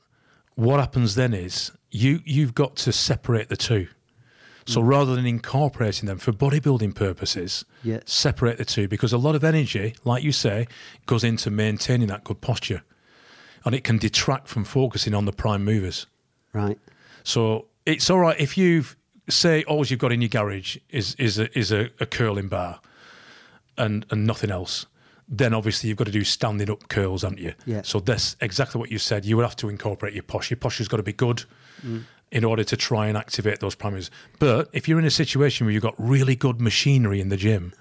what 0.54 0.80
happens 0.80 1.14
then 1.14 1.34
is 1.34 1.72
you 1.90 2.20
you've 2.24 2.54
got 2.54 2.76
to 2.76 2.92
separate 2.92 3.48
the 3.48 3.56
two. 3.56 3.88
So 4.68 4.82
mm. 4.82 4.86
rather 4.86 5.16
than 5.16 5.24
incorporating 5.24 6.06
them 6.06 6.18
for 6.18 6.30
bodybuilding 6.30 6.94
purposes, 6.94 7.64
Yeah. 7.82 8.00
separate 8.04 8.58
the 8.58 8.66
two 8.66 8.86
because 8.86 9.14
a 9.14 9.18
lot 9.18 9.34
of 9.34 9.42
energy, 9.42 9.94
like 10.04 10.22
you 10.22 10.30
say, 10.30 10.66
goes 11.06 11.24
into 11.24 11.50
maintaining 11.50 12.08
that 12.08 12.22
good 12.22 12.42
posture. 12.42 12.82
And 13.64 13.74
it 13.74 13.82
can 13.82 13.96
detract 13.96 14.46
from 14.46 14.64
focusing 14.64 15.14
on 15.14 15.24
the 15.24 15.32
prime 15.32 15.64
movers. 15.64 16.06
Right. 16.52 16.78
So 17.24 17.66
it's 17.86 18.10
all 18.10 18.18
right 18.18 18.38
if 18.38 18.58
you've, 18.58 18.94
say 19.30 19.64
all 19.64 19.86
you've 19.86 19.98
got 19.98 20.12
in 20.12 20.20
your 20.20 20.28
garage 20.28 20.76
is 20.90 21.14
is 21.16 21.38
a, 21.38 21.58
is 21.58 21.72
a, 21.72 21.90
a 21.98 22.06
curling 22.06 22.48
bar 22.48 22.80
and 23.78 24.04
and 24.10 24.26
nothing 24.26 24.50
else. 24.50 24.86
Then 25.30 25.54
obviously 25.54 25.88
you've 25.88 25.98
got 25.98 26.06
to 26.06 26.12
do 26.12 26.24
standing 26.24 26.70
up 26.70 26.88
curls, 26.88 27.22
haven't 27.22 27.40
you? 27.40 27.54
Yeah. 27.64 27.82
So 27.82 28.00
that's 28.00 28.36
exactly 28.40 28.78
what 28.78 28.90
you 28.90 28.98
said. 28.98 29.24
You 29.24 29.36
would 29.36 29.44
have 29.44 29.56
to 29.56 29.68
incorporate 29.68 30.14
your 30.14 30.22
posture. 30.22 30.54
Your 30.54 30.60
posture's 30.60 30.88
got 30.88 30.98
to 30.98 31.02
be 31.02 31.12
good 31.12 31.44
mm. 31.84 32.04
In 32.30 32.44
order 32.44 32.62
to 32.64 32.76
try 32.76 33.06
and 33.06 33.16
activate 33.16 33.60
those 33.60 33.74
primaries. 33.74 34.10
But 34.38 34.68
if 34.72 34.86
you're 34.88 34.98
in 34.98 35.04
a 35.06 35.10
situation 35.10 35.66
where 35.66 35.72
you've 35.72 35.82
got 35.82 35.94
really 35.98 36.36
good 36.36 36.60
machinery 36.60 37.20
in 37.20 37.28
the 37.30 37.36
gym 37.36 37.72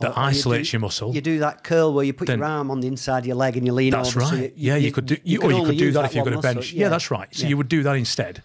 that 0.00 0.08
Or- 0.16 0.20
you 0.20 0.26
isolates 0.28 0.70
do- 0.70 0.76
your 0.76 0.80
muscle, 0.80 1.14
You 1.14 1.20
do 1.20 1.38
that 1.40 1.62
curl 1.64 1.92
where 1.92 2.04
you 2.04 2.12
put 2.14 2.26
Then- 2.28 2.38
your 2.38 2.48
arm 2.48 2.70
on 2.70 2.80
the 2.80 2.86
inside 2.88 3.18
of 3.20 3.26
your 3.26 3.36
leg 3.36 3.56
and 3.56 3.66
you 3.66 3.72
lean 3.74 3.90
That's 3.90 4.16
over. 4.16 4.24
so 4.24 4.32
right. 4.36 4.42
you- 4.44 4.52
yeah, 4.56 4.76
you, 4.76 4.90
could 4.90 5.06
do, 5.06 5.16
you, 5.22 5.40
or 5.42 5.52
you 5.52 5.64
could 5.64 5.76
do 5.78 5.84
use 5.86 5.94
that 5.94 6.06
if 6.06 6.14
you've 6.14 6.24
got 6.24 6.32
a 6.34 6.40
bench. 6.40 6.56
muscle. 6.56 6.78
Yeah. 6.78 6.88
that's 6.88 7.10
right. 7.10 7.28
So 7.34 7.42
Yeah. 7.42 7.48
you 7.50 7.56
would 7.58 7.68
do 7.68 7.82
that 7.82 7.94
instead, 7.94 8.42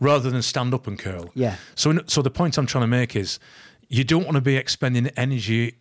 rather 0.00 0.30
than 0.30 0.42
stand 0.42 0.74
up 0.74 0.86
and 0.86 0.98
curl. 0.98 1.30
Yeah. 1.34 1.56
So, 1.74 1.98
so 2.06 2.20
the 2.22 2.30
point 2.30 2.58
I'm 2.58 2.66
trying 2.66 2.82
to 2.84 2.88
make 2.88 3.16
is, 3.16 3.38
you 3.88 4.04
don't 4.04 4.24
want 4.24 4.34
to 4.36 4.40
be 4.40 4.56
expending 4.56 5.08
energy 5.16 5.76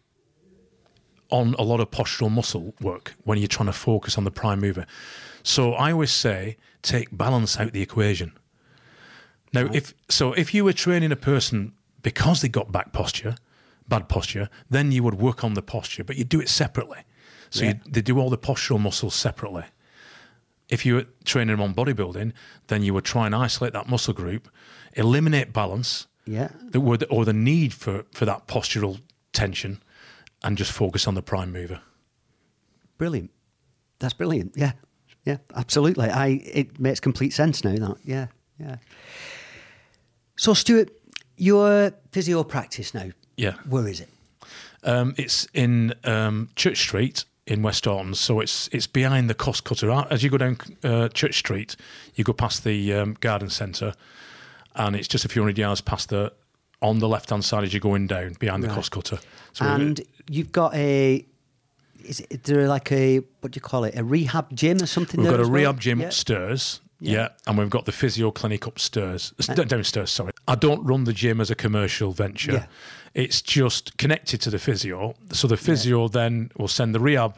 on 1.30 1.56
a 1.58 1.64
lot 1.64 1.80
of 1.80 1.90
postural 1.92 2.32
muscle 2.32 2.74
work 2.80 3.16
when 3.24 3.38
you're 3.38 3.48
trying 3.48 3.66
to 3.68 3.74
focus 3.74 4.18
on 4.18 4.24
the 4.24 4.32
prime 4.32 4.60
mover. 4.62 4.86
So 5.42 5.74
I 5.74 5.92
always 5.92 6.12
say, 6.12 6.58
take 6.82 7.10
balance 7.16 7.60
out 7.60 7.74
the 7.74 7.82
equation. 7.82 8.34
Now, 9.54 9.70
if 9.72 9.94
so, 10.10 10.34
if 10.34 10.54
you 10.54 10.64
were 10.66 10.74
training 10.74 11.12
a 11.12 11.16
person 11.16 11.74
because 12.02 12.42
they 12.42 12.50
got 12.50 12.72
back 12.72 12.92
posture, 12.92 13.36
bad 13.88 14.10
posture, 14.10 14.50
then 14.70 14.92
you 14.92 15.04
would 15.04 15.16
work 15.16 15.44
on 15.44 15.54
the 15.54 15.62
posture, 15.62 16.04
but 16.04 16.16
you 16.18 16.24
do 16.24 16.42
it 16.42 16.50
separately. 16.50 17.00
So 17.50 17.64
Yeah. 17.66 17.74
you, 17.86 17.92
they 17.92 18.02
do 18.02 18.20
all 18.20 18.30
the 18.30 18.38
postural 18.38 18.80
muscles 18.80 19.14
separately. 19.16 19.66
If 20.70 20.86
you 20.86 20.96
were 20.96 21.06
training 21.24 21.56
them 21.56 21.62
on 21.62 21.74
bodybuilding, 21.76 22.34
then 22.68 22.82
you 22.84 22.94
would 22.94 23.06
try 23.06 23.26
and 23.28 23.36
isolate 23.36 23.74
that 23.74 23.88
muscle 23.88 24.14
group, 24.14 24.50
eliminate 24.94 25.54
balance, 25.54 26.08
Yeah. 26.26 26.50
the, 26.72 26.80
or, 26.82 26.98
the, 26.98 27.08
or 27.08 27.26
the 27.26 27.34
need 27.34 27.74
for, 27.74 28.06
for 28.12 28.26
that 28.26 28.48
postural 28.48 29.02
tension, 29.34 29.82
and 30.44 30.58
just 30.58 30.72
focus 30.72 31.08
on 31.08 31.14
the 31.16 31.22
prime 31.22 31.52
mover. 31.52 31.82
Brilliant. 32.98 33.32
That's 34.00 34.14
brilliant. 34.14 34.54
Yeah. 34.56 34.74
Yeah, 35.26 35.38
absolutely. 35.56 36.10
I 36.10 36.28
it 36.44 36.80
makes 36.80 37.00
complete 37.00 37.32
sense 37.34 37.64
now 37.64 37.76
that. 37.76 37.98
Yeah. 38.04 38.28
Yeah. 38.60 38.76
So 40.36 40.54
Stuart, 40.54 40.90
your 41.38 41.92
physio 42.12 42.44
practice 42.44 42.94
now, 42.94 43.10
Yeah. 43.38 43.54
where 43.70 43.88
is 43.88 44.00
it? 44.02 44.10
Um, 44.84 45.14
it's 45.18 45.48
in 45.54 45.94
um, 46.04 46.50
Church 46.56 46.80
Street 46.80 47.26
in 47.48 47.62
Westhoughton, 47.62 48.16
so 48.16 48.40
it's 48.42 48.68
it's 48.72 48.88
behind 48.88 49.30
the 49.30 49.36
Costcutter. 49.36 49.90
Uh, 49.96 50.06
As 50.10 50.24
you 50.24 50.30
go 50.30 50.38
down 50.38 50.58
uh, 50.84 51.08
Church 51.10 51.38
Street, 51.38 51.76
you 52.16 52.24
go 52.24 52.34
past 52.34 52.64
the 52.64 52.94
um, 52.94 53.16
garden 53.22 53.50
centre, 53.50 53.94
and 54.76 54.96
it's 54.96 55.08
just 55.08 55.24
a 55.26 55.30
few 55.30 55.42
hundred 55.42 55.58
yards 55.58 55.80
past 55.82 56.10
the 56.10 56.34
on 56.82 57.00
the 57.00 57.08
left 57.08 57.30
hand 57.30 57.46
side 57.46 57.64
as 57.64 57.72
you're 57.74 57.80
going 57.80 58.08
down 58.08 58.34
behind 58.40 58.62
the 58.64 58.68
Right. 58.68 58.78
Costcutter. 58.78 59.22
So 59.54 59.66
and 59.66 60.02
you've 60.30 60.52
got 60.52 60.74
a 60.76 61.26
is 62.04 62.20
it 62.30 62.44
there 62.44 62.68
like 62.68 62.92
a 62.92 63.20
what 63.40 63.52
do 63.54 63.58
you 63.58 63.62
call 63.62 63.86
it? 63.86 63.98
A 63.98 64.04
rehab 64.04 64.54
gym 64.54 64.82
or 64.82 64.86
something? 64.86 65.22
we've 65.22 65.30
got 65.30 65.40
a 65.40 65.44
well? 65.44 65.52
rehab 65.52 65.80
gym 65.80 66.02
Yeah. 66.02 66.08
upstairs. 66.08 66.82
Yeah. 67.04 67.14
Yeah. 67.14 67.28
and 67.48 67.58
we've 67.58 67.70
got 67.70 67.86
the 67.86 67.92
physio 67.92 68.32
clinic 68.32 68.66
upstairs, 68.66 69.34
s- 69.40 69.48
downstairs. 69.48 70.10
Sorry, 70.12 70.32
I 70.48 70.56
don't 70.56 70.84
run 70.84 71.04
the 71.04 71.14
gym 71.14 71.42
as 71.42 71.52
a 71.52 71.56
commercial 71.56 72.12
venture. 72.14 72.54
Yeah. 72.54 72.66
It's 73.14 73.42
just 73.42 73.98
connected 73.98 74.42
to 74.42 74.50
the 74.50 74.58
physio. 74.58 75.14
So 75.32 75.48
the 75.48 75.58
physio 75.58 76.08
then 76.08 76.50
will 76.58 76.68
send 76.68 76.96
the 76.96 77.00
rehab 77.00 77.36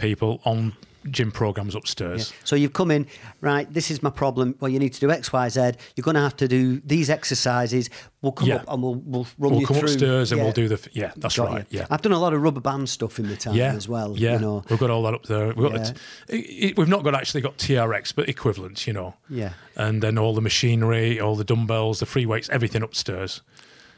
people 0.00 0.40
on 0.44 0.74
gym 1.10 1.30
programs 1.32 1.74
Yeah. 1.74 1.78
upstairs. 1.78 2.32
So 2.44 2.56
you've 2.56 2.72
come 2.72 2.90
in, 2.90 3.06
right? 3.40 3.72
This 3.72 3.90
is 3.90 4.02
my 4.02 4.10
problem. 4.10 4.54
Well, 4.60 4.70
you 4.70 4.78
need 4.78 4.92
to 4.94 5.00
do 5.00 5.10
X, 5.10 5.32
Y, 5.32 5.48
Z. 5.48 5.60
You're 5.96 6.02
going 6.02 6.14
to 6.16 6.20
have 6.20 6.36
to 6.36 6.48
do 6.48 6.80
these 6.84 7.08
exercises. 7.10 7.90
We'll 8.22 8.32
come 8.32 8.48
Yeah. 8.48 8.56
up 8.56 8.64
and 8.68 8.82
we'll 8.82 8.94
we'll 9.04 9.26
run 9.38 9.52
We'll 9.52 9.60
you 9.60 9.66
come 9.66 9.76
through. 9.76 9.88
upstairs 9.90 10.32
and 10.32 10.40
we'll 10.40 10.52
do 10.52 10.68
the. 10.68 10.88
Yeah, 10.92 11.12
that's 11.16 11.36
Got 11.36 11.48
right. 11.48 11.66
you. 11.70 11.78
Yeah. 11.80 11.86
I've 11.90 12.02
done 12.02 12.12
a 12.12 12.18
lot 12.18 12.32
of 12.34 12.42
rubber 12.42 12.60
band 12.60 12.88
stuff 12.88 13.18
in 13.18 13.28
the 13.28 13.36
time 13.36 13.54
yeah, 13.54 13.74
as 13.74 13.88
well. 13.88 14.14
Yeah, 14.16 14.34
You 14.34 14.38
know. 14.40 14.64
we've 14.68 14.78
got 14.78 14.90
all 14.90 15.02
that 15.04 15.14
up 15.14 15.24
there. 15.26 15.46
We've, 15.48 15.70
got 15.70 15.72
Yeah. 15.72 15.92
the 16.28 16.32
t- 16.32 16.38
it- 16.38 16.78
we've 16.78 16.88
not 16.88 17.04
got 17.04 17.14
actually 17.14 17.40
got 17.42 17.56
TRX, 17.58 18.12
but 18.14 18.28
equivalents, 18.28 18.86
you 18.86 18.92
know. 18.92 19.14
Yeah. 19.30 19.50
And 19.76 20.02
then 20.02 20.18
all 20.18 20.34
the 20.34 20.40
machinery, 20.40 21.20
all 21.20 21.36
the 21.36 21.44
dumbbells, 21.44 22.00
the 22.00 22.06
free 22.06 22.26
weights, 22.26 22.48
everything 22.50 22.82
upstairs. 22.82 23.42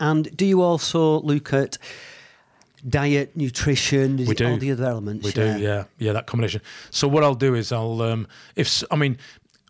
And 0.00 0.36
do 0.36 0.44
you 0.46 0.62
also 0.62 1.20
look 1.22 1.52
at 1.52 1.78
diet, 2.88 3.36
nutrition, 3.36 4.16
We 4.26 4.34
do. 4.34 4.48
all 4.48 4.56
the 4.58 4.70
other 4.72 4.84
elements? 4.84 5.24
We 5.24 5.32
do, 5.32 5.58
yeah, 5.58 5.84
yeah, 5.98 6.12
that 6.12 6.26
combination. 6.26 6.60
So 6.90 7.08
what 7.08 7.24
I'll 7.24 7.34
do 7.34 7.54
is 7.54 7.72
I'll, 7.72 8.02
um, 8.02 8.26
if 8.56 8.82
I 8.90 8.96
mean, 8.96 9.16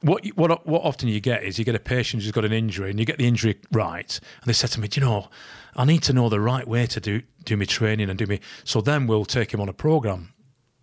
what 0.02 0.24
what 0.36 0.66
what 0.66 0.82
often 0.82 1.08
you 1.08 1.20
get 1.20 1.42
is 1.42 1.58
you 1.58 1.64
get 1.64 1.74
a 1.74 1.80
patient 1.80 2.22
who's 2.22 2.32
got 2.32 2.44
an 2.44 2.52
injury 2.52 2.90
and 2.90 2.98
you 2.98 3.04
get 3.06 3.18
the 3.18 3.26
injury 3.26 3.58
right, 3.72 4.18
and 4.40 4.46
they 4.46 4.52
said 4.52 4.70
to 4.70 4.80
me, 4.80 4.88
"Do 4.88 5.00
you 5.00 5.06
know, 5.06 5.28
I 5.76 5.84
need 5.84 6.02
to 6.04 6.12
know 6.12 6.28
the 6.28 6.40
right 6.40 6.66
way 6.68 6.86
to 6.86 7.00
do 7.00 7.22
do 7.44 7.56
me 7.56 7.66
training 7.66 8.08
and 8.10 8.18
do 8.18 8.26
me." 8.26 8.40
So 8.64 8.80
then 8.80 9.06
we'll 9.06 9.24
take 9.24 9.52
him 9.52 9.60
on 9.60 9.68
a 9.68 9.72
program 9.72 10.32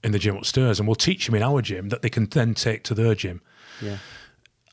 in 0.03 0.11
the 0.11 0.19
gym 0.19 0.36
upstairs, 0.36 0.80
and 0.80 0.88
we'll 0.88 0.95
teach 0.95 1.30
him 1.30 1.36
in 1.36 1.41
our 1.43 1.61
gym 1.61 1.89
that 1.89 2.01
they 2.01 2.09
can 2.09 2.26
then 2.26 2.53
take 2.53 2.84
to 2.84 2.93
their 2.93 3.15
gym. 3.15 3.41
Yeah. 3.82 3.97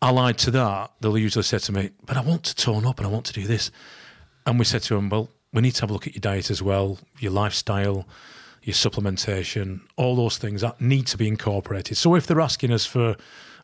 allied 0.00 0.36
to 0.38 0.50
that, 0.50 0.90
they'll 1.00 1.16
usually 1.16 1.44
say 1.44 1.58
to 1.58 1.70
me, 1.72 1.90
"But 2.04 2.16
I 2.16 2.22
want 2.22 2.42
to 2.44 2.56
tone 2.56 2.84
up 2.84 2.98
and 2.98 3.06
I 3.06 3.10
want 3.10 3.24
to 3.26 3.32
do 3.32 3.46
this," 3.46 3.70
and 4.44 4.58
we 4.58 4.64
said 4.64 4.82
to 4.82 4.94
them, 4.96 5.08
"Well, 5.08 5.30
we 5.52 5.62
need 5.62 5.74
to 5.76 5.80
have 5.82 5.90
a 5.90 5.92
look 5.92 6.06
at 6.06 6.14
your 6.14 6.20
diet 6.20 6.50
as 6.50 6.62
well, 6.62 6.98
your 7.18 7.32
lifestyle, 7.32 8.06
your 8.62 8.74
supplementation, 8.74 9.80
all 9.96 10.16
those 10.16 10.38
things 10.38 10.60
that 10.60 10.80
need 10.80 11.06
to 11.08 11.16
be 11.16 11.28
incorporated." 11.28 11.96
So 11.96 12.14
if 12.14 12.26
they're 12.26 12.40
asking 12.40 12.72
us 12.72 12.86
for 12.86 13.16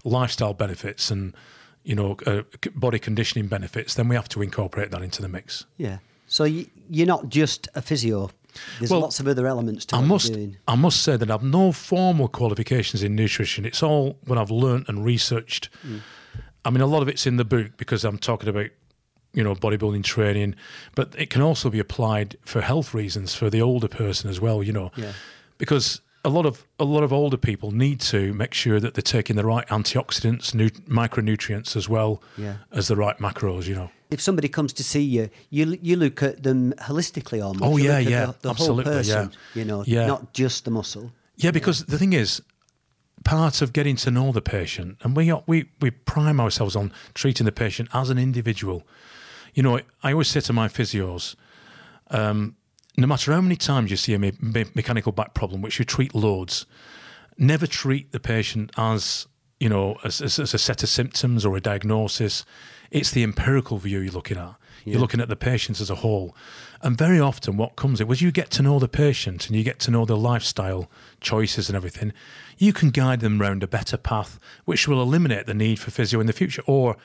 lifestyle 0.05 0.55
benefits 0.55 1.11
and 1.11 1.35
you 1.89 1.95
know, 1.95 2.17
uh, 2.27 2.43
body 2.75 2.99
conditioning 2.99 3.47
benefits, 3.49 3.95
then 3.95 4.09
we 4.09 4.15
have 4.15 4.29
to 4.29 4.43
incorporate 4.43 4.91
that 4.91 5.01
into 5.01 5.23
the 5.23 5.29
mix. 5.29 5.65
Yeah. 5.79 5.99
So 6.27 6.45
you, 6.45 6.67
you're 6.91 7.07
not 7.07 7.31
just 7.31 7.67
a 7.75 7.81
physio. 7.81 8.31
There's 8.79 8.91
Well, 8.91 9.01
lots 9.01 9.21
of 9.21 9.27
other 9.29 9.47
elements 9.47 9.87
to 9.87 9.97
I 9.97 10.01
what 10.01 10.07
must. 10.07 10.37
I 10.67 10.75
must 10.75 11.03
say 11.03 11.17
that 11.17 11.31
I've 11.31 11.43
no 11.43 11.73
formal 11.73 12.29
qualifications 12.29 13.03
in 13.03 13.15
nutrition. 13.15 13.65
It's 13.65 13.83
all 13.83 14.19
when 14.27 14.39
I've 14.39 14.51
learnt 14.51 14.89
and 14.89 15.03
researched. 15.03 15.71
Mm. 15.87 16.01
I 16.65 16.71
mean, 16.71 16.83
a 16.83 16.87
lot 16.87 17.01
of 17.01 17.09
it's 17.09 17.27
in 17.27 17.37
the 17.37 17.45
book 17.45 17.79
because 17.79 18.05
I'm 18.05 18.19
talking 18.19 18.51
about, 18.51 18.69
you 19.35 19.45
know, 19.45 19.55
bodybuilding 19.55 20.03
training, 20.05 20.55
but 20.95 21.15
it 21.19 21.31
can 21.31 21.43
also 21.43 21.71
be 21.71 21.79
applied 21.79 22.37
for 22.43 22.61
health 22.61 22.95
reasons 22.95 23.35
for 23.35 23.51
the 23.51 23.61
older 23.63 23.89
person 23.89 24.31
as 24.31 24.41
well. 24.41 24.63
You 24.63 24.73
know, 24.73 24.91
Yeah. 24.97 25.13
because 25.59 26.01
a 26.25 26.29
lot 26.31 26.47
of 26.47 26.67
a 26.79 26.85
lot 26.85 27.03
of 27.05 27.13
older 27.13 27.37
people 27.37 27.71
need 27.71 28.01
to 28.01 28.33
make 28.35 28.53
sure 28.55 28.81
that 28.81 28.95
they're 28.95 29.03
taking 29.21 29.37
the 29.37 29.45
right 29.45 29.67
antioxidants, 29.69 30.55
nu- 30.55 30.71
micronutrients 30.89 31.77
as 31.77 31.89
well 31.89 32.21
Yeah. 32.37 32.57
as 32.73 32.89
the 32.89 32.97
right 32.97 33.19
macros. 33.19 33.67
You 33.67 33.75
know. 33.77 33.91
If 34.11 34.21
somebody 34.21 34.49
comes 34.49 34.73
to 34.75 34.83
see 34.83 35.03
you, 35.03 35.29
you 35.51 35.79
you 35.83 35.97
look 35.97 36.23
at 36.23 36.43
them 36.43 36.73
holistically 36.89 37.43
almost. 37.45 37.63
Oh, 37.65 37.77
You 37.77 37.85
yeah, 37.91 37.99
yeah, 37.99 38.27
the, 38.27 38.35
the 38.41 38.51
absolutely, 38.51 38.85
whole 38.85 38.93
person. 38.95 39.31
yeah. 39.31 39.59
You 39.61 39.65
know, 39.67 39.85
Yeah. 39.87 40.07
not 40.07 40.33
just 40.33 40.65
the 40.65 40.71
muscle. 40.71 41.13
Yeah, 41.37 41.53
because 41.53 41.85
the 41.85 41.99
thing 41.99 42.15
is, 42.15 42.43
part 43.25 43.63
of 43.63 43.73
getting 43.73 43.97
to 43.97 44.11
know 44.11 44.33
the 44.33 44.41
patient, 44.43 44.97
and 45.03 45.17
we 45.17 45.33
we 45.47 45.67
we 45.81 45.91
prime 45.91 46.41
ourselves 46.41 46.75
on 46.77 46.93
treating 47.15 47.45
the 47.47 47.53
patient 47.53 47.89
as 47.93 48.11
an 48.11 48.19
individual. 48.19 48.83
You 49.59 49.65
know, 49.65 49.81
I 50.05 50.13
always 50.13 50.29
say 50.29 50.39
to 50.39 50.53
my 50.53 50.69
physios, 50.69 51.35
um, 52.13 52.55
no 52.97 53.09
matter 53.09 53.33
how 53.33 53.41
many 53.41 53.57
times 53.57 53.91
you 53.91 53.97
see 53.97 54.15
a 54.15 54.19
me- 54.19 54.39
me- 54.41 54.67
mechanical 54.73 55.11
back 55.11 55.35
problem, 55.35 55.63
which 55.63 55.81
you 55.81 55.85
treat 55.85 56.15
loads, 56.15 56.65
never 57.37 57.67
treat 57.67 58.13
the 58.13 58.21
patient 58.21 58.71
as 58.77 59.27
you 59.59 59.69
know 59.69 59.99
as, 60.05 60.21
as, 60.23 60.39
as 60.39 60.55
a 60.55 60.59
set 60.59 60.85
of 60.85 60.89
symptoms 60.89 61.45
or 61.45 61.57
a 61.57 61.61
diagnosis. 61.61 62.45
It's 62.93 63.11
the 63.11 63.25
empirical 63.25 63.79
view 63.79 63.99
you're 63.99 64.13
looking 64.13 64.39
at. 64.39 64.55
You're 64.85 65.01
looking 65.01 65.21
at 65.21 65.29
the 65.29 65.35
patient 65.35 65.81
as 65.81 65.91
a 65.91 65.97
whole, 65.97 66.37
and 66.81 66.97
very 66.97 67.19
often 67.19 67.57
what 67.57 67.75
comes 67.75 68.01
it 68.01 68.07
was 68.07 68.23
you 68.23 68.31
get 68.31 68.51
to 68.53 68.63
know 68.63 68.79
the 68.79 68.87
patient 68.87 69.49
and 69.49 69.57
you 69.57 69.65
get 69.65 69.81
to 69.81 69.91
know 69.91 70.05
their 70.05 70.17
lifestyle 70.17 70.89
choices 71.21 71.69
and 71.69 71.75
everything. 71.75 72.13
You 72.59 72.73
can 72.73 72.91
guide 72.91 73.19
them 73.19 73.41
round 73.41 73.65
a 73.65 73.67
better 73.67 73.97
path, 73.97 74.39
which 74.67 74.87
will 74.87 75.03
eliminate 75.03 75.47
the 75.47 75.53
need 75.53 75.81
for 75.81 75.91
physio 75.91 76.21
in 76.21 76.29
the 76.29 76.33
future 76.33 76.63
or 76.65 76.97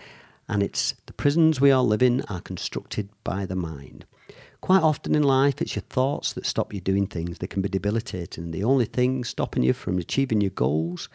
And 0.49 0.65
it's 0.65 0.97
The 1.07 1.13
prisons 1.13 1.61
we 1.61 1.71
all 1.71 1.87
live 1.87 2.03
in 2.03 2.23
are 2.23 2.41
constructed 2.41 3.09
by 3.23 3.47
the 3.47 3.55
mind. 3.55 4.05
Quite 4.61 4.83
often 4.83 5.15
in 5.15 5.23
life, 5.23 5.63
it's 5.63 5.77
your 5.77 5.85
thoughts 5.85 6.33
that 6.33 6.45
stop 6.45 6.75
you 6.75 6.81
doing 6.81 7.07
things 7.07 7.39
that 7.39 7.51
can 7.51 7.63
be 7.63 7.69
debilitating. 7.69 8.51
The 8.51 8.65
only 8.65 8.87
thing 8.87 9.23
stopping 9.23 9.63
you 9.63 9.75
from 9.75 9.99
achieving 9.99 10.41
your 10.41 10.51
goals 10.51 11.09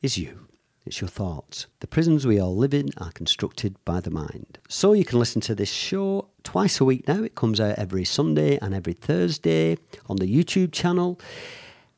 is 0.00 0.16
you. 0.16 0.46
It's 0.86 1.00
your 1.00 1.08
thoughts. 1.08 1.66
The 1.80 1.86
prisons 1.86 2.26
we 2.26 2.38
all 2.38 2.54
live 2.54 2.74
in 2.74 2.90
are 2.98 3.10
constructed 3.12 3.76
by 3.86 4.00
the 4.00 4.10
mind. 4.10 4.58
So 4.68 4.92
you 4.92 5.04
can 5.04 5.18
listen 5.18 5.40
to 5.42 5.54
this 5.54 5.70
show 5.70 6.28
twice 6.42 6.78
a 6.78 6.84
week 6.84 7.08
now. 7.08 7.22
It 7.22 7.34
comes 7.34 7.58
out 7.58 7.78
every 7.78 8.04
Sunday 8.04 8.58
and 8.58 8.74
every 8.74 8.92
Thursday 8.92 9.78
on 10.10 10.16
the 10.16 10.26
YouTube 10.26 10.72
channel. 10.72 11.18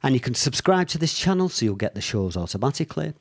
And 0.04 0.14
you 0.14 0.20
can 0.20 0.34
subscribe 0.34 0.86
to 0.88 0.98
this 0.98 1.18
channel 1.18 1.48
so 1.48 1.64
you'll 1.64 1.74
get 1.74 1.96
the 1.96 2.00
shows 2.00 2.36
automatically. 2.36 3.12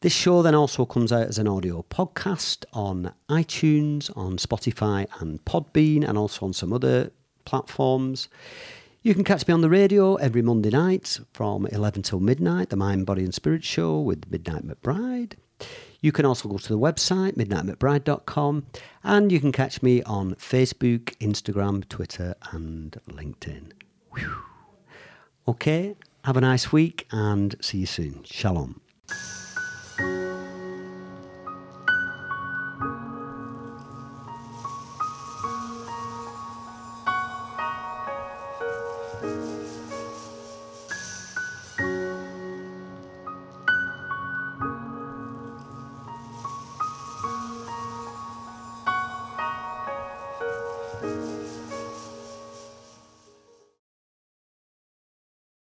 This 0.00 0.14
show 0.14 0.40
then 0.40 0.54
also 0.54 0.86
comes 0.86 1.12
out 1.12 1.26
as 1.26 1.38
an 1.38 1.48
audio 1.48 1.84
podcast 1.90 2.64
on 2.72 3.12
iTunes, 3.28 4.16
on 4.16 4.38
Spotify 4.38 5.06
and 5.20 5.44
Podbean, 5.44 6.08
and 6.08 6.16
also 6.16 6.46
on 6.46 6.54
some 6.54 6.72
other 6.72 7.10
platforms. 7.44 8.28
You 9.08 9.14
can 9.14 9.24
catch 9.24 9.48
me 9.48 9.54
on 9.54 9.62
the 9.62 9.70
radio 9.70 10.16
every 10.16 10.42
Monday 10.42 10.68
night 10.68 11.18
from 11.32 11.64
11 11.64 12.02
till 12.02 12.20
midnight, 12.20 12.68
the 12.68 12.76
Mind, 12.76 13.06
Body 13.06 13.24
and 13.24 13.34
Spirit 13.34 13.64
Show 13.64 13.98
with 14.00 14.30
Midnight 14.30 14.66
McBride. 14.66 15.32
You 16.02 16.12
can 16.12 16.26
also 16.26 16.46
go 16.46 16.58
to 16.58 16.68
the 16.68 16.78
website, 16.78 17.32
midnightmcbride.com, 17.32 18.66
and 19.02 19.32
you 19.32 19.40
can 19.40 19.50
catch 19.50 19.82
me 19.82 20.02
on 20.02 20.34
Facebook, 20.34 21.16
Instagram, 21.20 21.88
Twitter, 21.88 22.34
and 22.52 23.00
LinkedIn. 23.08 23.72
Whew. 24.10 24.42
Okay, 25.48 25.96
have 26.24 26.36
a 26.36 26.42
nice 26.42 26.70
week 26.70 27.06
and 27.10 27.56
see 27.62 27.78
you 27.78 27.86
soon. 27.86 28.24
Shalom. 28.24 28.78